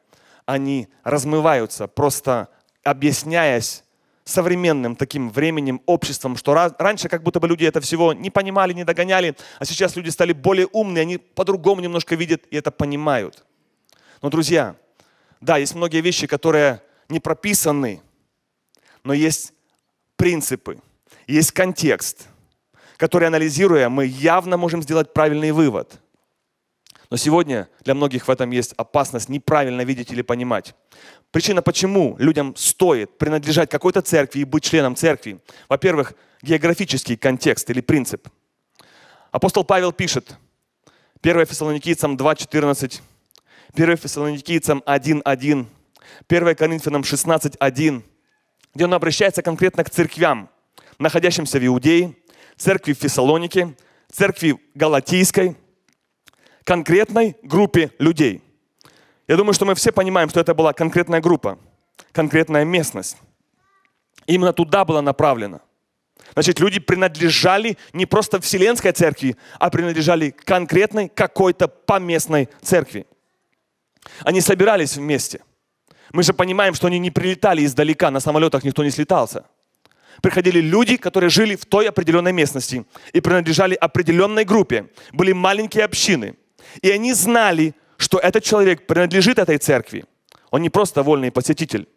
они 0.46 0.88
размываются, 1.04 1.86
просто 1.86 2.48
объясняясь 2.90 3.84
современным 4.24 4.96
таким 4.96 5.30
временем, 5.30 5.80
обществом, 5.86 6.36
что 6.36 6.54
раньше 6.78 7.08
как 7.08 7.22
будто 7.22 7.40
бы 7.40 7.48
люди 7.48 7.64
это 7.64 7.80
всего 7.80 8.12
не 8.12 8.30
понимали, 8.30 8.72
не 8.72 8.84
догоняли, 8.84 9.36
а 9.58 9.64
сейчас 9.64 9.96
люди 9.96 10.10
стали 10.10 10.32
более 10.32 10.66
умные, 10.72 11.02
они 11.02 11.18
по-другому 11.18 11.80
немножко 11.80 12.14
видят 12.14 12.42
и 12.50 12.56
это 12.56 12.70
понимают. 12.70 13.44
Но, 14.22 14.28
друзья, 14.28 14.76
да, 15.40 15.56
есть 15.56 15.74
многие 15.74 16.00
вещи, 16.00 16.26
которые 16.26 16.82
не 17.08 17.20
прописаны, 17.20 18.02
но 19.04 19.14
есть 19.14 19.52
принципы, 20.16 20.78
есть 21.26 21.52
контекст, 21.52 22.28
который, 22.96 23.28
анализируя, 23.28 23.88
мы 23.88 24.04
явно 24.04 24.56
можем 24.56 24.82
сделать 24.82 25.12
правильный 25.14 25.52
вывод. 25.52 26.00
Но 27.10 27.16
сегодня 27.16 27.68
для 27.84 27.94
многих 27.94 28.28
в 28.28 28.30
этом 28.30 28.50
есть 28.50 28.72
опасность 28.76 29.28
неправильно 29.28 29.82
видеть 29.82 30.12
или 30.12 30.22
понимать. 30.22 30.76
Причина, 31.32 31.60
почему 31.60 32.16
людям 32.18 32.54
стоит 32.56 33.18
принадлежать 33.18 33.68
какой-то 33.68 34.00
церкви 34.00 34.40
и 34.40 34.44
быть 34.44 34.62
членом 34.62 34.94
церкви. 34.94 35.40
Во-первых, 35.68 36.14
географический 36.40 37.16
контекст 37.16 37.68
или 37.68 37.80
принцип. 37.80 38.28
Апостол 39.32 39.64
Павел 39.64 39.92
пишет, 39.92 40.36
1 41.22 41.46
Фессалоникийцам 41.46 42.16
2.14, 42.16 43.00
1 43.74 43.96
Фессалоникийцам 43.96 44.82
1.1, 44.86 45.66
1 46.28 46.54
Коринфянам 46.56 47.02
16.1, 47.02 48.02
где 48.74 48.84
он 48.84 48.94
обращается 48.94 49.42
конкретно 49.42 49.82
к 49.82 49.90
церквям, 49.90 50.48
находящимся 50.98 51.58
в 51.58 51.66
Иудее, 51.66 52.14
церкви 52.56 52.92
в 52.92 52.98
Фессалонике, 52.98 53.74
церкви 54.10 54.60
Галатийской, 54.74 55.56
конкретной 56.64 57.36
группе 57.42 57.90
людей. 57.98 58.42
Я 59.28 59.36
думаю, 59.36 59.54
что 59.54 59.64
мы 59.64 59.74
все 59.74 59.92
понимаем, 59.92 60.28
что 60.28 60.40
это 60.40 60.54
была 60.54 60.72
конкретная 60.72 61.20
группа, 61.20 61.58
конкретная 62.12 62.64
местность. 62.64 63.16
Именно 64.26 64.52
туда 64.52 64.84
было 64.84 65.00
направлено. 65.00 65.60
Значит, 66.34 66.60
люди 66.60 66.80
принадлежали 66.80 67.76
не 67.92 68.06
просто 68.06 68.40
Вселенской 68.40 68.92
церкви, 68.92 69.36
а 69.58 69.70
принадлежали 69.70 70.30
конкретной 70.30 71.08
какой-то 71.08 71.68
поместной 71.68 72.48
церкви. 72.62 73.06
Они 74.24 74.40
собирались 74.40 74.96
вместе. 74.96 75.40
Мы 76.12 76.22
же 76.22 76.32
понимаем, 76.32 76.74
что 76.74 76.86
они 76.86 76.98
не 76.98 77.10
прилетали 77.10 77.64
издалека, 77.64 78.10
на 78.10 78.20
самолетах 78.20 78.64
никто 78.64 78.84
не 78.84 78.90
слетался. 78.90 79.44
Приходили 80.22 80.60
люди, 80.60 80.96
которые 80.96 81.30
жили 81.30 81.56
в 81.56 81.64
той 81.64 81.88
определенной 81.88 82.32
местности 82.32 82.84
и 83.12 83.20
принадлежали 83.20 83.74
определенной 83.74 84.44
группе. 84.44 84.90
Были 85.12 85.32
маленькие 85.32 85.84
общины. 85.84 86.34
И 86.82 86.90
они 86.90 87.12
знали, 87.12 87.74
что 87.96 88.18
этот 88.18 88.44
человек 88.44 88.86
принадлежит 88.86 89.38
этой 89.38 89.58
церкви. 89.58 90.04
Он 90.50 90.62
не 90.62 90.70
просто 90.70 91.02
вольный 91.02 91.30
посетитель. 91.30 91.88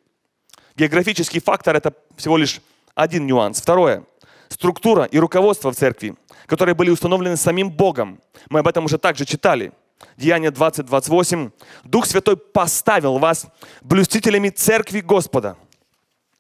Географический 0.76 1.40
фактор– 1.40 1.76
это 1.78 1.94
всего 2.18 2.38
лишь 2.38 2.62
один 2.96 3.26
нюанс. 3.26 3.62
Второе– 3.62 4.04
структура 4.50 5.06
и 5.06 5.20
руководство 5.20 5.72
в 5.72 5.76
церкви, 5.76 6.16
которые 6.46 6.76
были 6.76 6.90
установлены 6.90 7.38
самим 7.38 7.70
Богом. 7.70 8.20
Мы 8.50 8.60
об 8.60 8.68
этом 8.68 8.86
уже 8.86 8.98
также 8.98 9.26
читали. 9.26 9.72
Деяние 10.18 10.52
20, 10.52 10.86
28. 10.86 11.52
Дух 11.84 12.06
Святой 12.06 12.38
поставил 12.38 13.18
вас 13.18 13.48
блюстителями 13.82 14.50
церкви 14.50 15.00
Господа. 15.00 15.58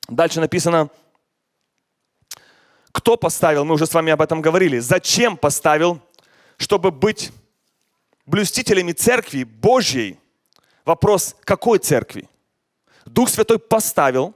Дальше 0.07 0.39
написано, 0.39 0.89
кто 2.91 3.17
поставил, 3.17 3.65
мы 3.65 3.75
уже 3.75 3.88
с 3.88 3.93
вами 3.93 4.11
об 4.11 4.21
этом 4.21 4.41
говорили. 4.41 4.79
Зачем 4.79 5.38
поставил, 5.38 6.01
чтобы 6.57 6.91
быть 6.91 7.31
блюстителями 8.26 8.91
церкви 8.91 9.43
Божьей. 9.43 10.19
Вопрос, 10.86 11.36
какой 11.43 11.80
церкви? 11.80 12.30
Дух 13.05 13.30
Святой 13.30 13.59
поставил, 13.59 14.34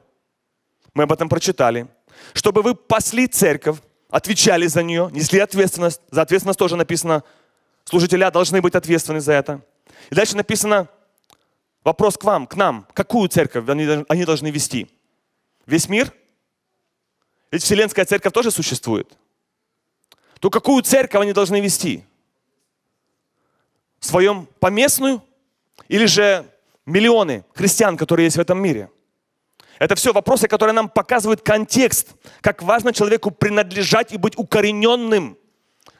мы 0.93 1.03
об 1.03 1.11
этом 1.11 1.29
прочитали, 1.29 1.87
чтобы 2.33 2.61
вы 2.61 2.75
пасли 2.75 3.27
церковь, 3.27 3.77
отвечали 4.09 4.67
за 4.67 4.83
нее, 4.83 5.09
несли 5.11 5.39
ответственность. 5.39 6.01
За 6.11 6.21
ответственность 6.21 6.59
тоже 6.59 6.75
написано, 6.75 7.23
служителя 7.85 8.31
должны 8.31 8.61
быть 8.61 8.75
ответственны 8.75 9.21
за 9.21 9.33
это. 9.33 9.61
И 10.09 10.15
дальше 10.15 10.35
написано, 10.35 10.87
вопрос 11.83 12.17
к 12.17 12.23
вам, 12.23 12.47
к 12.47 12.55
нам, 12.55 12.87
какую 12.93 13.29
церковь 13.29 13.67
они, 13.69 14.25
должны 14.25 14.49
вести? 14.49 14.89
Весь 15.65 15.89
мир? 15.89 16.11
Ведь 17.51 17.63
Вселенская 17.63 18.05
церковь 18.05 18.33
тоже 18.33 18.51
существует. 18.51 19.17
То 20.39 20.49
какую 20.49 20.83
церковь 20.83 21.21
они 21.21 21.33
должны 21.33 21.61
вести? 21.61 22.05
Своем 24.07 24.47
поместную 24.59 25.21
или 25.87 26.05
же 26.05 26.45
миллионы 26.85 27.45
христиан, 27.53 27.97
которые 27.97 28.25
есть 28.25 28.37
в 28.37 28.41
этом 28.41 28.59
мире? 28.59 28.89
Это 29.79 29.95
все 29.95 30.11
вопросы, 30.11 30.47
которые 30.47 30.73
нам 30.73 30.89
показывают 30.89 31.41
контекст, 31.41 32.15
как 32.41 32.63
важно 32.63 32.93
человеку 32.93 33.31
принадлежать 33.31 34.11
и 34.11 34.17
быть 34.17 34.37
укорененным 34.37 35.37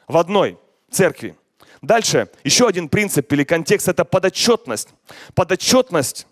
в 0.08 0.16
одной 0.16 0.58
церкви. 0.90 1.36
Дальше, 1.80 2.28
еще 2.42 2.66
один 2.66 2.88
принцип 2.88 3.32
или 3.32 3.44
контекст– 3.44 3.86
это 3.88 4.04
подотчетность. 4.04 4.88
Подотчетность, 5.34 6.26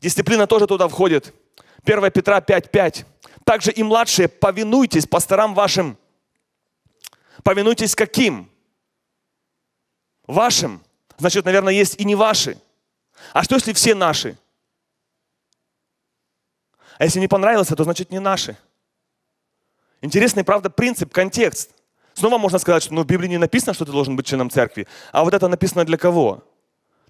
дисциплина 0.00 0.46
тоже 0.46 0.66
туда 0.66 0.86
входит. 0.86 1.34
1 1.84 2.10
Петра 2.12 2.38
5.5. 2.38 3.04
Также 3.44 3.72
и 3.72 3.82
младшие, 3.82 4.28
повинуйтесь 4.28 5.06
пасторам 5.06 5.54
вашим. 5.54 5.96
Повинуйтесь 7.42 7.94
каким? 7.94 8.50
Вашим, 10.28 10.84
значит, 11.16 11.44
наверное, 11.44 11.72
есть 11.72 11.98
и 11.98 12.04
не 12.04 12.14
ваши. 12.14 12.58
А 13.32 13.42
что, 13.42 13.56
если 13.56 13.72
все 13.72 13.94
наши? 13.94 14.38
А 16.98 17.04
если 17.04 17.18
не 17.18 17.28
понравилось, 17.28 17.68
то 17.68 17.82
значит 17.82 18.10
не 18.10 18.20
наши. 18.20 18.56
Интересный, 20.00 20.44
правда, 20.44 20.70
принцип, 20.70 21.12
контекст. 21.12 21.70
Снова 22.14 22.38
можно 22.38 22.58
сказать, 22.58 22.82
что 22.84 22.94
ну, 22.94 23.02
в 23.02 23.06
Библии 23.06 23.28
не 23.28 23.38
написано, 23.38 23.74
что 23.74 23.84
ты 23.84 23.92
должен 23.92 24.16
быть 24.16 24.26
членом 24.26 24.50
церкви. 24.50 24.86
А 25.12 25.24
вот 25.24 25.34
это 25.34 25.48
написано 25.48 25.84
для 25.84 25.96
кого? 25.96 26.44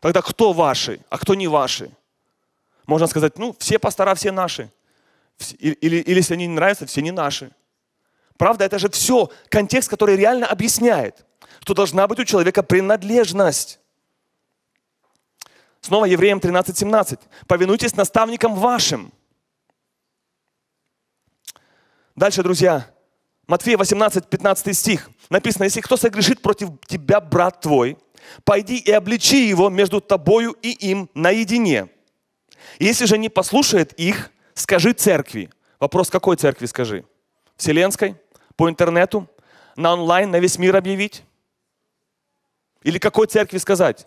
Тогда 0.01 0.23
кто 0.23 0.53
ваши, 0.53 1.01
а 1.11 1.19
кто 1.19 1.35
не 1.35 1.49
ваши? 1.49 1.91
Можно 2.87 3.07
сказать, 3.07 3.39
ну, 3.39 3.55
все 3.59 3.79
пастора, 3.79 4.15
все 4.15 4.33
наши. 4.33 4.71
Или, 5.59 5.75
или, 5.75 5.97
или 5.97 6.17
если 6.17 6.35
они 6.35 6.47
не 6.47 6.55
нравятся, 6.55 6.87
все 6.87 7.03
не 7.03 7.11
наши. 7.11 7.51
Правда, 8.37 8.65
это 8.65 8.79
же 8.79 8.89
все 8.89 9.31
контекст, 9.49 9.89
который 9.89 10.17
реально 10.17 10.47
объясняет 10.47 11.25
что 11.69 11.75
должна 11.75 12.09
быть 12.09 12.19
у 12.19 12.25
человека 12.25 12.63
принадлежность. 12.63 13.79
Снова 15.83 16.07
Евреям 16.07 16.39
13:17. 16.41 17.21
Повинуйтесь 17.47 17.95
наставникам 17.95 18.55
вашим. 18.55 19.13
Дальше, 22.17 22.43
друзья, 22.43 22.91
Матфея 23.47 23.77
18, 23.77 24.31
15 24.31 24.73
стих. 24.73 25.11
Написано, 25.29 25.65
если 25.65 25.83
кто 25.83 25.99
согрешит 25.99 26.41
против 26.41 26.71
тебя, 26.87 27.21
брат 27.21 27.61
твой, 27.61 27.99
пойди 28.45 28.79
и 28.79 28.91
обличи 28.91 29.47
его 29.47 29.69
между 29.69 30.01
тобою 30.01 30.57
и 30.63 30.71
им 30.71 31.11
наедине. 31.13 31.89
Если 32.79 33.05
же 33.05 33.19
не 33.19 33.29
послушает 33.29 33.93
их, 33.93 34.31
скажи 34.55 34.95
церкви. 34.95 35.51
Вопрос, 35.79 36.09
какой 36.09 36.37
церкви 36.37 36.65
скажи? 36.65 37.05
Вселенской? 37.59 38.17
По 38.57 38.71
интернету? 38.71 39.29
На 39.77 39.93
онлайн, 39.93 40.31
на 40.31 40.39
весь 40.41 40.57
мир 40.57 40.75
объявить? 40.75 41.25
Или 42.83 42.99
какой 42.99 43.27
церкви 43.27 43.59
сказать? 43.59 44.07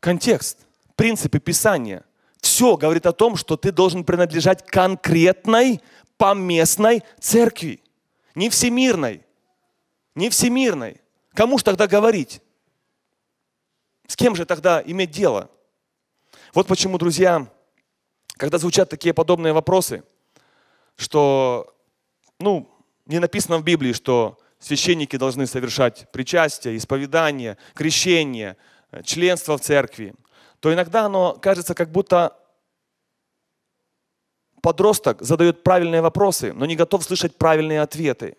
Контекст, 0.00 0.66
принципы 0.94 1.40
Писания. 1.40 2.04
Все 2.40 2.76
говорит 2.76 3.06
о 3.06 3.12
том, 3.12 3.36
что 3.36 3.56
ты 3.56 3.72
должен 3.72 4.04
принадлежать 4.04 4.66
конкретной 4.66 5.80
поместной 6.16 7.02
церкви. 7.18 7.82
Не 8.34 8.50
всемирной. 8.50 9.24
Не 10.14 10.30
всемирной. 10.30 11.00
Кому 11.34 11.58
же 11.58 11.64
тогда 11.64 11.86
говорить? 11.86 12.40
С 14.06 14.16
кем 14.16 14.36
же 14.36 14.44
тогда 14.44 14.82
иметь 14.84 15.10
дело? 15.10 15.50
Вот 16.54 16.66
почему, 16.66 16.96
друзья, 16.98 17.50
когда 18.36 18.58
звучат 18.58 18.88
такие 18.88 19.12
подобные 19.12 19.52
вопросы, 19.52 20.04
что, 20.96 21.74
ну, 22.38 22.70
не 23.06 23.18
написано 23.18 23.58
в 23.58 23.64
Библии, 23.64 23.92
что 23.92 24.38
священники 24.66 25.16
должны 25.16 25.46
совершать 25.46 26.10
причастие, 26.10 26.76
исповедание, 26.76 27.56
крещение, 27.74 28.56
э, 28.90 29.02
членство 29.04 29.56
в 29.56 29.60
церкви, 29.60 30.14
то 30.60 30.72
иногда 30.72 31.04
оно 31.04 31.34
кажется, 31.34 31.74
как 31.74 31.92
будто 31.92 32.36
подросток 34.62 35.22
задает 35.22 35.62
правильные 35.62 36.02
вопросы, 36.02 36.52
но 36.52 36.66
не 36.66 36.74
готов 36.74 37.04
слышать 37.04 37.36
правильные 37.36 37.80
ответы. 37.80 38.36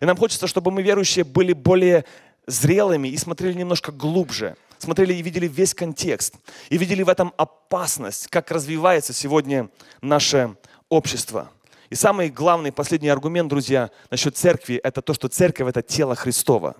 И 0.00 0.04
нам 0.04 0.18
хочется, 0.18 0.46
чтобы 0.46 0.70
мы, 0.70 0.82
верующие, 0.82 1.24
были 1.24 1.54
более 1.54 2.04
зрелыми 2.46 3.08
и 3.08 3.16
смотрели 3.16 3.54
немножко 3.54 3.90
глубже, 3.90 4.56
смотрели 4.76 5.14
и 5.14 5.22
видели 5.22 5.48
весь 5.48 5.72
контекст, 5.72 6.34
и 6.68 6.76
видели 6.76 7.02
в 7.02 7.08
этом 7.08 7.32
опасность, 7.38 8.26
как 8.26 8.50
развивается 8.50 9.14
сегодня 9.14 9.70
наше 10.02 10.56
общество. 10.90 11.50
И 11.90 11.96
самый 11.96 12.30
главный, 12.30 12.70
последний 12.70 13.08
аргумент, 13.08 13.48
друзья, 13.48 13.90
насчет 14.10 14.36
церкви, 14.36 14.76
это 14.76 15.02
то, 15.02 15.12
что 15.12 15.28
церковь– 15.28 15.68
это 15.70 15.82
тело 15.82 16.14
Христова. 16.14 16.76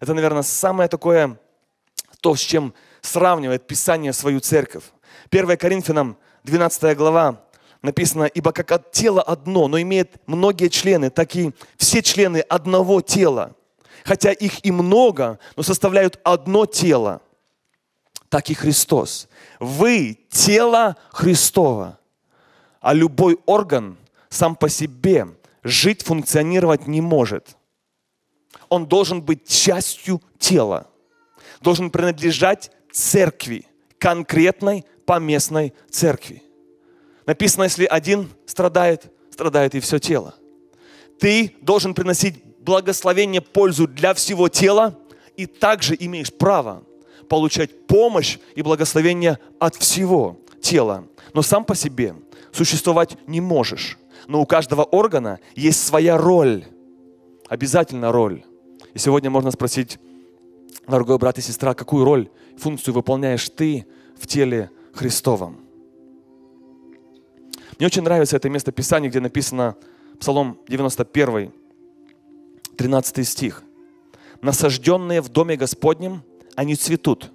Это, 0.00 0.12
наверное, 0.12 0.42
самое 0.42 0.86
такое, 0.86 1.38
то, 2.20 2.36
с 2.36 2.40
чем 2.40 2.74
сравнивает 3.00 3.66
Писание 3.66 4.12
свою 4.12 4.40
церковь. 4.40 4.84
1 5.30 5.56
Коринфянам, 5.56 6.18
12 6.42 6.94
глава, 6.94 7.42
написано, 7.80 8.24
«Ибо 8.24 8.52
как 8.52 8.70
от 8.72 8.92
тела 8.92 9.22
одно, 9.22 9.66
но 9.66 9.80
имеет 9.80 10.20
многие 10.26 10.68
члены, 10.68 11.08
так 11.08 11.34
и 11.36 11.52
все 11.78 12.02
члены 12.02 12.40
одного 12.40 13.00
тела, 13.00 13.56
хотя 14.04 14.30
их 14.30 14.62
и 14.62 14.70
много, 14.70 15.38
но 15.56 15.62
составляют 15.62 16.20
одно 16.22 16.66
тело, 16.66 17.22
так 18.28 18.50
и 18.50 18.54
Христос. 18.54 19.26
Вы– 19.58 20.18
тело 20.28 20.98
Христова, 21.12 21.98
а 22.82 22.92
любой 22.92 23.38
орган– 23.46 23.96
сам 24.34 24.56
по 24.56 24.68
себе 24.68 25.28
жить, 25.62 26.02
функционировать 26.02 26.86
не 26.86 27.00
может. 27.00 27.56
Он 28.68 28.86
должен 28.86 29.22
быть 29.22 29.48
частью 29.48 30.20
тела. 30.38 30.88
Должен 31.60 31.90
принадлежать 31.90 32.70
церкви, 32.92 33.66
конкретной 33.98 34.84
поместной 35.06 35.72
церкви. 35.90 36.42
Написано, 37.26 37.64
если 37.64 37.84
один 37.84 38.28
страдает, 38.46 39.12
страдает 39.30 39.74
и 39.74 39.80
все 39.80 39.98
тело. 39.98 40.34
Ты 41.20 41.54
должен 41.60 41.94
приносить 41.94 42.42
благословение, 42.58 43.40
пользу 43.40 43.86
для 43.86 44.14
всего 44.14 44.48
тела, 44.48 44.98
и 45.36 45.46
также 45.46 45.96
имеешь 45.98 46.32
право 46.32 46.84
получать 47.28 47.86
помощь 47.86 48.38
и 48.54 48.62
благословение 48.62 49.38
от 49.58 49.76
всего 49.76 50.38
тела. 50.60 51.06
Но 51.32 51.42
сам 51.42 51.64
по 51.64 51.74
себе 51.74 52.14
существовать 52.52 53.16
не 53.26 53.40
можешь. 53.40 53.96
Но 54.26 54.40
у 54.40 54.46
каждого 54.46 54.82
органа 54.82 55.40
есть 55.54 55.84
своя 55.84 56.16
роль. 56.16 56.64
Обязательно 57.48 58.12
роль. 58.12 58.44
И 58.94 58.98
сегодня 58.98 59.30
можно 59.30 59.50
спросить, 59.50 59.98
дорогой 60.86 61.18
брат 61.18 61.38
и 61.38 61.42
сестра, 61.42 61.74
какую 61.74 62.04
роль, 62.04 62.30
функцию 62.56 62.94
выполняешь 62.94 63.48
ты 63.50 63.86
в 64.16 64.26
теле 64.26 64.70
Христовом? 64.92 65.58
Мне 67.78 67.86
очень 67.86 68.02
нравится 68.02 68.36
это 68.36 68.48
место 68.48 68.72
Писания, 68.72 69.10
где 69.10 69.20
написано 69.20 69.76
Псалом 70.20 70.58
91, 70.68 71.52
13 72.76 73.28
стих. 73.28 73.62
«Насажденные 74.40 75.20
в 75.20 75.28
доме 75.28 75.56
Господнем, 75.56 76.22
они 76.54 76.76
цветут 76.76 77.32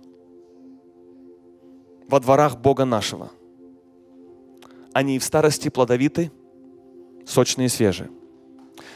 во 2.07 2.19
дворах 2.19 2.57
Бога 2.57 2.85
нашего. 2.85 3.31
Они 4.93 5.15
и 5.15 5.19
в 5.19 5.23
старости 5.23 5.69
плодовиты, 5.69 6.31
сочные 7.26 7.67
и 7.67 7.70
свежие». 7.70 8.09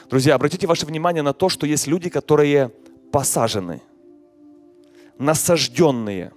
Друзья, 0.10 0.36
обратите 0.36 0.68
ваше 0.68 0.86
внимание 0.86 1.24
на 1.24 1.34
то, 1.34 1.50
что 1.50 1.66
есть 1.66 1.88
люди, 1.88 2.10
которые 2.10 2.72
посажены, 3.12 3.82
насажденные, 5.18 6.32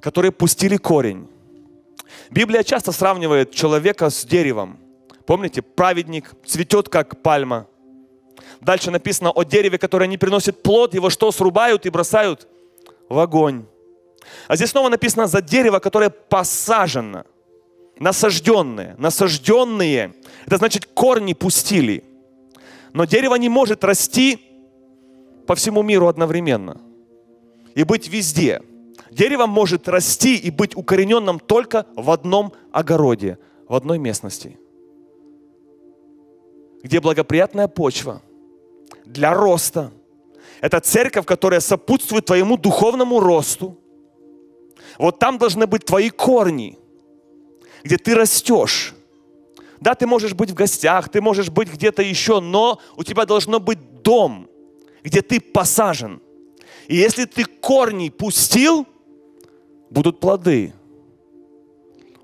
которые 0.00 0.32
пустили 0.32 0.76
корень. 0.76 1.28
Библия 2.30 2.62
часто 2.62 2.92
сравнивает 2.92 3.52
человека 3.52 4.10
с 4.10 4.24
деревом. 4.24 4.78
Помните, 5.26 5.62
праведник 5.62 6.32
цветет, 6.44 6.88
как 6.88 7.22
пальма. 7.22 7.66
Дальше 8.60 8.90
написано 8.90 9.30
о 9.30 9.44
дереве, 9.44 9.78
которое 9.78 10.06
не 10.06 10.18
приносит 10.18 10.62
плод, 10.62 10.94
его 10.94 11.10
что, 11.10 11.30
срубают 11.32 11.86
и 11.86 11.90
бросают 11.90 12.48
в 13.08 13.18
огонь. 13.18 13.66
А 14.48 14.56
здесь 14.56 14.70
снова 14.70 14.88
написано 14.88 15.26
за 15.26 15.40
дерево, 15.40 15.78
которое 15.78 16.10
посажено, 16.10 17.24
насажденное. 17.98 18.96
Насажденные, 18.98 20.14
это 20.46 20.58
значит 20.58 20.86
корни 20.86 21.32
пустили. 21.32 22.04
Но 22.92 23.04
дерево 23.04 23.34
не 23.34 23.48
может 23.48 23.84
расти 23.84 24.38
по 25.46 25.54
всему 25.54 25.82
миру 25.82 26.06
одновременно 26.06 26.80
и 27.74 27.84
быть 27.84 28.08
везде. 28.08 28.62
Дерево 29.10 29.46
может 29.46 29.88
расти 29.88 30.36
и 30.36 30.50
быть 30.50 30.76
укорененным 30.76 31.38
только 31.38 31.86
в 31.94 32.10
одном 32.10 32.52
огороде, 32.72 33.38
в 33.68 33.74
одной 33.74 33.98
местности, 33.98 34.58
где 36.82 37.00
благоприятная 37.00 37.68
почва 37.68 38.22
для 39.04 39.32
роста. 39.34 39.92
Это 40.60 40.80
церковь, 40.80 41.26
которая 41.26 41.60
сопутствует 41.60 42.24
твоему 42.24 42.56
духовному 42.56 43.20
росту. 43.20 43.78
Вот 44.98 45.18
там 45.18 45.38
должны 45.38 45.66
быть 45.66 45.84
твои 45.84 46.10
корни, 46.10 46.78
где 47.82 47.98
ты 47.98 48.14
растешь. 48.14 48.94
Да, 49.84 49.94
ты 49.94 50.06
можешь 50.06 50.32
быть 50.32 50.50
в 50.50 50.54
гостях, 50.54 51.10
ты 51.10 51.20
можешь 51.20 51.50
быть 51.50 51.70
где-то 51.70 52.00
еще, 52.00 52.40
но 52.40 52.80
у 52.96 53.04
тебя 53.04 53.26
должно 53.26 53.60
быть 53.60 54.00
дом, 54.02 54.48
где 55.02 55.20
ты 55.20 55.42
посажен. 55.42 56.22
И 56.88 56.96
если 56.96 57.26
ты 57.26 57.44
корни 57.44 58.08
пустил, 58.08 58.86
будут 59.90 60.20
плоды. 60.20 60.72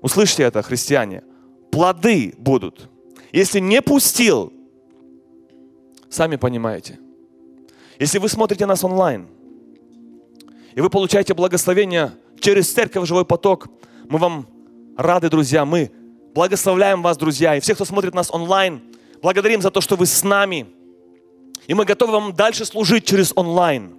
Услышьте 0.01 0.41
это, 0.41 0.63
христиане. 0.63 1.21
Плоды 1.69 2.33
будут. 2.39 2.89
Если 3.31 3.59
не 3.59 3.83
пустил, 3.83 4.51
сами 6.09 6.37
понимаете. 6.37 6.97
Если 7.99 8.17
вы 8.17 8.27
смотрите 8.27 8.65
нас 8.65 8.83
онлайн, 8.83 9.27
и 10.73 10.81
вы 10.81 10.89
получаете 10.89 11.35
благословение 11.35 12.13
через 12.39 12.73
церковь 12.73 13.07
«Живой 13.07 13.23
поток», 13.23 13.67
мы 14.09 14.17
вам 14.17 14.47
рады, 14.97 15.29
друзья, 15.29 15.63
мы 15.63 15.91
Благословляем 16.33 17.01
вас, 17.01 17.17
друзья, 17.17 17.55
и 17.55 17.59
всех, 17.59 17.75
кто 17.75 17.85
смотрит 17.85 18.13
нас 18.13 18.31
онлайн. 18.31 18.81
Благодарим 19.21 19.61
за 19.61 19.69
то, 19.69 19.81
что 19.81 19.97
вы 19.97 20.05
с 20.05 20.23
нами. 20.23 20.67
И 21.67 21.73
мы 21.73 21.83
готовы 21.83 22.13
вам 22.13 22.33
дальше 22.33 22.65
служить 22.65 23.05
через 23.05 23.33
онлайн. 23.35 23.97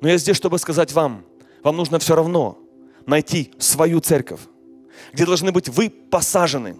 Но 0.00 0.08
я 0.08 0.16
здесь, 0.16 0.36
чтобы 0.36 0.58
сказать 0.58 0.92
вам, 0.92 1.24
вам 1.62 1.76
нужно 1.76 1.98
все 1.98 2.14
равно 2.14 2.58
найти 3.06 3.52
свою 3.58 4.00
церковь, 4.00 4.40
где 5.12 5.26
должны 5.26 5.52
быть 5.52 5.68
вы 5.68 5.90
посажены, 5.90 6.76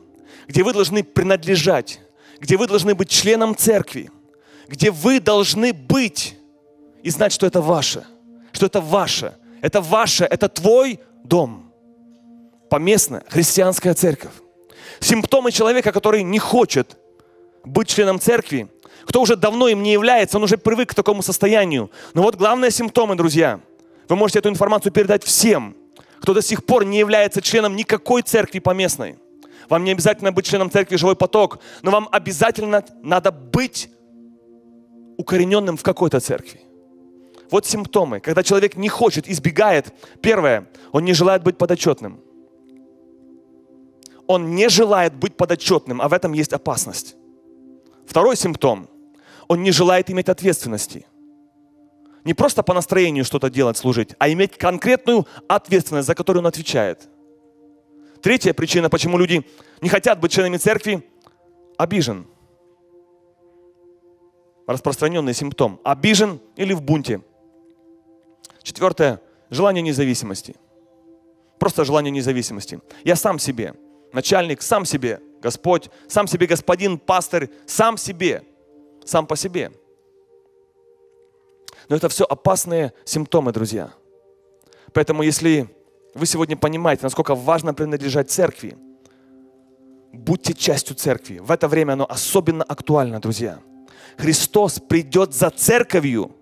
где 0.46 0.62
вы 0.62 0.72
должны 0.72 1.02
принадлежать, 1.02 2.00
где 2.40 2.56
вы 2.56 2.66
должны 2.66 2.94
быть 2.94 3.10
членом 3.10 3.56
церкви, 3.56 4.10
где 4.68 4.90
вы 4.90 5.20
должны 5.20 5.72
быть 5.72 6.36
и 7.02 7.10
знать, 7.10 7.32
что 7.32 7.46
это 7.46 7.60
ваше, 7.60 8.06
что 8.52 8.66
это 8.66 8.80
ваше, 8.80 9.36
это 9.60 9.80
ваше, 9.80 10.24
это 10.24 10.48
твой 10.48 11.00
дом. 11.24 11.72
Поместная 12.70 13.24
христианская 13.28 13.94
церковь. 13.94 14.32
Симптомы 15.00 15.52
человека, 15.52 15.92
который 15.92 16.22
не 16.22 16.38
хочет 16.38 16.96
быть 17.64 17.88
членом 17.88 18.18
церкви, 18.20 18.68
кто 19.04 19.22
уже 19.22 19.36
давно 19.36 19.68
им 19.68 19.82
не 19.82 19.92
является, 19.92 20.36
он 20.36 20.44
уже 20.44 20.58
привык 20.58 20.90
к 20.90 20.94
такому 20.94 21.22
состоянию. 21.22 21.90
Но 22.14 22.22
вот 22.22 22.36
главные 22.36 22.70
симптомы, 22.70 23.14
друзья, 23.14 23.60
вы 24.08 24.16
можете 24.16 24.40
эту 24.40 24.48
информацию 24.48 24.92
передать 24.92 25.24
всем, 25.24 25.76
кто 26.20 26.34
до 26.34 26.42
сих 26.42 26.64
пор 26.66 26.84
не 26.84 26.98
является 26.98 27.40
членом 27.40 27.76
никакой 27.76 28.22
церкви 28.22 28.58
поместной. 28.58 29.18
Вам 29.68 29.84
не 29.84 29.92
обязательно 29.92 30.32
быть 30.32 30.46
членом 30.46 30.70
церкви 30.70 30.96
«Живой 30.96 31.16
поток», 31.16 31.58
но 31.82 31.90
вам 31.90 32.08
обязательно 32.10 32.84
надо 33.02 33.30
быть 33.32 33.90
укорененным 35.16 35.76
в 35.76 35.82
какой-то 35.82 36.20
церкви. 36.20 36.60
Вот 37.50 37.66
симптомы, 37.66 38.20
когда 38.20 38.42
человек 38.42 38.76
не 38.76 38.88
хочет, 38.88 39.28
избегает. 39.28 39.92
Первое, 40.20 40.68
он 40.92 41.04
не 41.04 41.12
желает 41.12 41.42
быть 41.42 41.56
подотчетным 41.56 42.20
он 44.28 44.54
не 44.54 44.68
желает 44.68 45.14
быть 45.14 45.36
подотчетным, 45.36 46.00
а 46.00 46.08
в 46.08 46.12
этом 46.12 46.34
есть 46.34 46.52
опасность. 46.52 47.16
Второй 48.06 48.36
симптом. 48.36 48.88
Он 49.48 49.62
не 49.62 49.72
желает 49.72 50.10
иметь 50.10 50.28
ответственности. 50.28 51.06
Не 52.24 52.34
просто 52.34 52.62
по 52.62 52.74
настроению 52.74 53.24
что-то 53.24 53.48
делать, 53.48 53.78
служить, 53.78 54.14
а 54.18 54.28
иметь 54.30 54.58
конкретную 54.58 55.26
ответственность, 55.48 56.06
за 56.06 56.14
которую 56.14 56.42
он 56.42 56.46
отвечает. 56.46 57.08
Третья 58.20 58.52
причина, 58.52 58.90
почему 58.90 59.16
люди 59.16 59.46
не 59.80 59.88
хотят 59.88 60.20
быть 60.20 60.30
членами 60.30 60.58
церкви, 60.58 61.02
обижен. 61.78 62.26
Распространенный 64.66 65.32
симптом. 65.32 65.80
Обижен 65.84 66.38
или 66.56 66.74
в 66.74 66.82
бунте. 66.82 67.22
Четвертое. 68.62 69.22
Желание 69.48 69.80
независимости. 69.80 70.54
Просто 71.58 71.86
желание 71.86 72.10
независимости. 72.10 72.80
Я 73.04 73.16
сам 73.16 73.38
себе 73.38 73.74
начальник 74.12 74.62
сам 74.62 74.84
себе, 74.84 75.20
Господь, 75.40 75.90
сам 76.08 76.26
себе 76.26 76.46
господин, 76.46 76.98
пастырь, 76.98 77.50
сам 77.66 77.96
себе, 77.96 78.42
сам 79.04 79.26
по 79.26 79.36
себе. 79.36 79.72
Но 81.88 81.96
это 81.96 82.08
все 82.08 82.24
опасные 82.24 82.92
симптомы, 83.04 83.52
друзья. 83.52 83.92
Поэтому 84.92 85.22
если 85.22 85.68
вы 86.14 86.26
сегодня 86.26 86.56
понимаете, 86.56 87.02
насколько 87.04 87.34
важно 87.34 87.74
принадлежать 87.74 88.30
церкви, 88.30 88.76
будьте 90.12 90.54
частью 90.54 90.96
церкви. 90.96 91.38
В 91.38 91.50
это 91.50 91.68
время 91.68 91.92
оно 91.92 92.06
особенно 92.08 92.64
актуально, 92.64 93.20
друзья. 93.20 93.60
Христос 94.16 94.80
придет 94.80 95.34
за 95.34 95.50
церковью. 95.50 96.34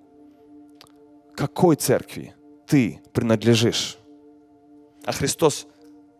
Какой 1.34 1.76
церкви 1.76 2.34
ты 2.66 3.00
принадлежишь? 3.12 3.98
А 5.04 5.12
Христос 5.12 5.66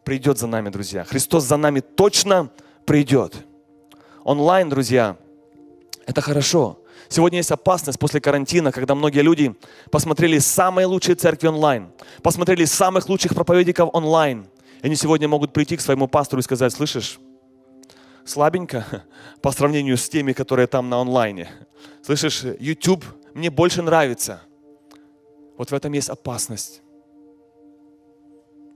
придет 0.07 0.39
за 0.39 0.47
нами, 0.47 0.69
друзья. 0.69 1.03
Христос 1.03 1.43
за 1.43 1.57
нами 1.57 1.81
точно 1.81 2.49
придет. 2.85 3.35
Онлайн, 4.23 4.69
друзья, 4.69 5.17
это 6.07 6.21
хорошо. 6.21 6.79
Сегодня 7.09 7.39
есть 7.39 7.51
опасность 7.51 7.99
после 7.99 8.21
карантина, 8.21 8.71
когда 8.71 8.95
многие 8.95 9.23
люди 9.23 9.57
посмотрели 9.91 10.39
самые 10.39 10.87
лучшие 10.87 11.17
церкви 11.17 11.49
онлайн, 11.49 11.89
посмотрели 12.23 12.65
самых 12.67 13.09
лучших 13.09 13.35
проповедников 13.35 13.91
онлайн. 13.93 14.47
И 14.81 14.87
они 14.87 14.95
сегодня 14.95 15.27
могут 15.27 15.53
прийти 15.53 15.77
к 15.77 15.81
своему 15.81 16.07
пастору 16.07 16.39
и 16.39 16.45
сказать, 16.45 16.73
слышишь, 16.73 17.19
слабенько 18.25 18.87
по 19.43 19.51
сравнению 19.51 19.97
с 19.97 20.09
теми, 20.09 20.33
которые 20.33 20.69
там 20.69 20.89
на 20.89 21.01
онлайне. 21.01 21.51
Слышишь, 22.03 22.45
YouTube 22.61 23.05
мне 23.35 23.51
больше 23.51 23.83
нравится. 23.83 24.41
Вот 25.59 25.73
в 25.73 25.75
этом 25.75 25.93
есть 25.95 26.11
опасность. 26.11 26.81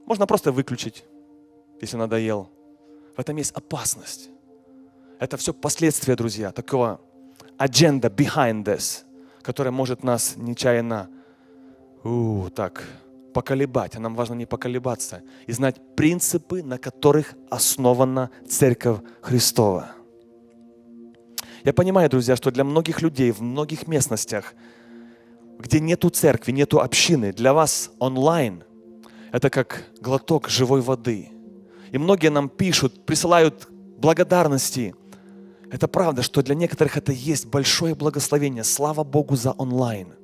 Можно 0.06 0.26
просто 0.26 0.50
выключить 0.50 1.04
если 1.80 1.96
надоел. 1.96 2.48
В 3.16 3.20
этом 3.20 3.36
есть 3.36 3.52
опасность. 3.52 4.30
Это 5.18 5.36
все 5.36 5.52
последствия, 5.52 6.16
друзья, 6.16 6.52
такого 6.52 7.00
agenda 7.58 8.08
behind 8.08 8.64
this. 8.64 9.04
которая 9.42 9.72
может 9.72 10.04
нас 10.04 10.34
нечаянно 10.36 11.08
у, 12.04 12.48
так, 12.54 12.84
поколебать. 13.32 13.96
А 13.96 14.00
нам 14.00 14.14
важно 14.14 14.34
не 14.34 14.46
поколебаться 14.46 15.22
и 15.46 15.52
знать 15.52 15.80
принципы, 15.96 16.62
на 16.62 16.78
которых 16.78 17.34
основана 17.48 18.30
Церковь 18.48 19.00
Христова. 19.22 19.92
Я 21.64 21.72
понимаю, 21.72 22.08
друзья, 22.08 22.36
что 22.36 22.50
для 22.50 22.64
многих 22.64 23.02
людей 23.02 23.30
в 23.32 23.42
многих 23.42 23.86
местностях, 23.86 24.54
где 25.58 25.78
нету 25.80 26.08
церкви, 26.08 26.52
нету 26.52 26.80
общины, 26.80 27.32
для 27.32 27.52
вас 27.52 27.90
онлайн– 27.98 28.64
это 29.32 29.50
как 29.50 29.84
глоток 30.00 30.48
живой 30.48 30.80
воды. 30.80 31.28
И 31.92 31.98
многие 31.98 32.28
нам 32.28 32.48
пишут, 32.48 33.04
присылают 33.04 33.68
благодарности. 33.98 34.94
Это 35.70 35.88
правда, 35.88 36.22
что 36.22 36.42
для 36.42 36.54
некоторых 36.54 36.96
это 36.96 37.12
есть 37.12 37.46
большое 37.46 37.94
благословение. 37.94 38.64
Слава 38.64 39.04
Богу 39.04 39.36
за 39.36 39.52
онлайн. 39.52 40.14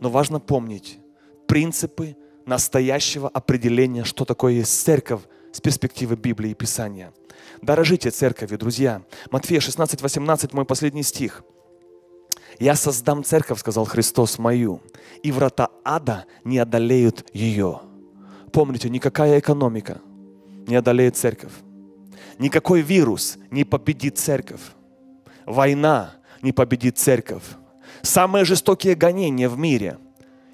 Но 0.00 0.10
важно 0.10 0.40
помнить 0.40 0.98
принципы 1.46 2.16
настоящего 2.46 3.28
определения, 3.28 4.04
что 4.04 4.24
такое 4.24 4.54
есть 4.54 4.82
церковь 4.82 5.22
с 5.52 5.60
перспективы 5.60 6.16
Библии 6.16 6.50
и 6.50 6.54
Писания. 6.54 7.12
Дорожите 7.60 8.10
церковью, 8.10 8.58
друзья. 8.58 9.02
Матфея 9.30 9.60
16, 9.60 10.02
18, 10.02 10.52
мой 10.52 10.64
последний 10.64 11.02
стих. 11.02 11.42
«Я 12.58 12.76
создам 12.76 13.24
церковь,— 13.24 13.58
сказал 13.60 13.84
Христос,— 13.86 14.38
мою, 14.38 14.80
и 15.22 15.32
врата 15.32 15.70
ада 15.84 16.26
не 16.44 16.58
одолеют 16.58 17.24
ее». 17.32 17.80
Помните, 18.52 18.90
никакая 18.90 19.38
экономика 19.38 20.00
не 20.66 20.76
одолеет 20.76 21.16
церковь. 21.16 21.52
Никакой 22.38 22.80
вирус 22.80 23.38
не 23.50 23.64
победит 23.64 24.18
церковь. 24.18 24.60
Война 25.46 26.14
не 26.42 26.52
победит 26.52 26.98
церковь. 26.98 27.44
Самые 28.02 28.44
жестокие 28.44 28.94
гонения 28.94 29.48
в 29.48 29.58
мире 29.58 29.98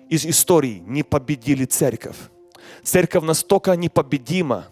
из 0.08 0.26
истории 0.26 0.82
не 0.86 1.02
победили 1.02 1.64
церковь. 1.64 2.16
Церковь 2.82 3.24
настолько 3.24 3.76
непобедима. 3.76 4.66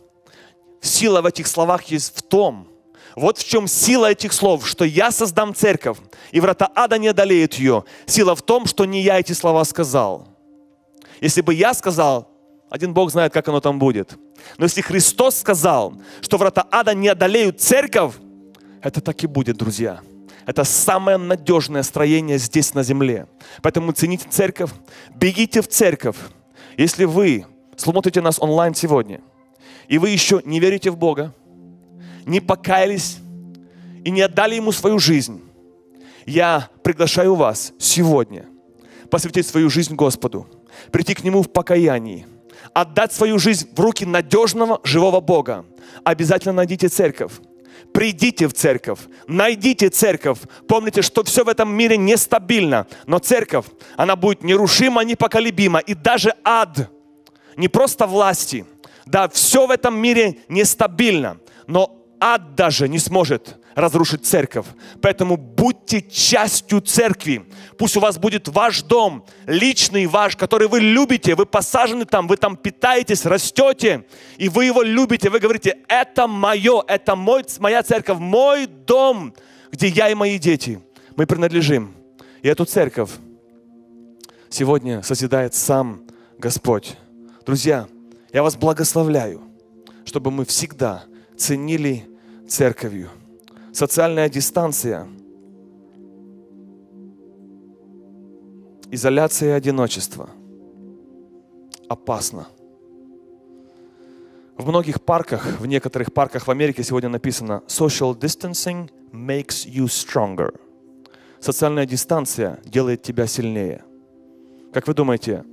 Сила 0.80 1.22
в 1.22 1.26
этих 1.26 1.46
словах 1.46 1.84
есть 1.84 2.16
в 2.16 2.22
том, 2.22 2.68
вот 3.14 3.38
в 3.38 3.48
чем 3.48 3.66
сила 3.66 4.10
этих 4.10 4.32
слов, 4.34 4.66
что 4.68 4.84
я 4.84 5.10
создам 5.10 5.54
церковь, 5.54 5.98
и 6.32 6.40
врата 6.40 6.70
ада 6.74 6.98
не 6.98 7.08
одолеют 7.08 7.54
ее. 7.54 7.84
Сила 8.04 8.36
в 8.36 8.42
том, 8.42 8.66
что 8.66 8.84
не 8.84 9.02
я 9.02 9.18
эти 9.18 9.32
слова 9.32 9.64
сказал. 9.64 10.28
Если 11.22 11.40
бы 11.40 11.54
я 11.54 11.72
сказал, 11.72 12.28
один 12.76 12.94
Бог 12.94 13.10
знает, 13.10 13.32
как 13.32 13.48
оно 13.48 13.60
там 13.60 13.78
будет. 13.78 14.16
Но 14.58 14.64
если 14.64 14.80
Христос 14.80 15.36
сказал, 15.36 15.94
что 16.20 16.38
врата 16.38 16.66
ада 16.70 16.94
не 16.94 17.08
одолеют 17.08 17.60
церковь, 17.60 18.14
это 18.82 19.00
так 19.00 19.22
и 19.24 19.26
будет, 19.26 19.56
друзья. 19.56 20.00
Это 20.46 20.62
самое 20.62 21.16
надежное 21.16 21.82
строение 21.82 22.38
здесь 22.38 22.74
на 22.74 22.84
земле. 22.84 23.26
Поэтому 23.62 23.92
цените 23.92 24.26
церковь, 24.30 24.70
бегите 25.14 25.60
в 25.60 25.68
церковь. 25.68 26.16
Если 26.76 27.04
вы 27.04 27.46
смотрите 27.76 28.20
нас 28.20 28.38
онлайн 28.38 28.74
сегодня, 28.74 29.20
и 29.88 29.98
вы 29.98 30.10
еще 30.10 30.40
не 30.44 30.60
верите 30.60 30.90
в 30.90 30.96
Бога, 30.96 31.34
не 32.26 32.40
покаялись 32.40 33.18
и 34.04 34.10
не 34.10 34.20
отдали 34.20 34.54
Ему 34.54 34.70
свою 34.70 34.98
жизнь, 34.98 35.42
я 36.26 36.68
приглашаю 36.82 37.34
вас 37.34 37.72
сегодня 37.78 38.46
посвятить 39.10 39.46
свою 39.46 39.70
жизнь 39.70 39.94
Господу, 39.94 40.46
прийти 40.92 41.14
к 41.14 41.24
Нему 41.24 41.42
в 41.42 41.50
покаянии, 41.50 42.26
отдать 42.76 43.10
свою 43.10 43.38
жизнь 43.38 43.70
в 43.74 43.80
руки 43.80 44.04
надежного, 44.04 44.80
живого 44.84 45.20
Бога. 45.20 45.64
Обязательно 46.04 46.52
найдите 46.52 46.88
церковь 46.88 47.32
Придите 47.92 48.46
в 48.46 48.52
церковь, 48.52 48.98
найдите 49.26 49.88
церковь. 49.88 50.38
Помните, 50.68 51.00
что 51.00 51.24
все 51.24 51.44
в 51.44 51.48
этом 51.48 51.72
мире 51.72 51.96
нестабильно, 51.96 52.86
но 53.06 53.18
церковь, 53.18 53.64
она 53.96 54.16
будет 54.16 54.42
нерушима, 54.42 55.02
непоколебима. 55.02 55.78
И 55.78 55.94
даже 55.94 56.34
ад, 56.44 56.90
не 57.56 57.68
просто 57.68 58.06
власти, 58.06 58.66
да, 59.06 59.28
все 59.28 59.66
в 59.66 59.70
этом 59.70 59.96
мире 59.98 60.38
нестабильно, 60.48 61.38
но 61.66 61.96
ад 62.20 62.54
даже 62.54 62.88
не 62.88 62.98
сможет 62.98 63.56
разрушить 63.76 64.24
церковь. 64.24 64.66
Поэтому 65.02 65.36
будьте 65.36 66.00
частью 66.00 66.80
церкви. 66.80 67.44
Пусть 67.76 67.96
у 67.96 68.00
вас 68.00 68.18
будет 68.18 68.48
ваш 68.48 68.82
дом, 68.82 69.24
личный 69.46 70.06
ваш, 70.06 70.34
который 70.34 70.66
вы 70.66 70.80
любите, 70.80 71.34
вы 71.34 71.44
посажены 71.44 72.06
там, 72.06 72.26
вы 72.26 72.38
там 72.38 72.56
питаетесь, 72.56 73.26
растете, 73.26 74.06
и 74.38 74.48
вы 74.48 74.64
его 74.64 74.82
любите. 74.82 75.28
Вы 75.28 75.38
говорите, 75.40 75.76
это 75.88 76.26
мое, 76.26 76.82
это 76.88 77.14
мой, 77.14 77.44
моя 77.58 77.82
церковь, 77.82 78.18
мой 78.18 78.66
дом, 78.66 79.34
где 79.70 79.88
я 79.88 80.08
и 80.08 80.14
мои 80.14 80.38
дети. 80.38 80.80
Мы 81.14 81.26
принадлежим. 81.26 81.94
И 82.42 82.48
эту 82.48 82.64
церковь 82.64 83.10
сегодня 84.48 85.02
созидает 85.02 85.54
сам 85.54 86.00
Господь. 86.38 86.96
Друзья, 87.44 87.88
я 88.32 88.42
вас 88.42 88.56
благословляю, 88.56 89.42
чтобы 90.06 90.30
мы 90.30 90.46
всегда 90.46 91.04
ценили 91.36 92.08
церковью 92.48 93.10
социальная 93.76 94.30
дистанция, 94.30 95.06
изоляция 98.90 99.50
и 99.50 99.52
одиночество 99.52 100.30
опасно. 101.86 102.46
В 104.56 104.66
многих 104.66 105.02
парках, 105.02 105.60
в 105.60 105.66
некоторых 105.66 106.14
парках 106.14 106.46
в 106.46 106.50
Америке 106.50 106.82
сегодня 106.82 107.10
написано 107.10 107.62
«Social 107.66 108.18
distancing 108.18 108.90
makes 109.12 109.66
you 109.66 109.84
stronger». 109.84 110.58
Социальная 111.38 111.84
дистанция 111.84 112.58
делает 112.64 113.02
тебя 113.02 113.26
сильнее. 113.26 113.84
Как 114.72 114.88
вы 114.88 114.94
думаете, 114.94 115.44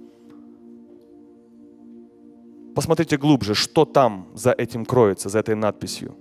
посмотрите 2.74 3.18
глубже, 3.18 3.54
что 3.54 3.84
там 3.84 4.30
за 4.34 4.54
этим 4.54 4.86
кроется, 4.86 5.28
за 5.28 5.40
этой 5.40 5.56
надписью. 5.56 6.16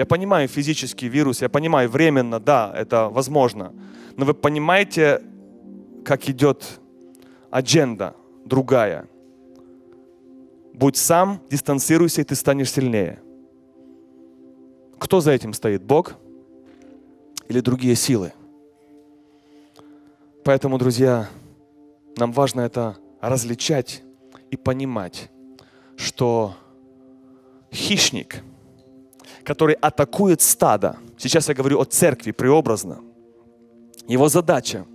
Я 0.00 0.06
понимаю 0.06 0.48
физический 0.48 1.08
вирус, 1.08 1.42
я 1.42 1.50
понимаю 1.50 1.90
временно, 1.90 2.40
да, 2.40 2.72
это 2.74 3.10
возможно. 3.10 3.74
Но 4.16 4.24
вы 4.24 4.32
понимаете, 4.32 5.22
как 6.06 6.26
идет 6.30 6.80
адженда 7.50 8.14
другая. 8.46 9.06
Будь 10.72 10.96
сам, 10.96 11.42
дистанцируйся, 11.50 12.22
и 12.22 12.24
ты 12.24 12.34
станешь 12.34 12.72
сильнее. 12.72 13.18
Кто 14.98 15.20
за 15.20 15.32
этим 15.32 15.52
стоит? 15.52 15.82
Бог 15.82 16.14
или 17.50 17.60
другие 17.60 17.94
силы? 17.94 18.32
Поэтому, 20.44 20.78
друзья, 20.78 21.28
нам 22.16 22.32
важно 22.32 22.62
это 22.62 22.96
различать 23.20 24.02
и 24.50 24.56
понимать, 24.56 25.30
что 25.94 26.54
хищник– 27.70 28.42
который 29.50 29.74
атакует 29.74 30.40
стадо. 30.42 30.96
Сейчас 31.18 31.48
я 31.48 31.54
говорю 31.54 31.80
о 31.80 31.84
церкви 31.84 32.30
преобразно. 32.30 33.00
Его 34.06 34.28
задача 34.28 34.86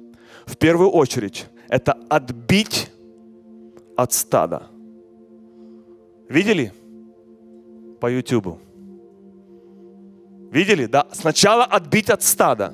в 0.45 0.55
первую 0.55 0.91
очередь 0.91 1.47
это 1.67 1.91
отбить 2.09 2.89
от 3.97 4.13
стада. 4.13 4.67
Видели? 6.29 6.71
По 7.99 8.09
YouTube. 8.09 8.57
Видели? 10.53 10.85
Да. 10.85 11.05
Сначала 11.11 11.65
отбить 11.65 12.09
от 12.09 12.23
стада. 12.23 12.73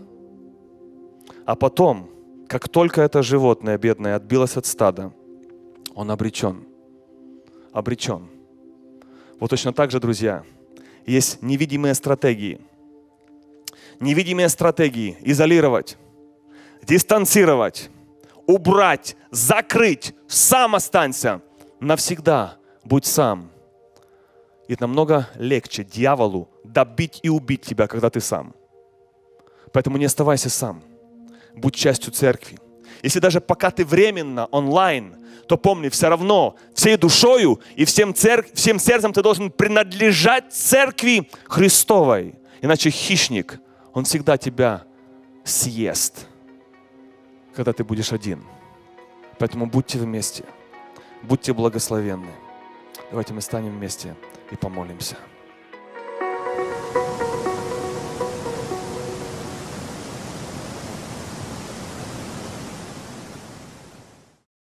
А 1.46 1.56
потом, 1.56 2.12
как 2.48 2.70
только 2.70 3.02
это 3.02 3.24
животное 3.24 3.80
бедное 3.80 4.16
отбилось 4.18 4.56
от 4.56 4.68
стада, 4.68 5.12
он 5.96 6.12
обречен. 6.12 6.64
Обречен. 7.74 8.28
Вот 9.40 9.50
точно 9.50 9.74
так 9.74 9.90
же, 9.90 10.00
друзья, 10.00 10.44
есть 11.06 11.42
невидимые 11.42 11.94
стратегии. 11.94 12.60
Невидимые 14.00 14.50
стратегии 14.50 15.18
изолировать, 15.22 15.98
дистанцировать, 16.84 17.90
убрать, 18.48 19.16
закрыть, 19.30 20.16
сам 20.28 20.76
останься, 20.76 21.42
навсегда 21.80 22.58
будь 22.84 23.06
сам. 23.06 23.52
И 24.68 24.76
намного 24.80 25.28
легче 25.36 25.84
дьяволу 25.84 26.50
добить 26.64 27.20
и 27.24 27.30
убить 27.30 27.62
тебя, 27.62 27.88
когда 27.88 28.10
ты 28.10 28.22
сам. 28.22 28.56
Поэтому 29.74 29.98
не 29.98 30.06
оставайся 30.06 30.50
сам. 30.50 30.82
Будь 31.54 31.76
частью 31.76 32.14
церкви. 32.14 32.58
Если 33.02 33.20
даже 33.20 33.42
пока 33.42 33.72
ты 33.72 33.86
временно 33.86 34.46
онлайн, 34.52 35.16
то 35.48 35.58
помни, 35.58 35.90
все 35.90 36.08
равно 36.08 36.56
всей 36.74 36.98
душою 36.98 37.60
и 37.76 37.86
всем, 37.86 38.14
цер... 38.14 38.46
всем 38.54 38.80
сердцем 38.80 39.12
ты 39.12 39.22
должен 39.22 39.52
принадлежать 39.52 40.54
церкви 40.54 41.30
Христовой. 41.46 42.36
Иначе 42.62 42.90
хищник, 42.90 43.60
он 43.94 44.06
всегда 44.06 44.38
тебя 44.38 44.84
съест, 45.44 46.28
когда 47.56 47.74
ты 47.74 47.84
будешь 47.84 48.14
один. 48.14 48.44
Поэтому 49.40 49.66
будьте 49.66 49.98
вместе, 49.98 50.46
будьте 51.24 51.54
благословенны. 51.54 52.32
Давайте 53.10 53.34
мы 53.34 53.42
станем 53.42 53.72
вместе 53.72 54.16
и 54.52 54.56
помолимся. 54.56 55.18